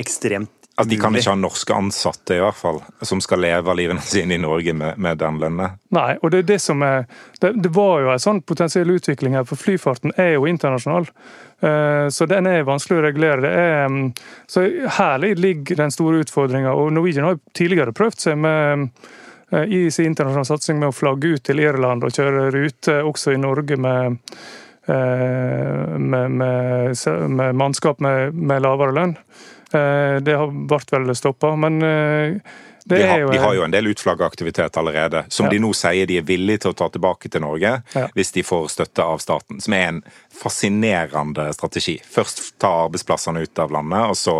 ekstremt 0.00 0.63
Altså, 0.74 0.90
de 0.90 0.96
kan 0.98 1.14
ikke 1.14 1.30
ha 1.30 1.38
norske 1.38 1.74
ansatte, 1.76 2.34
i 2.34 2.40
hvert 2.42 2.58
fall, 2.58 2.80
som 3.06 3.20
skal 3.22 3.44
leve 3.44 3.74
livene 3.78 4.02
sine 4.02 4.34
i 4.34 4.40
Norge 4.42 4.72
med, 4.74 4.98
med 4.98 5.20
den 5.20 5.36
lønna. 5.38 5.68
Nei, 5.94 6.16
og 6.18 6.32
det 6.34 6.40
er 6.42 6.48
det 6.48 6.60
som 6.64 6.82
er 6.82 7.04
Det, 7.38 7.52
det 7.62 7.70
var 7.76 8.00
jo 8.02 8.10
en 8.10 8.22
sånn 8.22 8.40
potensiell 8.42 8.90
utvikling 8.90 9.36
her, 9.38 9.46
for 9.46 9.60
flyfarten 9.60 10.16
er 10.18 10.32
jo 10.34 10.48
internasjonal. 10.50 11.06
Eh, 11.62 12.08
Så 12.10 12.26
den 12.26 12.46
er 12.50 12.66
vanskelig 12.66 12.98
å 12.98 13.04
regulere. 13.04 13.44
Det 13.44 13.52
er, 13.52 13.86
mm, 13.86 14.08
så 14.50 14.64
her 14.98 15.22
ligger 15.38 15.76
den 15.76 15.94
store 15.94 16.24
utfordringa. 16.24 16.74
Og 16.74 16.90
Norwegian 16.92 17.28
har 17.28 17.36
jo 17.36 17.44
tidligere 17.54 17.94
prøvd 17.94 18.26
seg 18.26 18.38
med 18.42 18.88
eh, 19.52 19.64
i 19.70 19.90
sin 19.94 20.10
internasjonale 20.10 20.50
satsing 20.50 20.82
med 20.82 20.90
å 20.90 20.96
flagge 20.96 21.36
ut 21.36 21.46
til 21.46 21.62
Irland 21.62 22.02
og 22.02 22.18
kjøre 22.18 22.50
rute 22.50 22.98
også 23.06 23.36
i 23.36 23.40
Norge 23.40 23.78
med 23.78 24.18
med, 24.92 26.30
med, 26.30 26.96
med 27.28 27.54
mannskap 27.54 28.00
med, 28.04 28.34
med 28.34 28.62
lavere 28.62 28.92
lønn. 28.92 29.16
Eh, 29.74 30.20
Det 30.24 30.36
har 30.36 30.52
vært 30.70 30.92
vel 30.92 31.14
stoppa, 31.16 31.54
men 31.56 31.80
eh, 31.82 32.36
det 32.84 32.98
De 32.98 33.02
er 33.02 33.08
har, 33.08 33.20
jo 33.22 33.30
de 33.32 33.38
har 33.40 33.54
jo 33.56 33.62
en 33.64 33.72
del 33.72 33.86
utflagga 33.88 34.26
aktivitet 34.28 34.76
allerede, 34.76 35.22
som 35.32 35.46
Ja. 35.46 35.50
de 35.54 35.58
nå 35.64 35.70
sier 35.74 36.06
de 36.06 36.18
er 36.20 36.26
villige 36.28 36.60
til 36.66 36.74
å 36.74 36.76
ta 36.76 36.88
tilbake 36.92 37.30
til 37.32 37.40
Norge 37.40 37.82
Ja. 37.94 38.08
hvis 38.14 38.32
de 38.36 38.42
får 38.44 38.68
støtte 38.74 39.02
av 39.02 39.18
staten. 39.24 39.60
Som 39.60 39.72
er 39.72 39.86
en 39.88 40.02
fascinerende 40.42 41.48
strategi. 41.56 41.96
Først 42.04 42.58
ta 42.60 42.84
arbeidsplassene 42.84 43.40
ut 43.42 43.58
av 43.58 43.72
landet, 43.72 44.04
og 44.10 44.16
så, 44.16 44.36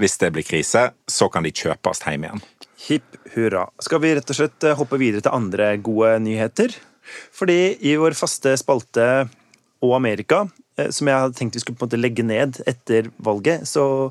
hvis 0.00 0.16
det 0.18 0.32
blir 0.32 0.42
krise, 0.48 0.90
så 1.06 1.28
kan 1.30 1.42
de 1.44 1.52
kjøpes 1.52 2.00
hjem 2.06 2.24
igjen. 2.24 2.42
Hipp 2.88 3.16
hurra. 3.36 3.68
Skal 3.80 4.00
vi 4.00 4.14
rett 4.16 4.30
og 4.32 4.36
slett 4.36 4.64
eh, 4.64 4.74
hoppe 4.76 4.98
videre 4.98 5.20
til 5.24 5.32
andre 5.36 5.76
gode 5.76 6.18
nyheter? 6.24 6.72
Fordi 7.36 7.76
i 7.84 7.96
vår 8.00 8.16
faste 8.16 8.56
spalte 8.56 9.28
og 9.84 9.98
Amerika, 9.98 10.44
eh, 10.78 10.90
som 10.94 11.10
jeg 11.10 11.26
hadde 11.26 11.38
tenkt 11.38 11.58
vi 11.58 11.62
skulle 11.64 11.78
på 11.78 11.86
en 11.86 11.92
måte 11.92 12.00
legge 12.00 12.26
ned 12.26 12.62
etter 12.70 13.12
valget, 13.22 13.68
så 13.68 14.10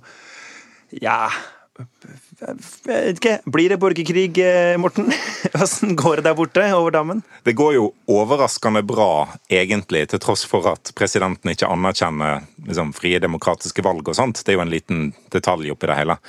ja 1.02 1.32
Jeg 1.74 2.58
vet 2.86 3.18
ikke, 3.18 3.38
Blir 3.50 3.72
det 3.72 3.80
borgerkrig, 3.82 4.38
eh, 4.44 4.76
Morten? 4.78 5.08
Hvordan 5.56 5.96
går 5.98 6.20
det 6.20 6.26
der 6.28 6.36
borte 6.38 6.66
over 6.76 6.94
dammen? 6.94 7.24
Det 7.44 7.56
går 7.58 7.74
jo 7.80 7.88
overraskende 8.14 8.84
bra, 8.86 9.26
egentlig, 9.50 10.04
til 10.12 10.22
tross 10.22 10.46
for 10.46 10.68
at 10.70 10.94
presidenten 10.94 11.50
ikke 11.50 11.70
anerkjenner 11.72 12.46
liksom, 12.68 12.94
frie 12.94 13.22
demokratiske 13.24 13.86
valg 13.86 14.06
og 14.06 14.20
sånt. 14.20 14.44
Det 14.44 14.54
er 14.54 14.60
jo 14.60 14.66
en 14.68 14.76
liten 14.76 15.08
detalj 15.34 15.74
oppi 15.74 15.90
det 15.90 15.98
hele. 15.98 16.20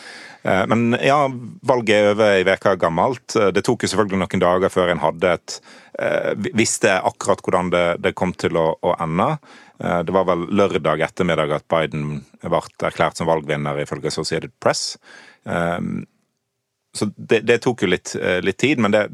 Eh, 0.44 0.66
men 0.66 0.96
ja, 1.00 1.24
valget 1.64 1.94
er 1.96 2.11
over 2.12 2.35
ei 2.37 2.44
uke 2.44 2.74
gammelt. 2.80 3.37
Eh, 3.38 3.50
det 3.57 3.64
tok 3.64 3.85
jo 3.85 3.90
selvfølgelig 3.90 4.20
noen 4.20 4.42
dager 4.42 4.72
før 4.72 4.92
en 4.92 5.04
hadde 5.04 5.38
et 5.38 5.59
Visste 6.59 6.90
akkurat 7.07 7.38
hvordan 7.38 7.68
det, 7.70 7.83
det 8.02 8.11
kom 8.18 8.33
til 8.35 8.57
å, 8.59 8.64
å 8.83 8.96
ende. 8.98 9.28
Det 9.78 10.11
var 10.11 10.24
vel 10.26 10.40
lørdag 10.50 11.04
ettermiddag 11.07 11.52
at 11.54 11.68
Biden 11.70 12.16
ble 12.42 12.61
erklært 12.88 13.20
som 13.20 13.28
valgvinner, 13.30 13.78
ifølge 13.78 14.11
Associated 14.11 14.50
Press. 14.59 14.96
Så 16.98 17.09
det, 17.14 17.44
det, 17.46 17.61
tok 17.62 17.87
jo 17.87 17.92
litt, 17.92 18.16
litt 18.42 18.59
tid, 18.59 18.83
men 18.83 18.90
det, 18.90 19.04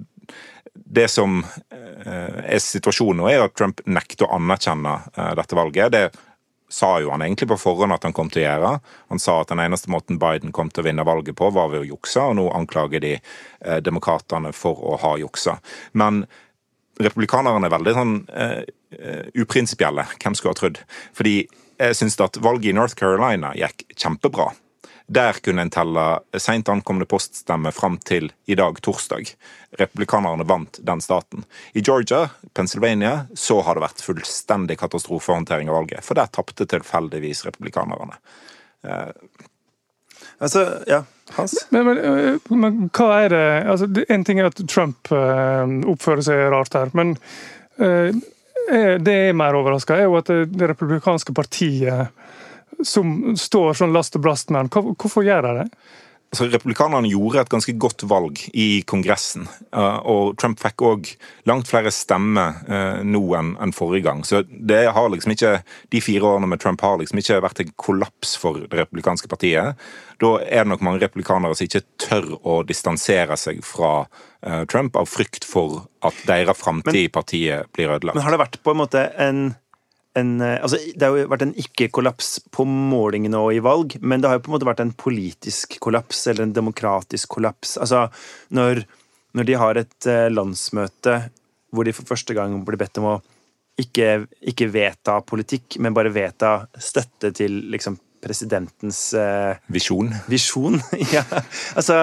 det 0.73 1.05
som 1.13 1.43
er 1.69 2.65
situasjonen 2.65 3.21
nå, 3.21 3.29
er 3.29 3.45
at 3.45 3.59
Trump 3.61 3.85
nekter 3.85 4.25
å 4.25 4.39
anerkjenne 4.41 4.97
dette 5.37 5.61
valget. 5.61 5.93
Det 5.93 6.30
sa 6.71 6.93
jo 7.03 7.11
han 7.11 7.25
egentlig 7.25 7.49
på 7.51 7.59
forhånd 7.59 7.93
at 7.93 8.07
han 8.07 8.15
kom 8.17 8.31
til 8.31 8.45
å 8.45 8.47
gjøre. 8.47 8.73
Han 9.11 9.23
sa 9.23 9.41
at 9.43 9.51
den 9.51 9.63
eneste 9.63 9.91
måten 9.93 10.21
Biden 10.23 10.55
kom 10.55 10.71
til 10.71 10.85
å 10.85 10.87
vinne 10.87 11.07
valget 11.07 11.37
på, 11.39 11.51
var 11.55 11.73
ved 11.73 11.83
å 11.83 11.89
jukse, 11.89 12.23
og 12.23 12.39
nå 12.39 12.47
anklager 12.55 13.03
de 13.03 13.17
demokratene 13.83 14.55
for 14.57 14.79
å 14.93 14.97
ha 15.03 15.17
juksa. 15.21 15.59
Men 15.99 16.25
republikanerne 17.01 17.67
er 17.67 17.75
veldig 17.75 17.97
sånn 17.97 18.15
uprinsipielle, 19.35 20.07
hvem 20.23 20.39
skulle 20.39 20.55
ha 20.55 20.61
trodd. 20.61 20.81
Fordi 21.17 21.37
jeg 21.81 21.97
syns 21.97 22.19
at 22.21 22.39
valget 22.45 22.71
i 22.71 22.77
North 22.77 22.95
Carolina 22.99 23.55
gikk 23.59 23.87
kjempebra. 23.97 24.51
Der 25.11 25.33
kunne 25.33 25.63
en 25.63 25.71
telle 25.75 26.21
seint 26.39 26.69
ankomne 26.71 27.03
poststemmer 27.05 27.75
fram 27.75 27.97
til 28.07 28.29
i 28.47 28.55
dag, 28.55 28.77
torsdag. 28.79 29.33
Republikanerne 29.81 30.45
vant 30.47 30.79
den 30.87 31.01
staten. 31.03 31.43
I 31.75 31.83
Georgia, 31.83 32.29
Pennsylvania, 32.55 33.27
så 33.35 33.57
har 33.67 33.75
det 33.75 33.83
vært 33.83 34.05
fullstendig 34.07 34.77
katastrofehåndtering 34.79 35.67
av 35.67 35.81
valget. 35.81 36.07
For 36.07 36.15
der 36.15 36.31
tapte 36.31 36.69
tilfeldigvis 36.71 37.43
republikanerne. 37.49 38.21
Eh. 38.87 39.11
Altså, 40.39 40.63
ja, 40.87 41.03
Hans? 41.35 41.59
Men, 41.75 41.91
men, 41.91 41.99
eh, 41.99 42.55
men, 42.55 42.79
hva 42.95 43.11
er 43.25 43.35
det 43.35 43.45
altså, 43.73 43.91
En 44.15 44.25
ting 44.25 44.39
er 44.39 44.53
at 44.53 44.63
Trump 44.71 45.11
uh, 45.11 45.67
oppfører 45.91 46.23
seg 46.23 46.47
rart 46.55 46.79
her, 46.79 46.95
men 46.95 47.17
uh, 47.83 48.15
det 48.71 49.17
jeg 49.17 49.35
er 49.35 49.37
mer 49.43 49.59
overraska, 49.59 49.99
er 49.99 50.07
jo 50.07 50.21
at 50.21 50.31
det 50.31 50.71
republikanske 50.71 51.35
partiet 51.35 52.15
som 52.87 53.37
står 53.39 53.81
sånn 53.81 53.97
last 53.97 54.17
og 54.19 54.25
blast 54.25 54.51
med 54.51 54.69
den. 54.71 54.95
Hvorfor 55.01 55.27
gjør 55.27 55.49
de 55.49 55.57
det? 55.63 55.67
Altså, 56.31 56.47
Republikanerne 56.47 57.11
gjorde 57.11 57.41
et 57.43 57.51
ganske 57.51 57.73
godt 57.83 58.05
valg 58.07 58.39
i 58.55 58.83
Kongressen. 58.87 59.49
Eh, 59.75 59.97
og 60.07 60.37
Trump 60.39 60.61
fikk 60.63 60.85
òg 60.87 61.09
langt 61.51 61.67
flere 61.67 61.91
stemmer 61.91 62.61
eh, 62.71 63.01
nå 63.03 63.23
enn 63.35 63.75
forrige 63.75 64.07
gang. 64.07 64.23
Så 64.27 64.45
det 64.47 64.85
har 64.95 65.11
liksom 65.11 65.35
ikke, 65.35 65.57
de 65.91 66.03
fire 66.05 66.29
årene 66.29 66.47
med 66.53 66.63
Trump 66.63 66.85
har 66.87 67.01
liksom 67.01 67.19
ikke 67.19 67.41
vært 67.43 67.65
en 67.65 67.73
kollaps 67.83 68.37
for 68.39 68.63
det 68.63 68.79
republikanske 68.79 69.31
partiet. 69.33 69.81
Da 70.23 70.31
er 70.45 70.63
det 70.63 70.71
nok 70.71 70.85
mange 70.87 71.03
republikanere 71.03 71.59
som 71.59 71.67
ikke 71.67 71.83
tør 71.99 72.37
å 72.47 72.61
distansere 72.69 73.35
seg 73.41 73.59
fra 73.67 74.05
eh, 74.47 74.63
Trump 74.71 75.01
av 75.03 75.11
frykt 75.11 75.49
for 75.49 75.89
at 76.07 76.23
deres 76.31 76.63
framtid 76.63 77.09
i 77.09 77.11
partiet 77.11 77.75
blir 77.75 77.91
ødelagt. 77.91 78.15
Men 78.15 78.29
har 78.29 78.39
det 78.39 78.45
vært 78.45 78.63
på 78.63 78.77
en 78.77 78.83
måte 78.85 79.09
en 79.19 79.49
en, 80.19 80.41
eh, 80.41 80.59
altså, 80.63 80.79
det 80.97 81.07
har 81.07 81.17
jo 81.17 81.29
vært 81.31 81.45
en 81.47 81.57
ikke-kollaps 81.63 82.33
på 82.55 82.67
målingene 82.67 83.39
og 83.39 83.55
i 83.55 83.63
valg, 83.63 83.97
men 84.03 84.23
det 84.23 84.31
har 84.31 84.39
jo 84.39 84.45
på 84.47 84.51
en 84.51 84.57
måte 84.57 84.69
vært 84.69 84.83
en 84.85 84.95
politisk 84.99 85.79
kollaps, 85.83 86.25
eller 86.31 86.47
en 86.47 86.57
demokratisk 86.57 87.37
kollaps. 87.37 87.77
Altså, 87.79 88.09
når, 88.57 88.83
når 89.39 89.49
de 89.49 89.59
har 89.63 89.81
et 89.81 90.11
uh, 90.11 90.27
landsmøte 90.33 91.21
hvor 91.71 91.87
de 91.87 91.95
for 91.95 92.09
første 92.09 92.35
gang 92.35 92.57
blir 92.67 92.81
bedt 92.81 92.99
om 92.99 93.13
å 93.13 93.17
ikke, 93.81 94.25
ikke 94.51 94.69
vedta 94.75 95.21
politikk, 95.25 95.79
men 95.81 95.95
bare 95.97 96.13
vedta 96.13 96.57
støtte 96.75 97.31
til 97.37 97.61
liksom, 97.73 97.97
presidentens 98.21 99.15
eh, 99.17 99.57
Visjon. 99.73 100.11
Visjon, 100.29 100.81
ja. 101.15 101.25
Altså 101.79 101.97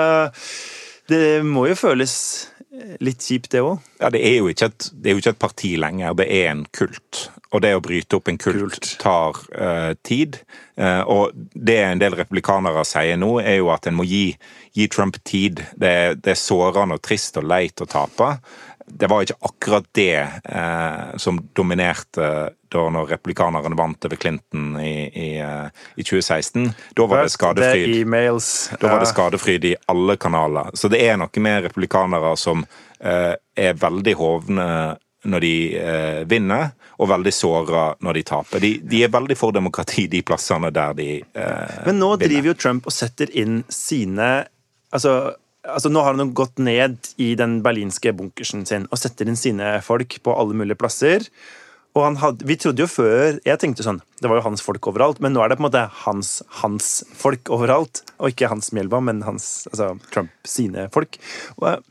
Det 1.07 1.43
må 1.45 1.67
jo 1.69 1.75
føles 1.77 2.15
litt 3.03 3.23
kjipt, 3.23 3.51
det 3.53 3.63
òg? 3.65 3.81
Ja, 4.01 4.11
det 4.13 4.21
er, 4.25 4.45
et, 4.51 4.89
det 4.93 5.09
er, 5.09 5.15
jo 5.15 5.21
ikke 5.21 5.33
et, 5.35 5.41
parti 5.41 5.73
lenger, 5.79 6.15
det 6.17 6.27
er 6.33 6.51
en 6.51 6.63
kult. 6.75 7.27
Og 7.55 7.63
det 7.63 7.73
å 7.77 7.81
bryte 7.83 8.17
opp 8.19 8.29
en 8.29 8.39
kult, 8.41 8.59
kult. 8.59 8.89
tar 9.01 9.41
uh, 9.55 9.93
tid. 10.07 10.39
Uh, 10.77 11.03
og 11.07 11.37
det 11.53 11.77
en 11.83 12.01
del 12.01 12.17
republikanere 12.19 12.83
sier 12.87 13.19
nå, 13.19 13.37
er 13.41 13.61
jo 13.61 13.71
at 13.73 13.87
en 13.89 13.97
må 13.97 14.05
gi, 14.07 14.31
gi 14.77 14.87
Trump 14.91 15.19
tid. 15.23 15.63
Det, 15.75 15.93
det, 16.21 16.33
er 16.35 16.41
sårende 16.41 16.99
og 16.99 17.05
trist 17.05 17.39
og 17.39 17.47
leit 17.47 17.83
å 17.83 17.89
tape 17.89 18.35
det 18.89 19.07
var 19.07 19.23
ikke 19.23 19.35
akkurat 19.41 19.87
det 19.91 20.27
eh, 20.43 21.17
som 21.19 21.39
dominerte 21.53 22.27
da 22.71 22.83
når 22.91 23.09
republikanerne 23.13 23.75
vant 23.79 24.05
over 24.07 24.19
Clinton 24.19 24.77
i, 24.79 25.07
i, 25.07 25.27
eh, 25.43 25.67
i 25.95 26.03
2016. 26.03 26.69
Da 26.95 27.07
var 27.07 27.23
det 27.23 27.33
skadefryd. 27.35 28.07
Da 28.79 28.91
var 28.91 29.03
det 29.03 29.09
skadefryd 29.11 29.67
i 29.67 29.75
alle 29.91 30.15
kanaler. 30.15 30.71
Så 30.73 30.91
det 30.91 31.01
er 31.03 31.19
noe 31.19 31.43
med 31.43 31.67
republikanere 31.67 32.31
som 32.39 32.63
eh, 32.99 33.35
er 33.35 33.77
veldig 33.79 34.15
hovne 34.19 34.69
når 35.27 35.43
de 35.43 35.55
eh, 35.75 36.21
vinner, 36.29 36.69
og 37.01 37.09
veldig 37.11 37.33
såra 37.33 37.87
når 38.03 38.19
de 38.19 38.23
taper. 38.31 38.63
De, 38.63 38.71
de, 38.87 39.01
er 39.03 39.11
veldig 39.11 39.35
for 39.37 39.55
demokrati 39.55 40.07
de 40.11 40.21
plassene 40.25 40.71
der 40.71 40.95
de 40.97 41.09
eh, 41.19 41.81
Men 41.89 41.99
nå 41.99 42.13
vinner. 42.15 42.29
driver 42.31 42.53
jo 42.53 42.59
Trump 42.61 42.87
og 42.87 42.95
setter 42.95 43.33
inn 43.35 43.61
sine 43.73 44.29
altså 44.95 45.17
altså 45.67 45.91
Nå 45.91 46.03
har 46.03 46.15
han 46.15 46.33
gått 46.37 46.59
ned 46.63 46.97
i 47.21 47.33
den 47.39 47.59
berlinske 47.65 48.13
bunkersen 48.15 48.65
sin 48.67 48.87
og 48.91 48.99
setter 49.01 49.29
inn 49.29 49.39
sine 49.39 49.77
folk 49.85 50.19
på 50.23 50.35
alle 50.35 50.57
mulige 50.57 50.79
plasser. 50.79 51.27
Og 51.97 52.19
hadde, 52.21 52.45
Vi 52.45 52.57
trodde 52.59 52.83
jo 52.83 52.89
før 52.89 53.39
Jeg 53.41 53.59
tenkte 53.61 53.85
sånn 53.85 54.01
Det 54.21 54.29
var 54.29 54.37
jo 54.37 54.45
hans 54.45 54.61
folk 54.61 54.85
overalt, 54.91 55.21
men 55.23 55.33
nå 55.33 55.41
er 55.41 55.49
det 55.49 55.57
på 55.57 55.63
en 55.63 55.69
måte 55.69 55.85
hans, 56.03 56.41
hans 56.61 56.91
folk 57.17 57.49
overalt. 57.53 58.03
Og 58.19 58.33
ikke 58.33 58.51
hans 58.51 58.71
Mjelba, 58.75 59.01
men 59.03 59.23
hans, 59.25 59.67
altså 59.71 59.95
Trump 60.13 60.33
sine 60.47 60.87
folk. 60.93 61.19
Og, 61.57 61.81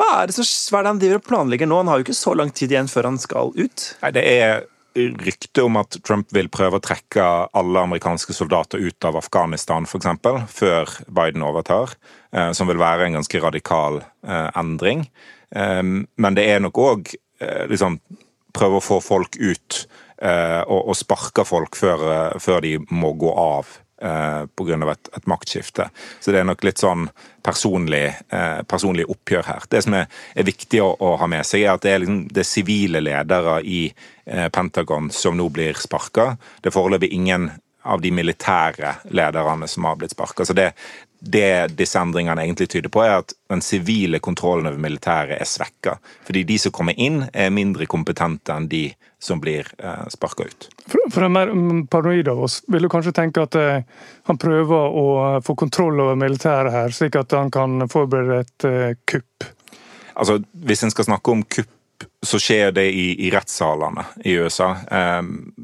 hva 0.00 0.08
er, 0.22 0.30
det 0.30 0.36
så, 0.38 0.44
det 0.80 0.88
han 0.88 1.00
driver 1.00 1.18
og 1.20 1.26
planlegger 1.26 1.68
nå? 1.68 1.82
Han 1.82 1.90
har 1.92 2.00
jo 2.00 2.06
ikke 2.06 2.16
så 2.16 2.32
lang 2.32 2.52
tid 2.56 2.72
igjen 2.72 2.88
før 2.88 3.10
han 3.10 3.18
skal 3.20 3.52
ut. 3.52 3.88
Nei, 4.00 4.12
det 4.16 4.22
er 4.24 4.62
rykte 4.94 5.62
om 5.62 5.78
at 5.80 5.98
Trump 6.06 6.32
vil 6.34 6.50
prøve 6.52 6.78
å 6.78 6.84
trekke 6.84 7.26
alle 7.56 7.84
amerikanske 7.86 8.34
soldater 8.34 8.82
ut 8.82 9.06
av 9.06 9.18
Afghanistan 9.20 9.86
f.eks. 9.86 10.08
før 10.50 10.94
Biden 11.06 11.44
overtar, 11.46 11.94
eh, 12.32 12.50
som 12.56 12.70
vil 12.70 12.80
være 12.80 13.06
en 13.06 13.20
ganske 13.20 13.42
radikal 13.42 14.00
eh, 14.00 14.48
endring. 14.58 15.06
Eh, 15.54 15.82
men 15.82 16.38
det 16.38 16.46
er 16.50 16.62
nok 16.64 16.84
òg 16.84 17.14
liksom 17.40 17.94
prøve 18.52 18.76
å 18.76 18.84
få 18.84 18.98
folk 19.00 19.38
ut 19.40 19.76
og 20.20 20.90
sparke 20.92 21.46
folk 21.48 21.72
før 21.72 22.58
de 22.60 22.74
må 22.92 23.14
gå 23.16 23.30
av 23.32 23.70
eh, 24.00 24.42
pga. 24.56 24.78
Et, 24.92 25.10
et 25.16 25.26
maktskifte. 25.30 25.88
Så 26.20 26.32
det 26.32 26.40
er 26.40 26.48
nok 26.48 26.64
litt 26.66 26.80
sånn 26.82 27.08
personlig, 27.46 28.06
eh, 28.32 28.60
personlig 28.68 29.06
oppgjør 29.10 29.48
her. 29.48 29.66
Det 29.70 29.82
som 29.86 29.96
er, 30.00 30.06
er 30.34 30.48
viktig 30.48 30.82
å, 30.84 30.92
å, 30.98 31.14
ha 31.20 31.28
med 31.30 31.46
seg, 31.46 31.64
er 31.64 31.74
at 31.74 31.86
det 31.86 31.94
er 31.94 32.04
liksom 32.04 32.22
det 32.34 32.46
sivile 32.48 33.02
ledere 33.04 33.60
i 33.64 33.82
eh, 33.90 34.48
Pentagon 34.52 35.10
som 35.14 35.38
nå 35.38 35.48
blir 35.54 35.78
sparka. 35.80 36.34
Det 36.60 36.72
er 36.72 36.76
foreløpig 36.76 37.12
ingen 37.16 37.50
av 37.82 38.02
de 38.04 38.10
militære 38.12 38.96
lederne 39.16 39.68
som 39.68 39.86
har 39.88 39.96
blitt 40.00 40.12
sparka. 40.12 40.44
Så 40.44 40.56
det, 40.56 40.72
det 41.20 41.76
disse 41.76 42.00
endringene 42.00 42.42
egentlig 42.42 42.70
tyder 42.72 42.92
på, 42.92 43.02
er 43.04 43.20
at 43.20 43.34
den 43.52 43.60
sivile 43.64 44.18
kontrollen 44.24 44.70
over 44.70 44.80
militæret 44.80 45.36
er 45.36 45.48
svekka. 45.48 45.98
Fordi 46.26 46.44
de 46.48 46.58
som 46.58 46.72
kommer 46.72 46.96
inn, 46.96 47.22
er 47.32 47.52
mindre 47.52 47.88
kompetente 47.90 48.56
enn 48.56 48.68
de 48.70 48.86
som 49.20 49.40
blir 49.40 49.68
eh, 49.78 50.06
sparka 50.08 50.46
ut. 50.48 50.68
For, 50.88 51.10
for 51.12 51.26
en 51.26 51.34
mer 51.36 51.52
paranoid 51.92 52.30
av 52.32 52.40
oss 52.46 52.62
vil 52.72 52.86
du 52.86 52.90
kanskje 52.92 53.12
tenke 53.16 53.44
at 53.44 53.58
eh, 53.60 53.82
han 54.30 54.40
prøver 54.40 54.96
å 55.02 55.08
få 55.44 55.56
kontroll 55.60 56.00
over 56.00 56.16
militæret 56.16 56.72
her, 56.72 56.94
slik 56.96 57.20
at 57.20 57.36
han 57.36 57.52
kan 57.52 57.84
forberede 57.92 58.40
et 58.46 58.68
eh, 58.68 58.96
kupp? 59.04 59.50
Altså, 60.14 60.40
Hvis 60.64 60.86
en 60.86 60.94
skal 60.94 61.12
snakke 61.12 61.36
om 61.36 61.44
kupp 61.44 61.76
så 62.22 62.38
skjer 62.40 62.72
det 62.76 62.86
i, 62.92 63.12
i 63.26 63.30
rettssalene 63.32 64.04
i 64.24 64.36
USA, 64.40 64.70
eh, 64.90 65.22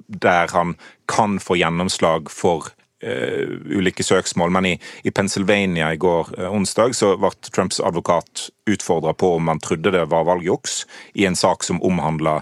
der 0.09 0.53
han 0.53 0.75
kan 1.09 1.39
få 1.41 1.57
gjennomslag 1.61 2.31
for 2.33 2.71
ulike 3.05 4.05
søksmål, 4.05 4.51
men 4.51 4.67
i, 4.67 4.75
i, 5.05 5.11
Pennsylvania 5.11 5.91
i 5.93 5.99
går 6.01 6.31
uh, 6.39 6.49
onsdag 6.49 6.95
så 6.97 7.13
ble 7.21 7.31
Trumps 7.51 7.81
advokat 7.81 8.49
utfordra 8.67 9.13
på 9.15 9.35
om 9.37 9.49
han 9.53 9.61
trodde 9.61 9.93
det 9.93 10.07
var 10.11 10.25
valgjuks, 10.25 10.87
i 11.15 11.27
en 11.29 11.37
sak 11.37 11.65
som 11.65 11.83
omhandla 11.85 12.41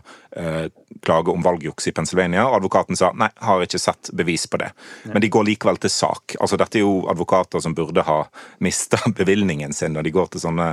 klage 1.05 1.31
om 1.31 1.43
valgjuks 1.43 1.89
i 1.89 1.93
Pennsylvania. 1.95 2.47
og 2.49 2.57
Advokaten 2.57 2.99
sa 2.99 3.13
nei, 3.15 3.29
har 3.47 3.63
ikke 3.63 3.79
sett 3.79 4.11
bevis 4.17 4.47
på 4.51 4.59
det. 4.59 4.71
Men 5.05 5.23
de 5.23 5.31
går 5.31 5.47
likevel 5.47 5.79
til 5.83 5.93
sak. 5.93 6.37
Altså 6.41 6.59
Dette 6.59 6.81
er 6.81 6.87
jo 6.87 7.05
advokater 7.11 7.63
som 7.63 7.75
burde 7.77 8.03
ha 8.03 8.19
mista 8.65 8.99
bevilgningen 9.21 9.73
sin 9.73 9.95
når 9.95 10.09
de 10.09 10.15
går 10.15 10.33
til 10.33 10.43
sånne 10.43 10.73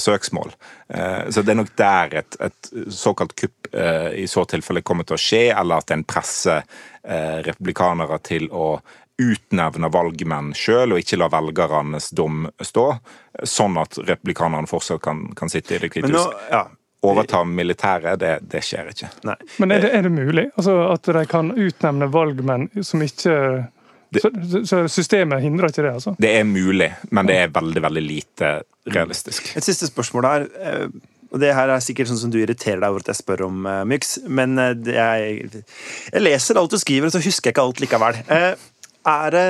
søksmål. 0.00 0.50
så 1.30 1.42
det 1.42 1.52
er 1.52 1.60
nok 1.60 1.74
der 1.78 2.16
et, 2.22 2.38
et 2.40 2.70
såkalt 2.90 3.36
kupp 3.38 3.70
i 3.70 4.26
så 4.26 4.44
tilfelle 4.50 4.82
kommer 4.82 5.06
til 5.06 5.14
å 5.14 5.22
skje, 5.22 5.44
eller 5.54 5.84
at 5.84 5.94
en 5.94 6.02
presser 6.04 6.64
republikanere 7.46 8.18
til 8.26 8.50
å 8.50 8.80
utnevne 9.20 9.90
valgmenn 9.92 10.52
sjøl, 10.56 10.94
og 10.94 11.02
ikke 11.02 11.18
la 11.20 11.28
velgernes 11.32 12.10
dom 12.16 12.46
stå, 12.64 12.86
sånn 13.44 13.76
at 13.80 13.98
republikanerne 14.08 14.70
fortsatt 14.70 15.02
kan, 15.04 15.26
kan 15.36 15.52
sitte 15.52 15.76
i 15.76 15.80
Det 15.82 15.90
hvite 15.92 16.08
huset. 16.08 16.32
hus. 16.32 16.46
ja, 16.50 16.64
Overta 17.02 17.44
militæret, 17.48 18.18
det, 18.20 18.32
det 18.52 18.60
skjer 18.66 18.90
ikke. 18.92 19.08
nei. 19.24 19.36
Men 19.62 19.72
er 19.72 19.84
det, 19.86 19.90
er 19.96 20.02
det 20.04 20.10
mulig? 20.12 20.50
Altså 20.56 20.74
At 20.92 21.08
de 21.08 21.22
kan 21.30 21.52
utnevne 21.56 22.10
valgmenn 22.12 22.66
som 22.84 23.00
ikke 23.02 23.36
så, 24.20 24.30
så 24.66 24.80
systemet 24.90 25.42
hindrer 25.44 25.70
ikke 25.70 25.84
det, 25.86 25.92
altså? 25.94 26.16
Det 26.18 26.32
er 26.40 26.44
mulig, 26.44 26.90
men 27.14 27.28
det 27.30 27.36
er 27.44 27.52
veldig, 27.54 27.82
veldig 27.84 28.02
lite 28.02 28.48
realistisk. 28.90 29.52
Et 29.56 29.64
siste 29.64 29.86
spørsmål 29.86 30.26
her. 30.26 30.46
eh, 30.58 30.86
Og 31.30 31.38
det 31.38 31.52
her 31.54 31.70
er 31.70 31.78
sikkert 31.78 32.10
sånn 32.10 32.18
som 32.18 32.30
du 32.34 32.40
irriterer 32.40 32.80
deg 32.82 32.90
over 32.90 33.04
at 33.04 33.12
jeg 33.12 33.20
spør 33.20 33.44
om, 33.46 33.60
uh, 33.62 33.84
Myx. 33.86 34.16
Men 34.26 34.58
eh, 34.58 34.72
det 34.74 34.96
er, 34.98 35.62
jeg 36.10 36.24
leser 36.24 36.58
alt 36.58 36.74
du 36.74 36.78
skriver, 36.82 37.06
og 37.06 37.14
så 37.14 37.22
husker 37.22 37.48
jeg 37.48 37.54
ikke 37.54 37.66
alt 37.68 37.82
likevel. 37.84 38.18
Uh, 38.26 38.56
er 39.06 39.36
det 39.36 39.44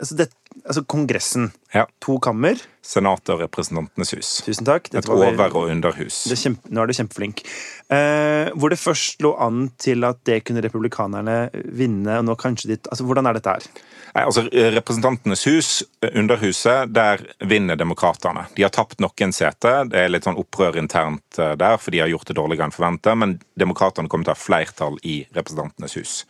altså, 0.00 0.16
det, 0.22 0.30
altså 0.66 0.82
Kongressen. 0.86 1.50
Ja. 1.74 1.84
To 2.04 2.16
kammer. 2.22 2.60
Senatet 2.86 3.32
og 3.34 3.40
Representantenes 3.42 4.12
hus. 4.14 4.30
Tusen 4.46 4.66
takk. 4.66 4.86
Et 4.88 4.92
Dette 4.92 5.10
Et 5.10 5.10
over- 5.10 5.56
og 5.56 5.70
underhus. 5.70 6.24
det 6.24 6.32
er 6.36 6.42
kjempe, 6.42 6.70
nå 6.70 6.82
er 6.82 6.86
du 6.86 6.92
kjempeflink. 6.92 7.42
Eh, 7.90 8.50
hvor 8.54 8.70
det 8.70 8.78
først 8.78 9.20
lå 9.22 9.34
an 9.40 9.70
til 9.78 10.04
at 10.04 10.22
det 10.24 10.44
kunne 10.44 10.62
republikanerne 10.62 11.50
vinne, 11.52 12.18
og 12.18 12.24
nå 12.24 12.36
kanskje 12.36 12.68
ditt 12.68 12.86
altså, 12.90 13.04
Hvordan 13.04 13.26
er 13.26 13.34
dette 13.34 13.46
her? 13.50 13.66
Nei, 14.14 14.24
altså 14.24 14.46
Representantenes 14.50 15.44
hus, 15.44 15.84
Underhuset, 16.14 16.92
der 16.92 17.20
vinner 17.40 17.76
demokratene. 17.76 18.46
De 18.56 18.62
har 18.62 18.70
tapt 18.70 19.00
noen 19.00 19.32
seter. 19.32 19.84
Det 19.90 19.98
er 19.98 20.08
litt 20.08 20.24
sånn 20.24 20.38
opprør 20.38 20.78
internt 20.80 21.38
eh, 21.38 21.54
der, 21.56 21.76
for 21.76 21.90
de 21.90 21.98
har 21.98 22.08
gjort 22.08 22.26
det 22.26 22.36
dårligere 22.36 22.70
enn 22.70 22.76
forventa, 22.76 23.14
men 23.14 23.40
demokratene 23.58 24.08
kommer 24.08 24.24
til 24.24 24.32
å 24.32 24.38
ha 24.38 24.44
flertall 24.46 24.98
i 25.02 25.26
Representantenes 25.34 25.98
hus. 25.98 26.24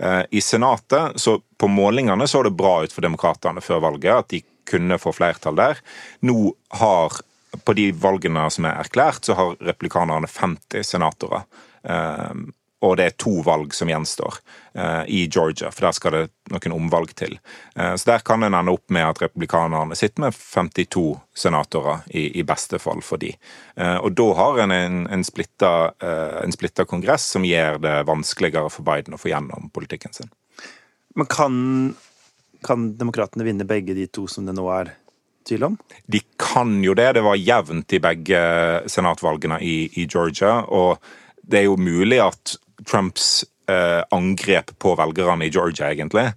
Eh, 0.00 0.22
I 0.30 0.40
Senatet, 0.40 1.20
så 1.20 1.38
på 1.58 1.68
målingene 1.68 2.28
så 2.28 2.42
det 2.42 2.54
bra 2.56 2.80
ut 2.84 2.92
for 2.92 3.04
demokratene 3.04 3.60
før 3.60 3.82
valget, 3.84 4.14
at 4.14 4.30
de 4.32 4.42
kunne 4.70 4.98
få 5.02 5.12
flertall 5.12 5.58
der. 5.58 5.82
Nå 6.24 6.54
har 6.80 7.20
på 7.66 7.74
de 7.76 7.90
valgene 7.92 8.46
som 8.54 8.68
er 8.68 8.78
erklært, 8.80 9.24
så 9.26 9.36
har 9.36 9.58
replikanerne 9.60 10.30
50 10.30 10.86
senatorer. 10.86 11.44
Og 12.80 12.96
det 12.96 13.06
er 13.06 13.16
to 13.20 13.42
valg 13.44 13.74
som 13.76 13.90
gjenstår 13.92 14.38
uh, 14.78 15.04
i 15.04 15.26
Georgia, 15.26 15.68
for 15.68 15.84
der 15.84 15.96
skal 15.96 16.14
det 16.16 16.22
noen 16.48 16.76
omvalg 16.78 17.12
til. 17.18 17.36
Uh, 17.76 17.92
så 17.92 18.14
der 18.14 18.24
kan 18.24 18.42
en 18.42 18.56
ende 18.56 18.72
opp 18.72 18.86
med 18.88 19.04
at 19.04 19.20
republikanerne 19.26 19.96
sitter 19.98 20.24
med 20.24 20.36
52 20.38 21.04
senatorer, 21.36 22.06
i, 22.08 22.30
i 22.40 22.44
beste 22.46 22.80
fall 22.80 23.04
for 23.04 23.20
de. 23.20 23.34
Uh, 23.76 23.98
og 24.00 24.14
da 24.16 24.28
har 24.40 24.62
en 24.64 24.76
en, 24.80 25.00
en, 25.12 25.24
splitta, 25.26 25.92
en 26.00 26.52
splitta 26.54 26.86
kongress 26.88 27.26
som 27.34 27.44
gjør 27.44 27.80
det 27.82 27.96
vanskeligere 28.08 28.70
for 28.72 28.86
Biden 28.86 29.16
å 29.16 29.20
få 29.20 29.32
gjennom 29.32 29.68
politikken 29.74 30.14
sin. 30.16 30.30
Men 31.18 31.26
kan, 31.28 31.54
kan 32.64 32.92
demokratene 32.96 33.44
vinne 33.44 33.66
begge 33.68 33.96
de 33.98 34.06
to 34.06 34.28
som 34.30 34.46
det 34.46 34.54
nå 34.56 34.68
er 34.72 34.94
tvil 35.48 35.66
om? 35.70 35.76
De 36.06 36.20
kan 36.40 36.78
jo 36.84 36.94
det. 36.94 37.12
Det 37.18 37.24
var 37.24 37.38
jevnt 37.40 37.96
i 37.96 38.00
begge 38.02 38.42
senatvalgene 38.90 39.60
i, 39.64 39.76
i 40.00 40.06
Georgia. 40.06 40.60
Og 40.68 41.00
det 41.50 41.62
er 41.62 41.68
jo 41.68 41.76
mulig 41.80 42.20
at 42.22 42.56
Trumps 42.88 43.44
eh, 43.70 44.00
angrep 44.14 44.72
på 44.78 44.94
velgerne 44.98 45.46
i 45.46 45.52
Georgia 45.52 45.90
egentlig 45.90 46.30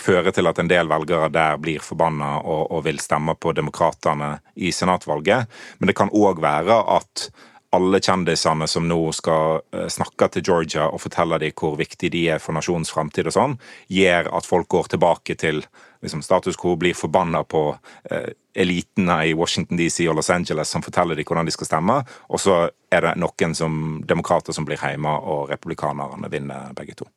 fører 0.00 0.32
til 0.32 0.48
at 0.48 0.58
en 0.60 0.70
del 0.70 0.88
velgere 0.88 1.28
der 1.32 1.58
blir 1.60 1.82
forbanna 1.84 2.38
og, 2.40 2.70
og 2.72 2.84
vil 2.86 3.00
stemme 3.02 3.34
på 3.36 3.52
demokratene 3.56 4.38
i 4.56 4.72
senatvalget. 4.72 5.50
Men 5.78 5.90
det 5.90 5.96
kan 5.98 6.12
òg 6.16 6.40
være 6.42 6.78
at 6.96 7.28
alle 7.76 8.00
kjendisene 8.02 8.66
som 8.66 8.88
nå 8.90 8.98
skal 9.14 9.60
eh, 9.74 9.86
snakke 9.92 10.26
til 10.34 10.46
Georgia 10.48 10.88
og 10.90 11.02
fortelle 11.04 11.38
dem 11.42 11.54
hvor 11.54 11.76
viktig 11.78 12.10
de 12.10 12.24
er 12.34 12.42
for 12.42 12.56
nasjonens 12.56 12.90
framtid 12.90 13.30
og 13.30 13.36
sånn, 13.36 13.56
gjør 13.92 14.32
at 14.38 14.48
folk 14.48 14.70
går 14.74 14.90
tilbake 14.94 15.36
til 15.38 15.62
liksom, 16.02 16.24
status 16.26 16.58
quo, 16.58 16.74
blir 16.80 16.98
forbanna 16.98 17.44
på 17.46 17.68
eh, 18.10 18.32
elitene 18.58 19.20
i 19.30 19.36
Washington 19.38 19.78
DC 19.78 20.02
og 20.10 20.18
Los 20.18 20.32
Angeles 20.34 20.72
som 20.72 20.82
forteller 20.82 21.14
dem 21.14 21.28
hvordan 21.28 21.46
de 21.46 21.54
skal 21.54 21.70
stemme, 21.70 22.00
og 22.26 22.42
så 22.42 22.64
er 22.90 23.06
det 23.06 23.14
noen 23.22 23.54
som 23.54 23.74
demokrater 24.06 24.56
som 24.56 24.66
blir 24.66 24.80
hjemme, 24.82 25.10
og 25.10 25.50
republikanerne 25.50 26.30
vinner 26.30 26.74
begge 26.76 26.98
to. 26.98 27.08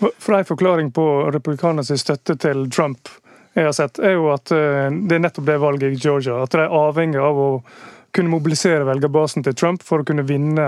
For 0.00 0.34
en 0.34 0.46
forklaring 0.46 0.90
på 0.92 1.04
republikanernes 1.32 2.00
støtte 2.02 2.36
til 2.40 2.66
Trump 2.70 3.08
jeg 3.54 3.68
har 3.68 3.74
sett, 3.76 4.00
er 4.02 4.16
jo 4.16 4.30
at 4.34 4.50
eh, 4.50 4.90
det 4.90 5.14
er 5.14 5.22
nettopp 5.22 5.46
det 5.46 5.60
valget 5.62 5.94
i 5.94 5.98
Georgia. 6.00 6.40
At 6.42 6.54
de 6.54 6.64
er 6.64 6.74
avhengig 6.74 7.20
av 7.22 7.38
å 7.38 7.50
kunne 8.14 8.32
mobilisere 8.32 8.86
velgerbasen 8.86 9.46
til 9.46 9.54
Trump 9.54 9.84
for 9.86 10.02
å 10.02 10.06
kunne 10.06 10.26
vinne 10.26 10.66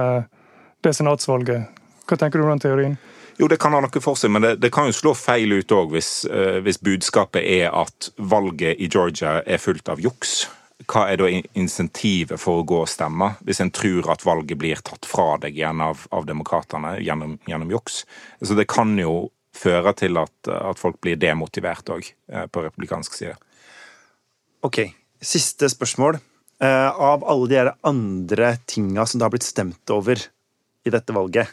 det 0.86 0.92
senatsvalget. 0.94 1.82
Hva 2.06 2.18
tenker 2.18 2.38
du 2.38 2.46
om 2.46 2.52
den 2.54 2.62
teorien? 2.62 2.96
Jo, 3.36 3.48
det 3.50 3.58
kan 3.60 3.74
ha 3.76 3.82
noe 3.84 4.00
for 4.00 4.16
seg, 4.16 4.30
men 4.32 4.46
det, 4.46 4.52
det 4.62 4.70
kan 4.72 4.86
jo 4.88 4.94
slå 4.96 5.12
feil 5.18 5.52
ut 5.58 5.74
òg 5.74 5.92
hvis, 5.92 6.10
eh, 6.30 6.60
hvis 6.64 6.78
budskapet 6.80 7.42
er 7.42 7.74
at 7.74 8.12
valget 8.16 8.78
i 8.78 8.88
Georgia 8.88 9.40
er 9.42 9.60
fullt 9.60 9.90
av 9.92 10.00
juks. 10.00 10.46
Hva 10.84 11.06
er 11.08 11.16
da 11.16 11.30
insentivet 11.56 12.40
for 12.40 12.60
å 12.60 12.66
gå 12.68 12.82
og 12.84 12.90
stemme, 12.90 13.30
hvis 13.48 13.62
en 13.64 13.72
tror 13.74 14.10
at 14.12 14.26
valget 14.26 14.60
blir 14.60 14.82
tatt 14.84 15.08
fra 15.08 15.38
deg 15.40 15.56
igjen 15.56 15.80
av, 15.80 16.04
av 16.12 16.28
demokratene 16.28 16.98
gjennom, 17.00 17.38
gjennom 17.48 17.72
juks? 17.72 18.02
Så 18.44 18.58
det 18.58 18.68
kan 18.68 18.92
jo 19.00 19.30
føre 19.56 19.94
til 19.96 20.20
at, 20.20 20.34
at 20.52 20.78
folk 20.78 21.00
blir 21.00 21.16
demotivert 21.16 21.88
òg, 21.94 22.10
på 22.52 22.64
republikansk 22.66 23.16
side. 23.16 23.38
Ok, 24.66 24.82
siste 25.24 25.70
spørsmål. 25.72 26.20
Eh, 26.60 26.90
av 26.90 27.24
alle 27.28 27.48
de 27.48 27.72
andre 27.84 28.56
tinga 28.64 29.04
som 29.06 29.20
det 29.20 29.26
har 29.26 29.32
blitt 29.34 29.46
stemt 29.48 29.92
over 29.92 30.20
i 30.86 30.92
dette 30.92 31.12
valget, 31.12 31.50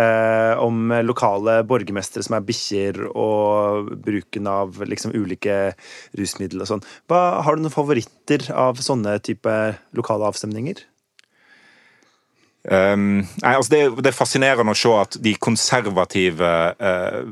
eh, 0.00 0.60
om 0.62 0.92
lokale 1.04 1.60
borgermestere 1.68 2.24
som 2.26 2.38
er 2.38 2.46
bikkjer, 2.46 3.02
og 3.12 3.92
bruken 4.04 4.48
av 4.50 4.80
liksom 4.88 5.12
ulike 5.16 5.74
rusmidler 6.18 6.64
og 6.64 6.72
sånn, 6.74 6.86
har 7.12 7.56
du 7.56 7.64
noen 7.64 7.74
favoritter 7.74 8.48
av 8.54 8.80
sånne 8.82 9.18
type 9.26 9.58
lokale 9.96 10.30
avstemninger? 10.30 10.86
Um, 12.60 13.22
nei, 13.40 13.54
altså 13.56 13.72
det, 13.72 13.80
det 14.04 14.10
er 14.10 14.16
fascinerende 14.16 14.74
å 14.74 14.76
se 14.76 14.90
at 14.92 15.16
de 15.24 15.32
konservative 15.40 16.50
eh, 16.76 17.22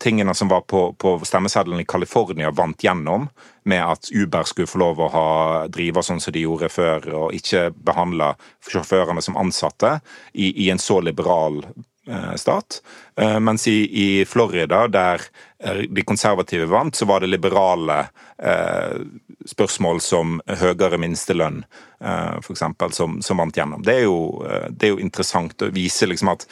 tingene 0.00 0.34
som 0.34 0.48
var 0.48 0.60
på, 0.60 0.92
på 0.92 1.18
stemmeseddelen 1.24 1.80
i 1.80 1.88
California, 1.88 2.50
vant 2.50 2.84
gjennom 2.84 3.28
med 3.66 3.82
at 3.84 4.10
Uber 4.14 4.46
skulle 4.46 4.70
få 4.70 4.78
lov 4.78 5.00
å 5.02 5.10
ha, 5.10 5.28
drive 5.72 6.02
sånn 6.06 6.22
som 6.22 6.34
de 6.34 6.44
gjorde 6.44 6.70
før, 6.70 7.08
og 7.18 7.34
ikke 7.34 7.70
behandle 7.74 8.34
sjåførene 8.68 9.24
som 9.24 9.38
ansatte 9.40 9.98
i, 10.32 10.52
i 10.66 10.70
en 10.70 10.78
så 10.82 11.00
liberal 11.02 11.62
eh, 12.06 12.34
stat. 12.38 12.78
Eh, 13.18 13.40
mens 13.42 13.66
i, 13.68 13.78
i 13.90 14.08
Florida, 14.24 14.84
der 14.88 15.26
eh, 15.58 15.82
de 15.90 16.06
konservative 16.06 16.70
vant, 16.70 16.94
så 16.94 17.10
var 17.10 17.24
det 17.24 17.32
liberale 17.32 18.04
eh, 18.38 19.02
spørsmål 19.50 20.00
som 20.02 20.38
høyere 20.46 21.02
minstelønn, 21.02 21.64
eh, 22.00 22.38
eksempel, 22.38 22.94
som, 22.94 23.18
som 23.22 23.42
vant 23.42 23.58
gjennom. 23.58 23.82
Det 23.82 23.98
er, 23.98 24.06
jo, 24.06 24.46
det 24.70 24.88
er 24.88 24.94
jo 24.94 25.02
interessant 25.02 25.66
å 25.66 25.72
vise 25.74 26.06
liksom 26.06 26.30
at 26.36 26.46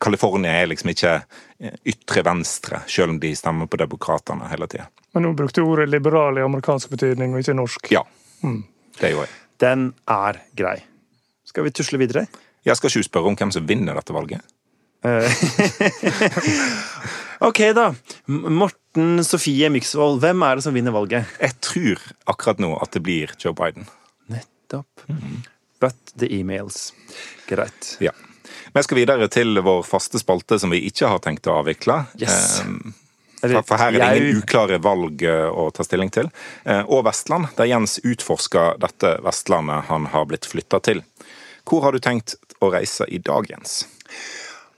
California 0.00 0.52
er 0.62 0.68
liksom 0.70 0.92
ikke 0.92 1.12
eh, 1.18 1.74
ytre 1.90 2.22
venstre, 2.26 2.82
selv 2.90 3.14
om 3.14 3.18
de 3.22 3.32
stemmer 3.36 3.66
på 3.70 3.78
demokratene 3.80 4.50
hele 4.52 4.66
tida. 4.70 4.86
Men 5.14 5.28
hun 5.28 5.36
brukte 5.38 5.62
ordet 5.62 5.88
liberal 5.90 6.38
i 6.38 6.44
amerikansk 6.46 6.90
betydning, 6.94 7.34
og 7.34 7.38
ikke 7.42 7.56
norsk. 7.58 7.90
Ja. 7.94 8.02
Det 8.42 9.10
gjorde 9.10 9.28
jeg. 9.28 9.34
Den 9.62 9.80
er 10.10 10.40
grei. 10.58 10.78
Skal 11.46 11.66
vi 11.66 11.70
tusle 11.74 11.98
videre? 12.02 12.26
Jeg 12.66 12.74
skal 12.78 12.90
ikke 12.90 13.06
spørre 13.06 13.30
om 13.30 13.36
hvem 13.38 13.52
som 13.54 13.66
vinner 13.68 13.94
dette 13.98 14.14
valget. 14.14 14.42
Ok, 17.44 17.58
da. 17.74 17.88
Morten 18.26 19.18
Sofie 19.26 19.68
Myksvold, 19.68 20.20
hvem 20.22 20.42
er 20.46 20.56
det 20.56 20.64
som 20.64 20.76
vinner 20.76 20.94
valget? 20.94 21.26
Jeg 21.42 21.56
tror 21.66 22.00
akkurat 22.30 22.62
nå 22.62 22.70
at 22.80 22.94
det 22.94 23.02
blir 23.04 23.34
Joe 23.42 23.52
Biden. 23.58 23.84
Nettopp. 24.32 25.02
But 25.82 25.98
the 26.16 26.30
emails. 26.32 26.92
Greit. 27.50 27.96
Ja. 28.00 28.14
Vi 28.74 28.82
skal 28.82 29.00
videre 29.00 29.28
til 29.32 29.60
vår 29.64 29.82
faste 29.86 30.20
spalte 30.22 30.58
som 30.60 30.72
vi 30.74 30.82
ikke 30.88 31.10
har 31.10 31.22
tenkt 31.24 31.48
å 31.50 31.60
avvikle. 31.62 32.04
Yes. 32.20 32.60
Eh, 32.60 32.92
For, 33.44 33.76
her 33.76 33.92
er 33.92 33.98
det 33.98 34.22
ingen 34.22 34.38
uklare 34.40 34.78
valg 34.80 35.22
eh, 35.28 35.48
å 35.52 35.68
ta 35.74 35.84
stilling 35.84 36.12
til. 36.14 36.30
Eh, 36.64 36.80
Og 36.88 37.04
Vestland, 37.04 37.50
der 37.58 37.68
Jens 37.68 37.98
utforsker 38.00 38.78
dette 38.80 39.18
Vestlandet 39.24 39.90
han 39.90 40.08
har 40.14 40.24
blitt 40.30 40.48
flytta 40.48 40.80
til. 40.80 41.04
Hvor 41.68 41.84
har 41.84 41.92
du 41.92 42.00
tenkt 42.00 42.38
å 42.64 42.72
reise 42.72 43.04
i 43.08 43.20
dag, 43.20 43.48
Jens? 43.50 43.84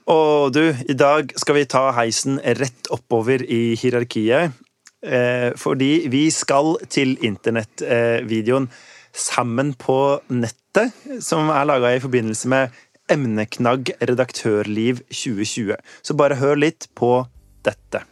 Og 0.07 0.53
du, 0.55 0.63
i 0.87 0.95
dag 0.95 1.33
skal 1.35 1.57
vi 1.59 1.65
ta 1.67 1.89
heisen 1.95 2.39
rett 2.59 2.91
oppover 2.95 3.43
i 3.43 3.75
hierarkiet. 3.79 4.55
Eh, 5.03 5.49
fordi 5.55 6.07
vi 6.11 6.27
skal 6.33 6.75
til 6.91 7.17
internettvideoen 7.23 8.69
Sammen 9.17 9.71
på 9.73 10.19
nettet, 10.29 10.93
som 11.25 11.47
er 11.49 11.65
laga 11.65 11.89
i 11.95 12.01
forbindelse 12.03 12.49
med 12.51 12.75
emneknagg 13.11 13.91
redaktørliv 14.01 15.01
2020. 15.11 15.75
Så 16.03 16.17
bare 16.17 16.37
hør 16.39 16.59
litt 16.59 16.89
på 16.97 17.11
dette. 17.67 18.03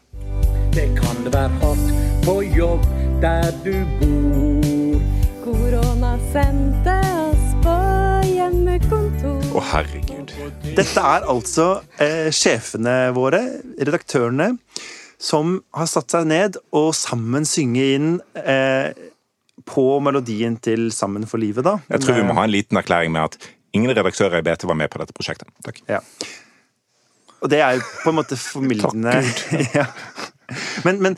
Det 0.75 0.89
kan 0.97 1.27
være 1.31 1.51
hardt 1.61 1.91
på 2.25 2.39
jobb 2.55 2.83
der 3.23 3.51
du 3.63 3.73
bor. 3.99 4.99
Korona 5.45 6.15
sendte 6.33 6.95
oss 7.21 7.47
på 7.63 7.75
hjemmekontor. 8.27 9.39
Å, 9.55 9.63
herregud. 9.71 10.35
Dette 10.75 11.07
er 11.15 11.27
altså 11.31 11.69
eh, 12.01 12.29
sjefene 12.33 12.97
våre, 13.15 13.41
redaktørene, 13.79 14.55
som 15.21 15.59
har 15.75 15.87
satt 15.89 16.11
seg 16.11 16.27
ned 16.27 16.57
og 16.75 16.91
sammen 16.97 17.47
synge 17.47 17.85
inn 17.95 18.09
eh, 18.41 18.91
på 19.65 19.85
melodien 20.03 20.57
til 20.61 20.89
Sammen 20.93 21.25
for 21.29 21.41
livet, 21.41 21.65
da. 21.65 21.77
Jeg 21.89 22.03
tror 22.03 22.19
vi 22.19 22.25
må 22.27 22.35
ha 22.37 22.45
en 22.45 22.53
liten 22.53 22.77
erklæring 22.77 23.13
med 23.15 23.31
at 23.31 23.39
ingen 23.75 23.91
redaktører 23.91 24.39
i 24.39 24.45
BT 24.45 24.65
var 24.69 24.79
med 24.79 24.91
på 24.91 25.01
dette 25.01 25.15
prosjektet. 25.15 25.51
Takk. 25.65 25.83
Ja. 25.91 26.01
Og 27.43 27.51
det 27.51 27.61
er 27.61 27.77
jo 27.77 27.85
på 28.01 28.11
en 28.13 28.19
måte 28.21 28.39
formildende. 28.39 29.19
ja. 29.77 29.89
Men, 30.85 31.01
men 31.03 31.17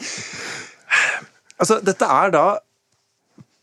Altså, 1.57 1.79
dette 1.81 2.05
er 2.05 2.33
da 2.33 2.45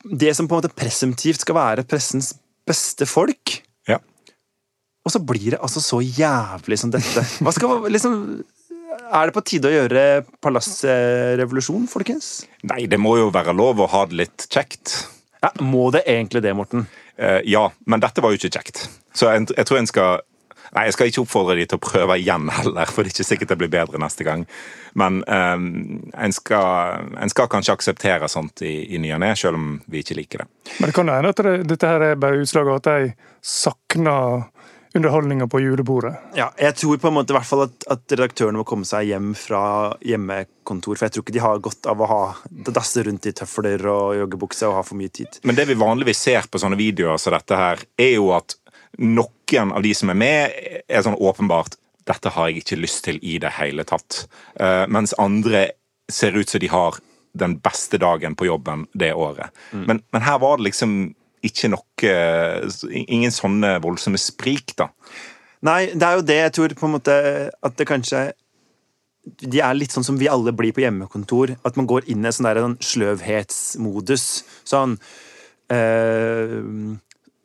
det 0.05 0.34
som 0.36 0.49
på 0.49 0.57
en 0.57 0.64
måte 0.64 0.74
presumptivt 0.76 1.45
skal 1.45 1.57
være 1.57 1.84
pressens 1.88 2.32
beste 2.68 3.07
folk. 3.09 3.55
Ja. 3.88 4.01
Og 5.05 5.14
så 5.14 5.20
blir 5.22 5.55
det 5.55 5.61
altså 5.62 5.82
så 5.84 6.01
jævlig 6.03 6.80
som 6.80 6.92
dette. 6.92 7.24
Hva 7.45 7.55
skal 7.55 7.86
liksom 7.92 8.18
Er 8.95 9.26
det 9.26 9.34
på 9.34 9.42
tide 9.47 9.68
å 9.68 9.72
gjøre 9.74 10.03
palassrevolusjon, 10.42 11.88
folkens? 11.90 12.45
Nei, 12.62 12.84
det 12.90 12.99
må 13.01 13.16
jo 13.18 13.30
være 13.34 13.55
lov 13.57 13.82
å 13.82 13.88
ha 13.90 14.05
det 14.11 14.20
litt 14.22 14.47
kjekt. 14.47 14.95
Ja, 15.42 15.51
Må 15.61 15.90
det 15.92 16.05
egentlig 16.09 16.45
det, 16.45 16.55
Morten? 16.57 16.86
Eh, 17.16 17.40
ja, 17.44 17.72
men 17.86 18.02
dette 18.02 18.22
var 18.22 18.32
jo 18.32 18.40
ikke 18.40 18.56
kjekt. 18.58 18.86
Så 19.14 19.30
jeg, 19.30 19.50
jeg 19.54 19.68
tror 19.68 19.82
en 19.82 19.90
skal 19.90 20.22
Nei, 20.74 20.88
jeg 20.88 20.94
skal 20.96 21.06
ikke 21.06 21.22
oppfordre 21.22 21.54
de 21.54 21.64
til 21.70 21.78
å 21.78 21.82
prøve 21.84 22.16
igjen 22.18 22.48
heller, 22.50 22.90
for 22.90 23.04
det 23.06 23.12
er 23.12 23.14
ikke 23.14 23.26
sikkert 23.28 23.50
det 23.52 23.56
blir 23.60 23.70
bedre 23.70 23.98
neste 24.02 24.24
gang. 24.26 24.40
Men 24.98 25.20
eh, 25.30 25.52
en, 25.54 26.34
skal, 26.34 27.04
en 27.14 27.30
skal 27.30 27.46
kanskje 27.52 27.76
akseptere 27.76 28.26
sånt 28.32 28.64
i, 28.66 28.72
i 28.90 28.98
ny 28.98 29.12
og 29.14 29.20
ne, 29.22 29.28
selv 29.38 29.60
om 29.60 29.68
vi 29.86 30.02
ikke 30.02 30.16
liker 30.18 30.42
det. 30.42 30.48
Men 30.80 30.90
det 30.90 30.96
kan 30.96 31.12
hende 31.12 31.30
at 31.30 31.42
det, 31.46 31.54
dette 31.70 31.92
her 31.92 32.06
er 32.08 32.18
bare 32.18 32.40
utslag 32.42 32.72
av 32.72 32.80
at 32.80 32.90
de 32.90 33.12
sakner 33.46 34.48
underholdninga 34.95 35.47
på 35.51 35.61
julebordet. 35.61 36.14
Ja, 36.38 36.53
jeg 36.59 36.76
tror 36.78 36.99
på 37.03 37.11
en 37.11 37.16
måte 37.16 37.34
i 37.34 37.36
hvert 37.36 37.49
fall 37.49 37.64
at, 37.66 37.86
at 37.90 38.14
redaktørene 38.14 38.61
må 38.61 38.66
komme 38.68 38.86
seg 38.86 39.09
hjem 39.11 39.32
fra 39.38 39.62
hjemmekontor. 40.07 40.99
For 40.99 41.09
jeg 41.09 41.16
tror 41.16 41.24
ikke 41.26 41.36
de 41.36 41.42
har 41.42 41.62
godt 41.64 41.88
av 41.90 42.03
å 42.03 42.11
ha 42.11 42.20
dasse 42.70 43.03
rundt 43.07 43.26
i 43.26 43.34
tøfler 43.34 43.82
og 43.90 44.18
joggebukse 44.20 44.68
og 44.70 44.78
ha 44.78 44.84
for 44.86 44.99
mye 45.01 45.12
tid. 45.14 45.40
Men 45.42 45.59
det 45.59 45.66
vi 45.70 45.78
vanligvis 45.80 46.22
ser 46.28 46.47
på 46.51 46.62
sånne 46.62 46.78
videoer 46.78 47.18
som 47.18 47.34
dette 47.34 47.59
her, 47.59 47.82
er 47.99 48.14
jo 48.16 48.30
at 48.36 48.55
noen 49.03 49.74
av 49.74 49.82
de 49.82 49.95
som 49.99 50.12
er 50.12 50.20
med, 50.20 50.61
er 50.86 51.03
sånn 51.03 51.18
åpenbart 51.18 51.74
dette 52.07 52.30
har 52.34 52.51
jeg 52.51 52.62
ikke 52.62 52.78
lyst 52.78 53.03
til 53.07 53.18
i 53.24 53.38
det 53.42 53.55
hele 53.59 53.84
tatt. 53.88 54.26
Uh, 54.61 54.84
mens 54.92 55.16
andre 55.18 55.70
ser 56.12 56.36
ut 56.36 56.49
som 56.49 56.61
de 56.61 56.70
har 56.70 57.01
den 57.34 57.57
beste 57.59 57.99
dagen 57.99 58.36
på 58.38 58.47
jobben 58.47 58.86
det 58.92 59.14
året. 59.14 59.51
Mm. 59.72 59.84
Men, 59.88 60.03
men, 60.14 60.22
her 60.22 60.38
var 60.38 60.61
det 60.61 60.68
liksom 60.68 61.14
ikke 61.47 61.70
noe 61.72 61.82
Ingen 62.90 63.32
sånne 63.34 63.76
voldsomme 63.84 64.20
sprik, 64.20 64.74
da. 64.78 64.90
Nei, 65.64 65.95
det 65.97 66.07
er 66.07 66.18
jo 66.18 66.24
det 66.26 66.40
jeg 66.40 66.55
tror 66.59 66.74
på 66.76 66.88
en 66.88 66.97
måte 66.97 67.14
at 67.64 67.76
det 67.78 67.86
kanskje 67.88 68.26
De 69.49 69.62
er 69.64 69.76
litt 69.78 69.95
sånn 69.95 70.05
som 70.05 70.18
vi 70.20 70.28
alle 70.28 70.53
blir 70.53 70.74
på 70.76 70.82
hjemmekontor. 70.84 71.55
At 71.64 71.78
man 71.80 71.88
går 71.88 72.11
inn 72.12 72.26
i 72.26 72.32
sånn, 72.34 72.51
der, 72.51 72.61
en 72.61 72.76
sløvhetsmodus. 72.84 74.26
Sånn 74.68 74.99
øh, 75.72 76.59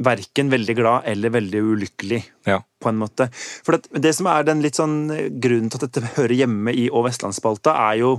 verken 0.04 0.52
veldig 0.52 0.76
glad 0.76 1.08
eller 1.12 1.32
veldig 1.38 1.62
ulykkelig, 1.74 2.20
ja. 2.52 2.60
på 2.60 2.92
en 2.92 3.00
måte. 3.00 3.30
For 3.64 3.78
det, 3.78 4.02
det, 4.04 4.12
som 4.18 4.28
er 4.32 4.44
den 4.48 4.64
litt 4.64 4.80
sånn 4.80 4.98
grunnen 5.40 5.72
til 5.72 5.80
at 5.80 5.88
dette 5.88 6.14
hører 6.18 6.36
hjemme 6.42 6.76
i 6.76 6.90
Å 6.92 7.04
Vestlandsspalta, 7.08 7.78
er 7.88 8.02
jo 8.04 8.14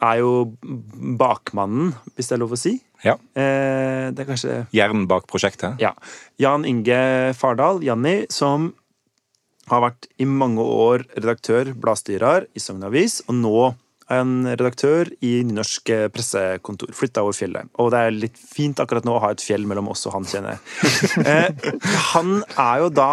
er 0.00 0.22
jo 0.22 0.30
bakmannen, 1.20 1.92
hvis 2.16 2.30
det 2.30 2.36
er 2.36 2.40
lov 2.42 2.54
å 2.56 2.58
si. 2.58 2.78
Ja. 3.06 3.16
Eh, 3.34 4.10
det 4.12 4.24
er 4.24 4.28
kanskje 4.28 4.56
Hjernen 4.76 5.06
bak 5.10 5.28
prosjektet? 5.30 5.80
Ja. 5.80 5.94
Jan 6.40 6.66
Inge 6.68 7.32
Fardal, 7.38 7.82
Janni, 7.84 8.24
som 8.32 8.72
har 9.70 9.84
vært 9.84 10.08
i 10.18 10.26
mange 10.26 10.64
år 10.64 11.06
redaktør, 11.14 11.70
bladstyrer 11.78 12.48
i 12.56 12.62
Sogn 12.62 12.84
Avis, 12.88 13.20
og 13.28 13.38
nå 13.38 13.54
er 14.10 14.24
han 14.24 14.32
redaktør 14.50 15.06
i 15.22 15.36
Nynorsk 15.46 15.92
pressekontor. 16.10 16.90
Flytta 16.96 17.22
over 17.22 17.36
fjellet. 17.36 17.70
Og 17.78 17.92
det 17.94 18.00
er 18.02 18.16
litt 18.16 18.40
fint 18.40 18.80
akkurat 18.82 19.06
nå 19.06 19.14
å 19.14 19.20
ha 19.22 19.30
et 19.30 19.44
fjell 19.44 19.68
mellom 19.70 19.92
oss 19.92 20.02
og 20.10 20.16
han, 20.18 20.26
kjenner 20.26 20.56
jeg. 20.56 20.64
Eh, 21.30 21.70
han 22.10 22.40
er 22.58 22.80
jo 22.82 22.88
da 22.94 23.12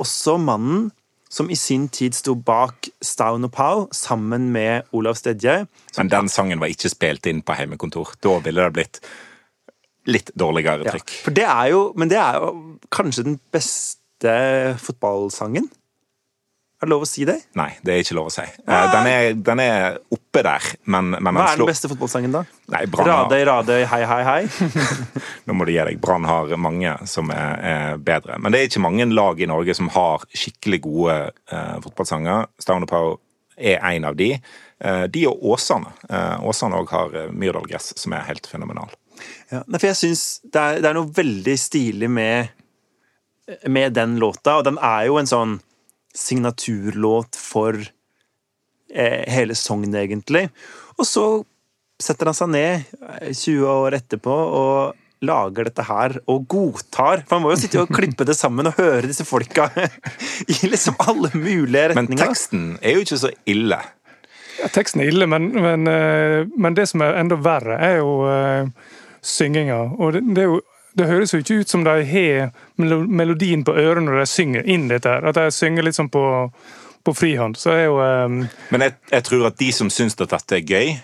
også 0.00 0.38
mannen 0.40 0.88
som 1.28 1.50
i 1.52 1.56
sin 1.56 1.88
tid 1.92 2.16
sto 2.16 2.34
bak 2.34 2.88
Staun 3.04 3.44
og 3.44 3.52
Pau 3.52 3.86
sammen 3.92 4.48
med 4.54 4.88
Olav 4.96 5.18
Stedje. 5.20 5.66
Men 5.98 6.12
den 6.12 6.30
sangen 6.32 6.62
var 6.62 6.72
ikke 6.72 6.90
spilt 6.92 7.28
inn 7.28 7.42
på 7.44 7.56
hjemmekontor. 7.58 8.14
Da 8.24 8.38
ville 8.44 8.64
det 8.64 8.76
blitt 8.78 9.00
litt 10.08 10.32
dårligere 10.38 10.88
trykk. 10.88 11.12
Ja, 11.12 11.24
for 11.26 11.36
det 11.36 11.48
er 11.48 11.72
jo, 11.72 11.82
men 11.98 12.12
det 12.12 12.20
er 12.20 12.40
jo 12.40 12.52
kanskje 12.94 13.26
den 13.28 13.40
beste 13.54 14.36
fotballsangen? 14.82 15.68
Er 16.78 16.86
det 16.86 16.92
lov 16.92 17.02
å 17.02 17.06
si 17.10 17.24
det? 17.26 17.34
Nei, 17.58 17.72
det 17.82 17.90
er 17.90 18.04
ikke 18.04 18.14
lov 18.14 18.28
å 18.28 18.30
si. 18.30 18.44
Eh, 18.46 18.84
den 18.92 19.06
er, 19.10 19.24
den 19.48 19.60
er, 19.64 19.96
oppe 20.14 20.44
der, 20.46 20.66
men, 20.86 21.08
men 21.16 21.34
Hva 21.34 21.48
er 21.50 21.58
den 21.58 21.66
beste 21.66 21.90
fotballsangen, 21.90 22.36
da? 22.36 22.44
Nei, 22.70 22.84
Radøy, 22.86 23.40
Radøy, 23.48 23.80
hei, 23.90 23.98
hei, 24.06 24.20
hei. 24.28 24.68
Nå 25.50 25.56
må 25.58 25.66
du 25.66 25.72
gi 25.74 25.80
deg. 25.88 25.98
Brann 25.98 26.28
har 26.28 26.54
mange 26.54 26.92
som 27.10 27.32
er, 27.34 27.56
er, 27.72 27.96
bedre. 27.98 28.38
Men 28.38 28.54
det 28.54 28.60
er 28.60 28.70
ikke 28.70 28.84
mange 28.84 29.08
lag 29.10 29.42
i 29.42 29.50
Norge 29.50 29.74
som 29.74 29.90
har 29.96 30.28
skikkelig 30.30 30.80
gode 30.86 31.18
eh, 31.26 31.74
fotballsanger. 31.82 32.46
Stavne 32.62 32.86
Pau 32.86 33.16
er 33.58 33.82
en 33.82 34.06
av 34.12 34.14
de. 34.20 34.36
Eh, 34.38 35.04
de 35.10 35.26
og 35.26 35.42
Åsane. 35.56 35.96
Åsane 36.46 36.78
òg 36.78 36.94
har 36.94 37.20
Myrdal 37.34 37.66
Gress, 37.66 37.90
som 37.98 38.14
er 38.14 38.28
helt 38.30 38.46
fenomenal. 38.46 38.94
Ja, 39.50 39.62
for 39.64 39.86
jeg 39.88 39.98
syns 39.98 40.24
det, 40.44 40.64
det, 40.82 40.88
er 40.90 40.96
noe 40.96 41.10
veldig 41.14 41.56
stilig 41.60 42.10
med, 42.12 42.52
med 43.70 43.96
den 43.96 44.18
låta, 44.22 44.58
og 44.58 44.66
den 44.68 44.80
er 44.82 45.08
jo 45.08 45.18
en 45.20 45.30
sånn 45.30 45.58
signaturlåt 46.18 47.38
for 47.38 47.78
eh, 47.78 49.22
hele 49.30 49.56
Sogn, 49.58 49.94
egentlig. 49.94 50.48
Og 50.98 51.06
så 51.06 51.26
setter 51.98 52.30
han 52.30 52.38
seg 52.38 52.50
ned 52.54 52.88
20 53.34 53.58
eh, 53.58 53.68
år 53.68 53.98
etterpå 53.98 54.34
og 54.34 55.04
lager 55.24 55.66
dette 55.66 55.84
her 55.88 56.14
og 56.30 56.46
godtar. 56.50 57.24
For 57.26 57.36
han 57.36 57.44
må 57.44 57.52
jo 57.54 57.60
sitte 57.62 57.82
og 57.82 57.92
klippe 57.94 58.26
det 58.28 58.36
sammen 58.38 58.70
og 58.70 58.78
høre 58.78 59.08
disse 59.10 59.26
folka 59.26 59.68
i 60.52 60.58
liksom 60.70 60.98
alle 61.04 61.32
mulige 61.34 61.90
retninger. 61.92 62.14
Men 62.14 62.20
teksten 62.22 62.68
er 62.82 62.98
jo 62.98 63.06
ikke 63.06 63.22
så 63.24 63.32
ille. 63.50 63.80
Ja, 64.58 64.70
teksten 64.74 65.02
er 65.02 65.12
ille, 65.12 65.26
men, 65.30 65.50
men, 65.54 65.90
eh, 65.90 66.46
men, 66.58 66.74
det 66.78 66.88
som 66.90 67.02
er 67.04 67.18
enda 67.20 67.38
verre, 67.38 67.76
er 67.78 68.00
jo 68.00 68.14
uh, 68.26 68.94
synginga. 69.28 69.78
Og 69.98 70.16
det, 70.16 70.24
det 70.34 70.44
er 70.44 70.52
jo 70.54 70.60
det 70.98 71.06
høres 71.06 71.30
jo 71.34 71.38
ikke 71.42 71.60
ut 71.62 71.70
som 71.70 71.84
de 71.86 71.94
har 72.10 72.50
melodien 72.76 73.62
på 73.64 73.74
øret 73.76 74.02
når 74.02 74.22
de 74.22 74.26
synger 74.26 74.66
inn 74.66 74.88
dette. 74.90 75.08
her. 75.08 75.26
At 75.30 75.38
de 75.38 75.46
synger 75.54 75.86
litt 75.86 75.98
sånn 75.98 76.10
på, 76.10 76.22
på 77.06 77.14
frihånd. 77.14 77.58
Så 77.60 77.74
er 77.76 77.84
jo 77.86 78.00
um... 78.02 78.40
Men 78.74 78.86
jeg, 78.86 78.96
jeg, 79.12 79.26
tror 79.28 79.48
at 79.52 79.58
de 79.60 79.70
som 79.74 79.92
syns 79.92 80.18
at 80.18 80.32
dette 80.32 80.58
er 80.58 80.64
gøy 80.66 80.94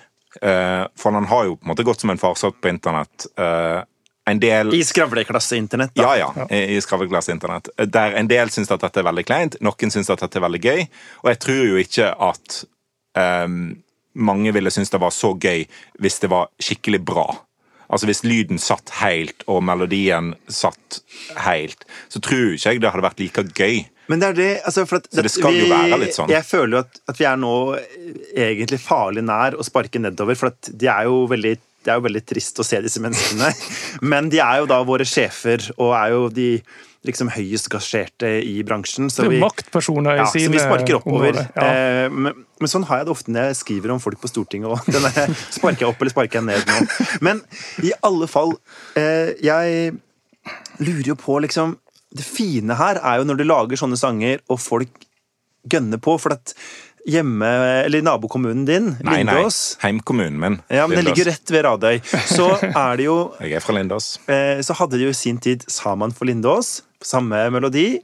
uh, 0.42 0.84
For 0.98 1.14
han 1.14 1.28
har 1.30 1.50
jo 1.50 1.58
på 1.58 1.68
en 1.68 1.74
måte 1.74 1.86
gått 1.86 2.02
som 2.02 2.10
en 2.10 2.20
farsott 2.20 2.58
på 2.58 2.72
internett. 2.72 3.28
Uh, 3.38 3.84
en 4.26 4.40
del 4.40 4.72
I 4.74 4.80
skravleklasse-internett, 4.88 5.92
da. 5.94 6.04
Ja, 6.16 6.32
ja. 6.32 6.48
I, 6.48 6.74
i 6.74 6.82
skravleklasse-internett. 6.82 7.68
Der 7.92 8.16
en 8.18 8.30
del 8.30 8.50
syns 8.50 8.72
at 8.72 8.82
dette 8.82 9.02
er 9.02 9.06
veldig 9.06 9.26
kleint, 9.28 9.58
noen 9.62 9.92
syns 9.92 10.08
at 10.10 10.24
dette 10.24 10.40
er 10.40 10.46
veldig 10.46 10.62
gøy. 10.64 10.86
Og 11.22 11.28
jeg 11.34 11.42
tror 11.44 11.64
jo 11.68 11.82
ikke 11.82 12.08
at 12.24 12.62
um, 13.44 13.58
mange 14.14 14.54
ville 14.56 14.72
synes 14.72 14.90
det 14.90 15.02
var 15.02 15.12
så 15.12 15.34
gøy 15.36 15.66
hvis 16.00 16.22
det 16.24 16.32
var 16.32 16.48
skikkelig 16.62 17.02
bra. 17.04 17.26
Altså 17.94 18.08
Hvis 18.10 18.24
lyden 18.26 18.58
satt 18.58 18.90
helt, 18.98 19.44
og 19.46 19.62
melodien 19.62 20.32
satt 20.50 21.00
helt, 21.44 21.84
så 22.10 22.18
tror 22.18 22.56
ikke 22.56 22.72
jeg 22.72 22.82
det 22.82 22.90
hadde 22.90 23.06
vært 23.06 23.22
like 23.22 23.44
gøy. 23.54 23.84
Men 24.10 24.20
det 24.20 24.32
er 24.32 24.36
det, 24.36 24.48
altså 24.68 24.84
for 24.88 25.00
at, 25.00 25.06
Så 25.14 25.22
det 25.24 25.30
skal 25.32 25.54
vi, 25.54 25.62
jo 25.62 25.68
være 25.70 26.00
litt 26.02 26.16
sånn. 26.16 26.32
Jeg 26.32 26.44
føler 26.44 26.76
jo 26.76 26.80
at, 26.82 26.98
at, 27.08 27.20
vi 27.20 27.28
er 27.28 27.38
nå 27.40 27.54
egentlig 28.34 28.80
farlig 28.82 29.24
nær 29.24 29.56
å 29.56 29.64
sparke 29.64 30.02
nedover, 30.02 30.36
for 30.36 30.50
at 30.52 30.72
de 30.74 30.90
er 30.90 31.06
jo 31.08 31.22
veldig 31.30 31.54
det 31.84 31.92
er 31.92 31.98
jo 32.00 32.06
veldig 32.06 32.22
trist 32.24 32.60
å 32.60 32.64
se 32.64 32.78
disse 32.80 33.00
menneskene. 33.04 33.50
Men 34.10 34.30
de 34.32 34.40
er 34.40 34.62
jo 34.62 34.68
da 34.70 34.78
våre 34.88 35.04
sjefer, 35.08 35.66
og 35.76 35.92
er 35.92 36.14
jo 36.14 36.22
de 36.32 36.48
liksom 37.04 37.30
høyest 37.34 37.68
gasjerte 37.72 38.30
i 38.44 38.56
bransjen. 38.66 39.10
Så 39.12 39.28
vi, 39.28 39.40
maktpersoner 39.42 40.16
i 40.16 40.22
ja, 40.22 40.28
sine 40.30 40.48
Så 40.48 40.54
vi 40.54 40.62
sparker 40.62 40.98
oppover. 40.98 41.38
Ja. 41.54 41.66
Eh, 41.68 42.08
men, 42.12 42.44
men, 42.60 42.70
sånn 42.70 42.86
har 42.88 43.02
jeg 43.02 43.08
det 43.08 43.14
ofte 43.14 43.34
når 43.34 43.50
jeg 43.50 43.60
skriver 43.60 43.94
om 43.94 44.02
folk 44.02 44.20
på 44.22 44.30
Stortinget 44.32 44.72
òg. 44.72 44.88
Sparker 45.58 45.86
jeg 45.86 45.90
opp 45.90 46.00
eller 46.00 46.14
sparker 46.14 46.40
jeg 46.40 46.48
ned 46.48 46.70
nå? 46.70 47.06
Men 47.24 47.42
i 47.84 47.92
alle 48.04 48.28
fall 48.30 48.54
eh, 48.98 49.34
Jeg 49.44 49.94
lurer 50.80 51.10
jo 51.12 51.16
på, 51.18 51.38
liksom 51.44 51.76
Det 52.14 52.24
fine 52.26 52.76
her 52.78 53.00
er 53.02 53.20
jo 53.20 53.28
når 53.28 53.40
du 53.40 53.46
lager 53.46 53.80
sånne 53.80 53.98
sanger, 54.00 54.42
og 54.48 54.60
folk 54.62 55.06
gønner 55.70 56.00
på. 56.02 56.16
for 56.20 56.36
at 56.36 56.56
hjemme, 57.04 57.48
eller 57.84 58.04
nabokommunen 58.04 58.64
din, 58.68 58.88
nei, 59.04 59.18
Lindås 59.20 59.58
Nei, 59.76 59.82
heimkommunen 59.84 60.38
min. 60.40 60.58
Ja, 60.72 60.86
men 60.88 60.98
den 60.98 61.10
ligger 61.10 61.28
rett 61.28 61.52
ved 61.52 61.66
Radøy. 61.66 62.00
Så 62.30 62.48
er 62.64 62.96
det 63.00 63.08
jo 63.08 63.18
Jeg 63.44 63.58
er 63.58 63.64
fra 63.64 63.76
Lindås. 63.76 64.14
Eh, 64.24 64.62
så 64.64 64.76
hadde 64.78 65.00
de 65.00 65.08
jo 65.08 65.12
i 65.12 65.18
sin 65.18 65.40
tid 65.42 65.66
Saman 65.70 66.14
for 66.16 66.28
Lindås, 66.30 66.78
samme 67.06 67.46
melodi. 67.54 67.98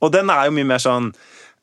Og 0.00 0.12
den 0.14 0.30
er 0.32 0.48
jo 0.48 0.54
mye 0.56 0.68
mer 0.68 0.82
sånn 0.82 1.10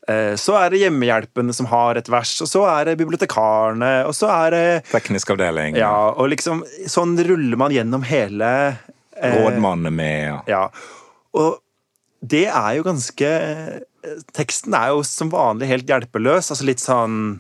eh, 0.10 0.34
så 0.40 0.58
er 0.60 0.74
det 0.74 0.84
hjemmehjelpene 0.84 1.56
som 1.56 1.70
har 1.72 2.00
et 2.00 2.10
vers, 2.12 2.34
og 2.44 2.50
så 2.52 2.66
er 2.70 2.92
det 2.92 2.98
bibliotekarene, 3.02 3.94
og 4.08 4.16
så 4.18 4.32
er 4.34 4.56
det 4.56 4.66
Teknisk 4.92 5.34
avdeling. 5.36 5.80
Ja, 5.80 6.12
og 6.14 6.30
liksom 6.34 6.64
Sånn 6.92 7.18
ruller 7.18 7.60
man 7.60 7.74
gjennom 7.76 8.06
hele 8.08 8.52
eh, 8.70 9.38
Rådmannen 9.40 9.92
er 9.92 9.96
med, 10.02 10.18
ja. 10.30 10.40
ja. 10.52 10.64
Og 11.36 11.62
det 12.26 12.48
er 12.50 12.72
jo 12.78 12.86
ganske 12.88 13.32
Teksten 14.38 14.76
er 14.78 14.92
jo 14.94 15.02
som 15.06 15.32
vanlig 15.34 15.68
helt 15.72 15.90
hjelpeløs. 15.90 16.52
Altså 16.54 16.68
litt 16.68 16.84
sånn 16.84 17.40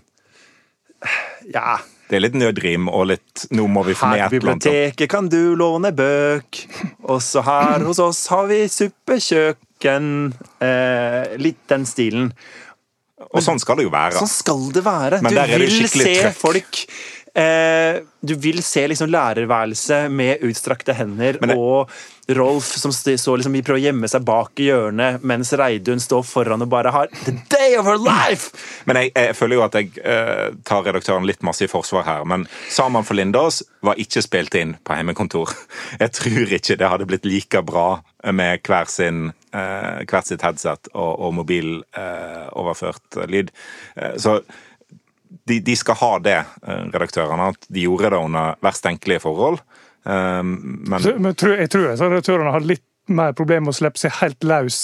Ja. 1.53 1.77
Det 2.09 2.19
er 2.19 2.21
litt 2.21 2.35
nødrim 2.37 2.89
og 2.91 3.07
litt 3.09 3.47
Nå 3.55 3.65
må 3.71 3.81
vi 3.87 3.95
få 3.97 4.11
med 4.11 4.19
et 4.21 4.27
eller 4.27 4.51
annet. 4.53 4.61
biblioteket 4.61 5.09
kan 5.09 5.29
du 5.31 5.55
låne 5.57 5.89
bøk. 5.95 6.61
Også 7.09 7.41
her 7.45 7.85
hos 7.87 7.99
oss 8.03 8.27
har 8.33 8.45
vi 8.51 8.59
suppekjøkken. 8.69 10.11
Eh, 10.61 11.35
litt 11.41 11.63
den 11.71 11.87
stilen. 11.89 12.29
Og 13.31 13.41
sånn 13.43 13.59
skal 13.63 13.79
det 13.79 13.87
jo 13.87 13.93
være. 13.93 14.19
Sånn 14.19 14.31
skal 14.31 14.63
det 14.75 14.83
være. 14.85 15.21
Men 15.23 15.33
du 15.33 15.39
vil 15.65 15.87
se 15.89 16.03
trøkk. 16.03 16.37
folk 16.37 16.81
eh, 17.35 18.01
Du 18.25 18.35
vil 18.41 18.63
se 18.63 18.87
liksom 18.87 19.11
lærerværelse 19.11 20.05
med 20.09 20.43
utstrakte 20.45 20.95
hender 20.97 21.39
det- 21.41 21.55
og 21.55 21.89
Rolf 22.27 22.63
som 22.63 22.91
så 22.91 23.13
liksom 23.13 23.37
liksom, 23.37 23.53
prøver 23.61 23.77
å 23.77 23.83
gjemme 23.83 24.07
seg 24.09 24.23
bak 24.25 24.57
i 24.57 24.69
hjørnet, 24.71 25.21
mens 25.21 25.51
Reidun 25.53 25.99
står 26.01 26.23
foran 26.25 26.63
og 26.65 26.71
bare 26.71 26.89
har 26.89 27.11
The 27.21 27.35
day 27.53 27.75
of 27.77 27.85
her 27.85 27.99
life! 28.01 28.49
Men 28.89 28.97
jeg, 28.97 29.11
jeg 29.13 29.35
føler 29.37 29.59
jo 29.59 29.65
at 29.67 29.77
jeg 29.77 29.91
eh, 30.01 30.49
tar 30.65 30.81
redaktøren 30.87 31.27
litt 31.29 31.45
masse 31.45 31.67
i 31.67 31.69
forsvar 31.69 32.05
her. 32.07 32.25
Men 32.25 32.47
Saman 32.73 33.05
for 33.05 33.13
Lindås 33.19 33.61
var 33.85 34.01
ikke 34.01 34.25
spilt 34.25 34.57
inn 34.57 34.73
på 34.81 34.97
hjemmekontor. 34.97 35.53
Jeg 36.01 36.11
tror 36.17 36.53
ikke 36.57 36.77
det 36.79 36.89
hadde 36.89 37.05
blitt 37.05 37.27
like 37.29 37.61
bra 37.61 38.01
med 38.33 38.65
hver, 38.65 38.89
sin, 38.89 39.27
eh, 39.53 40.01
hvert 40.09 40.25
sitt 40.25 40.41
headset 40.41 40.89
og, 40.95 41.11
og 41.21 41.35
mobiloverført 41.43 43.21
lyd. 43.29 43.53
Eh, 43.95 44.17
så 44.17 44.39
de, 45.47 45.59
de 45.59 45.75
skal 45.75 45.97
ha 45.99 46.11
det, 46.23 46.37
eh, 46.67 46.83
redaktørene. 46.93 47.51
At 47.55 47.67
de 47.69 47.85
gjorde 47.87 48.13
det 48.13 48.21
under 48.21 48.55
verst 48.65 48.85
tenkelige 48.85 49.23
forhold. 49.25 49.59
Eh, 50.05 50.43
men 50.43 50.95
Men 50.95 51.33
jeg 51.33 51.69
tror, 51.69 51.89
altså, 51.91 52.09
redaktørene 52.09 52.55
har 52.55 52.65
litt 52.65 52.85
mer 53.07 53.35
problemer 53.37 53.67
med 53.67 53.75
å 53.75 53.79
slippe 53.79 54.01
seg 54.01 54.15
helt 54.21 54.43
løs 54.43 54.79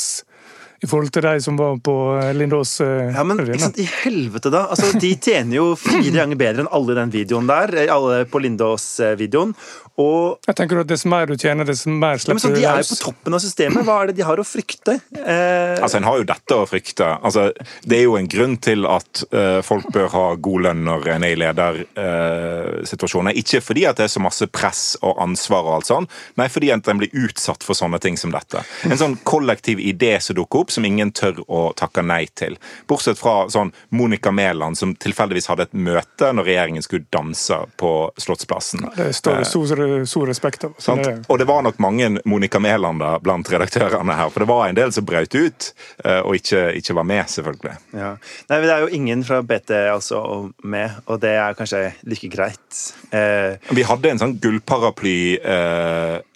i 0.82 0.88
forhold 0.90 1.12
til 1.14 1.22
de 1.28 1.36
som 1.46 1.58
var 1.60 1.76
på 1.86 1.94
eh, 2.18 2.32
Lindås. 2.34 2.80
eh, 2.82 3.12
Ja, 3.14 3.24
men 3.28 3.38
ikke 3.44 3.60
sant, 3.62 3.78
I 3.78 3.86
helvete, 4.04 4.50
da! 4.54 4.64
Altså, 4.74 4.92
De 5.00 5.12
tjener 5.22 5.56
jo 5.60 5.68
fire 5.78 6.12
ganger 6.16 6.40
bedre 6.40 6.64
enn 6.66 6.72
alle 6.74 6.96
i 6.96 7.00
den 7.04 7.12
videoen 7.14 7.48
der. 7.50 7.76
eh, 7.84 7.92
Alle 7.94 8.24
på 8.26 8.42
Lindås-videoen. 8.42 9.54
Og 10.02 10.40
Jeg 10.48 10.56
tenker 10.58 10.80
at 10.82 10.88
Dess 10.90 11.04
mer 11.06 11.28
du 11.30 11.36
tjener, 11.38 11.68
dess 11.68 11.84
mer 11.86 12.18
slipper 12.18 12.40
du 12.42 12.56
du 12.56 12.62
De 12.62 12.66
er 12.66 12.80
jo 12.82 12.88
på 12.96 12.98
toppen 13.04 13.36
av 13.38 13.42
systemet. 13.44 13.84
Hva 13.86 13.98
er 14.02 14.08
det 14.10 14.16
de 14.18 14.24
har 14.26 14.40
å 14.42 14.46
frykte? 14.48 14.98
Eh, 15.20 15.78
Altså, 15.84 15.98
En 16.00 16.08
har 16.08 16.18
jo 16.18 16.24
dette 16.32 16.58
å 16.58 16.66
frykte. 16.66 17.06
Altså, 17.22 17.52
det 17.86 18.00
er 18.00 18.04
jo 18.08 18.16
en 18.18 18.28
grunn 18.32 18.58
til 18.58 18.88
at 18.90 19.24
uh, 19.36 19.62
folk 19.66 19.86
bør 19.94 20.08
ha 20.16 20.24
god 20.36 20.62
lønn 20.66 20.82
når 20.88 21.08
en 21.16 21.24
er 21.28 21.36
i 21.36 21.40
ledersituasjoner. 21.42 23.36
ikke 23.38 23.62
fordi 23.62 23.86
at 23.90 23.98
det 24.00 24.06
er 24.08 24.14
så 24.14 24.22
masse 24.24 24.48
press 24.52 24.98
og 25.02 25.20
ansvar, 25.22 25.64
og 25.68 25.74
alt 25.80 25.90
sånn, 25.90 26.08
nei, 26.40 26.48
fordi 26.52 26.72
at 26.74 26.88
en 26.92 27.02
blir 27.02 27.12
utsatt 27.28 27.64
for 27.66 27.78
sånne 27.78 28.00
ting 28.04 28.18
som 28.18 28.32
dette. 28.34 28.64
En 28.88 28.98
sånn 29.00 29.18
kollektiv 29.28 29.80
idé 29.84 30.16
som 30.24 30.36
dukker 30.38 30.64
opp, 30.66 30.71
som 30.72 30.86
ingen 30.88 31.12
tør 31.16 31.42
å 31.48 31.62
takke 31.78 32.04
nei 32.06 32.26
til. 32.38 32.58
Bortsett 32.90 33.20
fra 33.20 33.48
sånn 33.52 33.72
Monica 33.90 34.32
Mæland, 34.32 34.78
som 34.80 34.96
tilfeldigvis 34.96 35.50
hadde 35.52 35.68
et 35.70 35.74
møte 35.78 36.32
når 36.34 36.48
regjeringen 36.48 36.86
skulle 36.86 37.06
danse 37.14 37.58
på 37.82 37.92
Slottsplassen. 38.22 38.88
Det 38.96 39.12
står 39.18 39.42
det 39.42 39.48
stor, 39.50 40.06
stor 40.06 40.28
respekt 40.32 40.66
av. 40.68 40.72
Og 41.28 41.40
det 41.40 41.48
var 41.50 41.62
nok 41.66 41.80
mange 41.84 42.10
Monica 42.26 42.60
Mæland 42.60 43.04
blant 43.24 43.50
redaktørene 43.52 44.16
her. 44.18 44.30
For 44.32 44.40
det 44.44 44.50
var 44.52 44.68
en 44.70 44.76
del 44.78 44.92
som 44.96 45.06
brøt 45.08 45.36
ut, 45.36 45.74
eh, 46.06 46.20
og 46.22 46.36
ikke, 46.40 46.74
ikke 46.80 46.96
var 46.98 47.04
med, 47.08 47.26
selvfølgelig. 47.32 47.76
Ja. 47.94 48.12
Nei, 48.50 48.58
men 48.58 48.68
Det 48.68 48.76
er 48.76 48.80
jo 48.86 48.96
ingen 48.96 49.24
fra 49.28 49.42
BT 49.42 49.72
altså 49.92 50.52
med, 50.64 50.90
og 51.08 51.20
det 51.24 51.36
er 51.36 51.54
kanskje 51.58 51.94
like 52.08 52.30
greit. 52.32 52.94
Eh, 53.12 53.58
Vi 53.72 53.84
hadde 53.84 54.10
en 54.12 54.20
sånn 54.22 54.40
gullparaply-utdeling 54.40 55.42
før, 55.42 56.31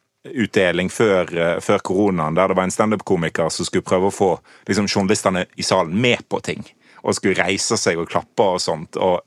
eh, 1.37 1.59
før 1.61 1.83
koronaen, 1.85 2.37
der 2.37 2.49
det 2.49 2.57
var 2.57 2.67
en 2.67 2.73
standup-komiker 2.73 3.51
som 3.53 3.67
skulle 3.67 3.85
prøve 3.85 4.09
å 4.09 4.15
få 4.15 4.31
liksom, 4.67 4.89
journalistene 4.89 5.45
i 5.55 5.65
salen 5.65 5.95
med 6.01 6.25
på 6.29 6.41
ting. 6.45 6.65
Og 7.05 7.17
skulle 7.17 7.37
reise 7.37 7.77
seg 7.77 7.99
og 8.01 8.09
klappe 8.09 8.47
og 8.55 8.61
sånt. 8.61 8.97
og 8.97 9.21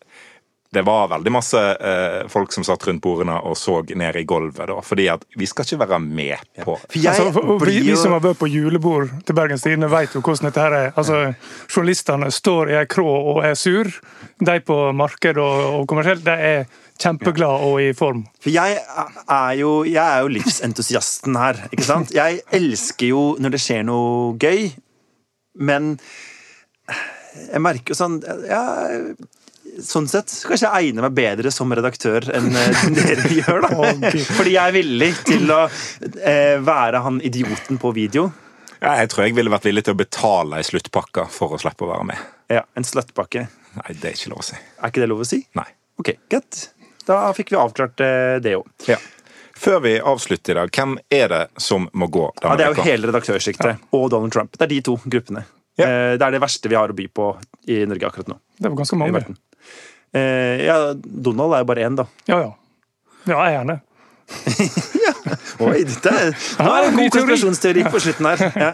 det 0.76 0.82
var 0.84 1.06
veldig 1.08 1.30
masse 1.32 1.56
eh, 1.80 2.26
folk 2.28 2.52
som 2.52 2.64
satt 2.66 2.82
rundt 2.88 3.00
bordene 3.00 3.38
og 3.48 3.54
så 3.56 3.78
ned 3.96 4.16
i 4.20 4.24
gulvet. 4.28 4.66
da, 4.68 4.74
fordi 4.84 5.06
at 5.08 5.22
vi 5.40 5.46
skal 5.48 5.64
ikke 5.64 5.78
være 5.80 5.98
med 6.04 6.42
på 6.64 6.74
for 6.76 6.98
jeg 6.98 7.08
Altså, 7.14 7.32
for- 7.32 7.46
for, 7.58 7.64
vi, 7.70 7.78
vi 7.86 7.94
som 7.96 8.12
har 8.12 8.20
vært 8.20 8.38
på 8.42 8.50
julebord 8.52 9.08
til 9.24 9.34
Bergens 9.38 9.62
Tidende, 9.64 9.88
vet 9.88 10.12
jo 10.14 10.20
hvordan 10.20 10.50
dette 10.50 10.60
her 10.66 10.76
er. 10.76 10.90
Altså, 11.00 11.22
Journalistene 11.72 12.28
står 12.30 12.70
i 12.74 12.76
ei 12.82 12.84
krå 12.86 13.06
og 13.32 13.40
er 13.48 13.54
sur. 13.56 13.88
De 14.44 14.58
på 14.60 14.76
marked 14.92 15.40
og, 15.40 15.80
og 15.80 15.88
kommersielt, 15.88 16.24
de 16.28 16.36
er 16.36 16.68
kjempeglade 17.00 17.64
og 17.64 17.80
i 17.80 17.92
form. 17.96 18.24
For 18.42 18.50
jeg 18.52 18.76
er 18.84 19.52
jo, 19.56 19.72
jeg 19.88 20.04
er 20.04 20.20
jo 20.26 20.32
livsentusiasten 20.36 21.36
her, 21.38 21.64
ikke 21.72 21.86
sant? 21.86 22.12
Jeg 22.12 22.42
elsker 22.52 23.08
jo 23.14 23.24
når 23.40 23.56
det 23.56 23.60
skjer 23.64 23.84
noe 23.88 24.34
gøy, 24.36 24.68
men 25.64 25.94
jeg 27.52 27.60
merker 27.62 27.94
jo 27.94 27.98
sånn 27.98 28.18
ja, 28.48 28.62
Sånn 29.84 30.08
sett 30.10 30.32
kanskje 30.48 30.66
jeg 30.68 30.88
egner 30.90 31.04
meg 31.06 31.14
bedre 31.18 31.50
som 31.54 31.70
redaktør 31.76 32.24
enn 32.34 32.48
eh, 32.56 32.80
dere 32.98 33.28
gjør. 33.36 33.60
da. 33.66 34.12
Fordi 34.34 34.54
jeg 34.56 34.62
er 34.64 34.74
villig 34.74 35.10
til 35.28 35.52
å 35.54 35.60
eh, 36.22 36.56
være 36.66 37.02
han 37.04 37.20
idioten 37.24 37.78
på 37.82 37.92
video. 37.96 38.28
Ja, 38.82 38.96
jeg 39.02 39.10
tror 39.12 39.24
jeg 39.26 39.34
ville 39.38 39.50
vært 39.50 39.66
villig 39.66 39.84
til 39.86 39.94
å 39.96 39.98
betale 39.98 40.58
ei 40.60 40.66
sluttpakke 40.66 41.24
for 41.34 41.54
å 41.54 41.60
slippe 41.62 41.86
å 41.86 41.92
være 41.92 42.08
med. 42.10 42.26
Ja, 42.50 42.64
En 42.78 42.86
sluttpakke. 42.86 43.46
Nei, 43.78 43.94
det 44.00 44.10
er 44.12 44.16
ikke 44.18 44.30
lov 44.32 44.42
å 44.42 44.46
si. 44.48 44.58
Er 44.78 44.90
ikke 44.92 45.02
det 45.04 45.08
lov 45.10 45.22
å 45.22 45.26
si? 45.28 45.40
Nei. 45.58 45.66
Ok, 45.98 46.12
greit. 46.30 46.60
Da 47.08 47.20
fikk 47.34 47.50
vi 47.54 47.58
avklart 47.58 48.02
eh, 48.04 48.36
det 48.44 48.54
òg. 48.58 48.66
Ja. 48.90 48.98
Før 49.58 49.80
vi 49.82 49.96
avslutter 49.98 50.54
i 50.54 50.58
dag, 50.60 50.70
hvem 50.74 50.92
er 51.10 51.30
det 51.32 51.40
som 51.58 51.88
må 51.98 52.06
gå 52.14 52.28
Ja, 52.44 52.52
det 52.54 52.66
er 52.68 52.70
jo 52.70 52.76
veka? 52.76 52.86
hele 52.86 53.08
redaktørsjiktet 53.10 53.88
og 53.98 54.04
Donald 54.14 54.34
Trump. 54.34 54.54
Det 54.54 54.66
er 54.68 54.70
de 54.70 54.78
to 54.86 54.94
gruppene. 55.10 55.42
Ja. 55.78 55.86
Eh, 55.88 56.12
Det 56.18 56.26
er 56.28 56.34
det 56.36 56.42
verste 56.42 56.70
vi 56.70 56.78
har 56.78 56.90
å 56.90 56.94
by 56.98 57.08
på 57.10 57.32
i 57.74 57.80
Norge 57.90 58.06
akkurat 58.10 58.30
nå. 58.30 58.38
Det 58.58 58.70
var 58.70 58.78
ganske 58.78 58.98
mange. 59.02 59.24
Eh, 60.14 60.64
Ja, 60.66 60.78
Donald 60.96 61.54
er 61.54 61.64
jo 61.64 61.68
bare 61.72 61.84
én, 61.88 61.96
da. 61.98 62.06
Ja, 62.30 62.40
ja. 62.46 62.52
Ja, 63.28 63.38
jeg 63.44 63.54
er 63.54 63.58
gjerne. 63.58 63.80
Oi, 65.64 65.82
dette 65.88 66.12
er, 66.12 66.30
nå 66.60 66.68
er 66.68 66.84
det 66.84 66.88
en 66.92 66.96
god 66.98 67.10
teori. 67.10 67.10
konspirasjonsteori 67.16 67.84
på 67.92 68.00
slutten 68.06 68.30
her. 68.32 68.46
Ja. 68.68 68.70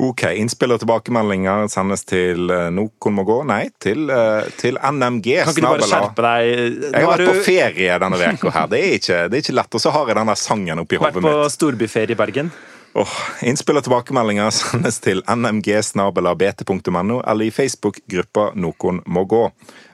Ok, 0.00 0.22
Innspill 0.40 0.72
og 0.72 0.78
tilbakemeldinger 0.80 1.66
sendes 1.68 2.06
til 2.08 2.46
Nokon 2.48 3.12
Noen 3.12 3.16
må 3.18 3.24
gå? 3.28 3.34
Nei, 3.44 3.66
til, 3.84 4.06
eh, 4.08 4.46
til 4.56 4.78
NMG. 4.80 5.34
Kan 5.44 5.52
ikke 5.52 5.60
du 5.60 5.66
bare 5.66 5.88
skjerpe 5.90 6.24
deg? 6.24 6.46
Jeg 6.54 6.78
Nå 6.86 6.94
har 6.94 7.04
har 7.04 7.20
vært 7.20 7.28
på 7.28 7.42
ferie 7.44 7.98
denne 8.00 8.30
uka 8.38 8.52
her. 8.54 8.70
Det 8.72 8.80
er 8.80 8.94
ikke, 8.96 9.18
det 9.28 9.36
er 9.36 9.44
ikke 9.44 9.56
lett. 9.58 9.76
Og 9.76 9.82
så 9.84 9.92
har 9.92 10.08
jeg 10.08 10.16
denne 10.22 10.36
sangen 10.40 10.80
oppi 10.80 10.96
vært 11.02 11.18
hodet 11.18 11.26
på 11.26 11.50
storbyferie 11.52 12.16
i 12.16 12.20
Bergen. 12.22 12.48
Åh, 12.98 13.10
innspill 13.46 13.78
og 13.78 13.84
tilbakemeldinger 13.86 14.50
sendes 14.54 14.96
til 15.04 15.20
nmg-bt.no 15.30 17.20
eller 17.20 17.46
i 17.46 17.52
Facebook-gruppa 17.54 18.48
Noen 18.58 18.98
må 19.06 19.22
gå. 19.30 19.44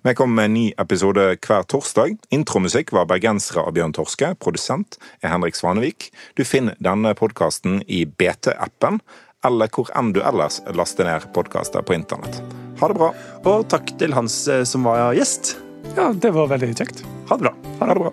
Vi 0.06 0.14
kommer 0.16 0.40
med 0.40 0.48
en 0.48 0.56
ny 0.56 0.64
episode 0.80 1.26
hver 1.44 1.66
torsdag. 1.68 2.16
Intromusikk 2.32 2.94
var 2.96 3.08
bergensere 3.10 3.66
av 3.66 3.76
Bjørn 3.76 3.92
Torske. 3.98 4.32
Produsent 4.40 4.96
er 5.20 5.34
Henrik 5.34 5.58
Svanevik. 5.58 6.08
Du 6.40 6.44
finner 6.48 6.78
denne 6.80 7.12
podkasten 7.18 7.82
i 7.84 8.06
BT-appen, 8.08 9.02
eller 9.44 9.68
hvor 9.76 9.92
enn 9.92 10.14
du 10.16 10.22
ellers 10.24 10.62
laster 10.72 11.04
ned 11.04 11.28
podkaster 11.36 11.84
på 11.84 11.98
internett. 11.98 12.40
Ha 12.80 12.88
det 12.88 12.96
bra. 12.96 13.12
Og 13.44 13.68
takk 13.72 13.92
til 14.00 14.16
Hans 14.16 14.40
eh, 14.48 14.64
som 14.64 14.88
var 14.88 15.12
gjest. 15.16 15.58
Ja, 15.98 16.14
det 16.16 16.32
var 16.32 16.48
veldig 16.54 16.72
kjekt. 16.72 17.04
Ha 17.28 17.36
det 17.36 17.50
bra. 17.50 17.54
Ha 17.82 17.92
det 17.92 18.00
bra. 18.00 18.12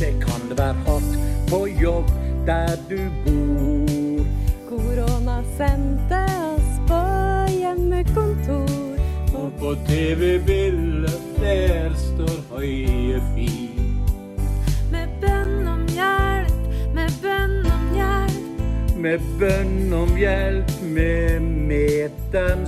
Det 0.00 0.14
kan 0.24 0.54
være 0.56 0.86
hardt 0.90 1.29
på 1.50 1.66
jobb 1.82 2.10
der 2.46 2.76
du 2.88 2.98
bor. 3.24 4.24
Korona 4.68 5.42
sendte 5.56 6.20
oss 6.54 6.70
på 6.88 7.00
hjemmekontor. 7.58 8.98
Og 9.34 9.52
på 9.58 9.74
TV-bildet 9.88 11.20
der 11.40 11.90
står 11.94 12.54
høye 12.54 13.22
fin. 13.34 13.98
Med 14.92 15.08
bønn 15.20 15.68
om 15.68 15.84
hjelp, 15.90 16.70
med 16.94 17.10
bønn 17.22 17.66
om 17.66 17.92
hjelp. 17.94 18.96
Med 18.96 19.18
bønn 19.38 19.92
om 19.92 20.16
hjelp 20.16 20.74
med 20.82 21.40
meteren. 21.40 22.66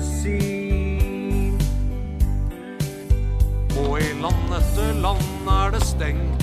Og 3.83 3.99
i 4.01 4.13
land 4.23 4.55
etter 4.59 4.95
land 5.03 5.51
er 5.61 5.75
det 5.75 5.85
stengt. 5.87 6.42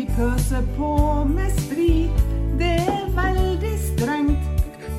Vi 0.00 0.06
pøser 0.16 0.62
på 0.76 1.24
med 1.28 1.50
sprit, 1.58 2.20
det 2.58 2.76
er 2.88 3.08
veldig 3.16 3.72
strengt. 3.80 4.38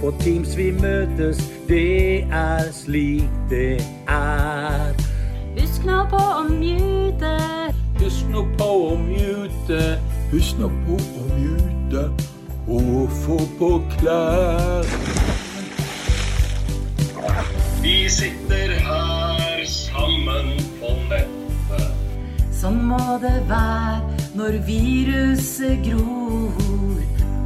På 0.01 0.11
Teams 0.19 0.57
vi 0.57 0.67
møtes, 0.71 1.39
det 1.67 2.27
er 2.29 2.69
slik 2.71 3.39
det 3.49 3.81
er. 4.07 4.93
Husk 5.57 5.87
nå 5.89 5.97
på 6.11 6.21
å 6.21 6.43
mute. 6.51 7.33
Husk 7.97 8.29
nå 8.29 8.45
på 8.61 8.69
å 8.91 8.93
mute. 9.01 9.81
Husk 10.35 10.61
nå 10.61 10.69
på 10.85 10.99
å 11.01 11.25
mute 11.33 12.05
og 12.69 13.17
få 13.23 13.41
på 13.57 13.73
klær. 13.97 14.85
Vi 17.81 17.99
sitter 18.21 18.77
her 18.85 19.65
sammen 19.65 20.57
på 20.77 20.93
nettet. 21.09 21.89
Sånn 22.61 22.83
må 22.85 23.01
det 23.25 23.39
være 23.49 24.20
når 24.35 24.57
viruset 24.65 25.79
gror. 25.85 27.01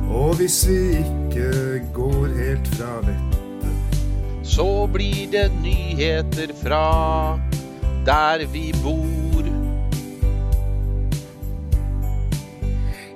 Og 0.09 0.35
hvis 0.35 0.67
vi 0.69 0.81
ikke 1.01 1.81
går 1.93 2.27
helt 2.37 2.67
fra 2.75 2.91
vettet, 3.05 3.97
så 4.43 4.87
blir 4.93 5.25
det 5.31 5.51
nyheter 5.63 6.53
fra 6.61 7.39
der 8.05 8.45
vi 8.53 8.69
bor. 8.83 9.49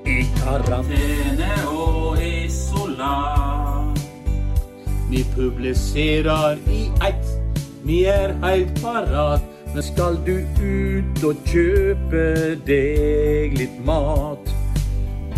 I 0.09 0.25
karantene 0.39 1.53
og 1.69 2.17
isolat. 2.25 4.01
Vi 5.09 5.23
publiserer 5.35 6.57
i 6.73 6.83
ett, 7.05 7.29
vi 7.85 8.03
er 8.09 8.33
heilt 8.43 8.81
parat. 8.81 9.48
Men 9.73 9.83
skal 9.83 10.17
du 10.25 10.39
ut 10.59 11.23
og 11.23 11.43
kjøpe 11.45 12.23
deg 12.65 13.53
litt 13.59 13.75
mat? 13.85 14.49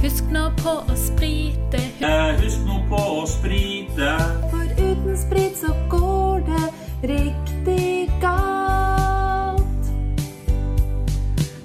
Husk 0.02 0.30
nå 0.34 0.46
på 0.62 0.78
å 0.80 0.96
sprite. 0.98 1.82
Husk 2.40 2.64
nå 2.66 2.80
på 2.90 3.02
å 3.20 3.26
sprite. 3.30 4.14
For 4.54 4.72
uten 4.80 5.18
sprit 5.20 5.60
så 5.60 5.74
går 5.92 6.46
det 6.48 6.64
riktig 7.12 8.08
galt. 8.24 9.92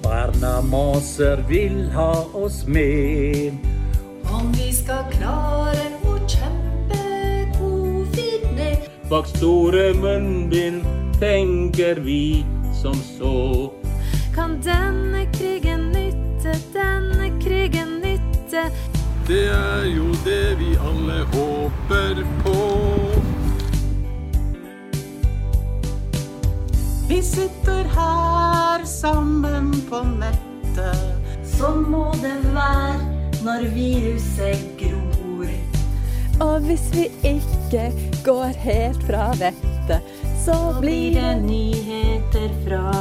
Barna 0.03 0.59
maser, 0.67 1.41
vil 1.47 1.87
ha 1.95 2.11
oss 2.35 2.65
med. 2.67 3.55
Om 4.27 4.51
vi 4.59 4.69
skal 4.75 5.07
klare 5.15 5.87
å 6.03 6.19
kjempe 6.27 7.01
covid 7.55 8.45
ned. 8.59 8.85
Bak 9.07 9.31
store 9.31 9.93
munnbind 9.97 10.83
tenker 11.17 12.03
vi 12.05 12.45
som 12.87 13.01
så. 13.19 13.71
Kan 14.35 14.61
denne 14.61 15.25
krigen 15.33 15.91
nytte, 15.91 16.53
denne 16.73 17.27
krigen 17.43 17.99
nytte? 17.99 18.69
Det 19.27 19.47
er 19.51 19.83
jo 19.91 20.13
det 20.23 20.55
vi 20.59 20.75
alle 20.79 21.23
håper 21.33 22.23
på. 22.43 22.61
Vi 27.09 27.21
sitter 27.23 27.83
her 27.97 28.85
sammen 28.85 29.71
på 29.89 30.03
nettet. 30.15 31.35
Sånn 31.57 31.83
må 31.91 32.11
det 32.23 32.39
være 32.55 33.03
når 33.43 33.67
viruset 33.75 34.67
gror. 34.79 35.51
Og 36.43 36.59
hvis 36.69 36.91
vi 36.93 37.09
ikke 37.35 37.89
går 38.23 38.59
helt 38.63 39.07
fra 39.09 39.31
vettet, 39.39 39.66
så 40.47 40.79
blir 40.81 41.11
det 41.11 41.35
nyheter 41.41 42.49
fra 42.63 42.93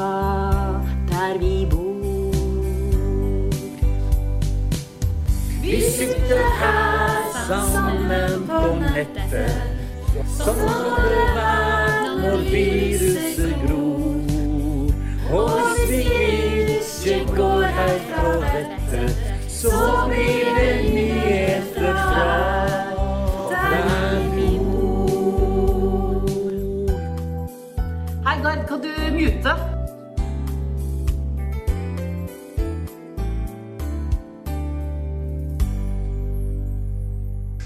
der 1.10 1.38
vi 1.38 1.66
bor. 1.70 2.62
Vi 5.62 5.80
sitter 5.90 6.42
her 6.60 7.22
sammen 7.48 8.48
på 8.48 8.62
nettet. 8.80 9.62
Må 10.46 10.96
det 11.06 11.28
være 11.38 12.18
når 12.18 12.36
viruset 12.50 13.54
gror. 13.66 14.90
Og 15.38 15.50
hvis 15.86 15.88
vi 15.90 17.14
ikke 17.14 17.36
går 17.36 17.62
herfra 17.62 18.36
vettet, 18.42 19.16
så 19.48 19.70
blir 20.08 20.54
det 20.58 20.94
nyheter 20.94 21.94
fra 21.94 22.55
Hei, 28.46 28.54
Gard, 28.54 28.68
kan 28.68 28.82
du 28.82 28.90
mute? 29.10 29.52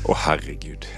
Å, 0.08 0.16
herregud. 0.24 0.88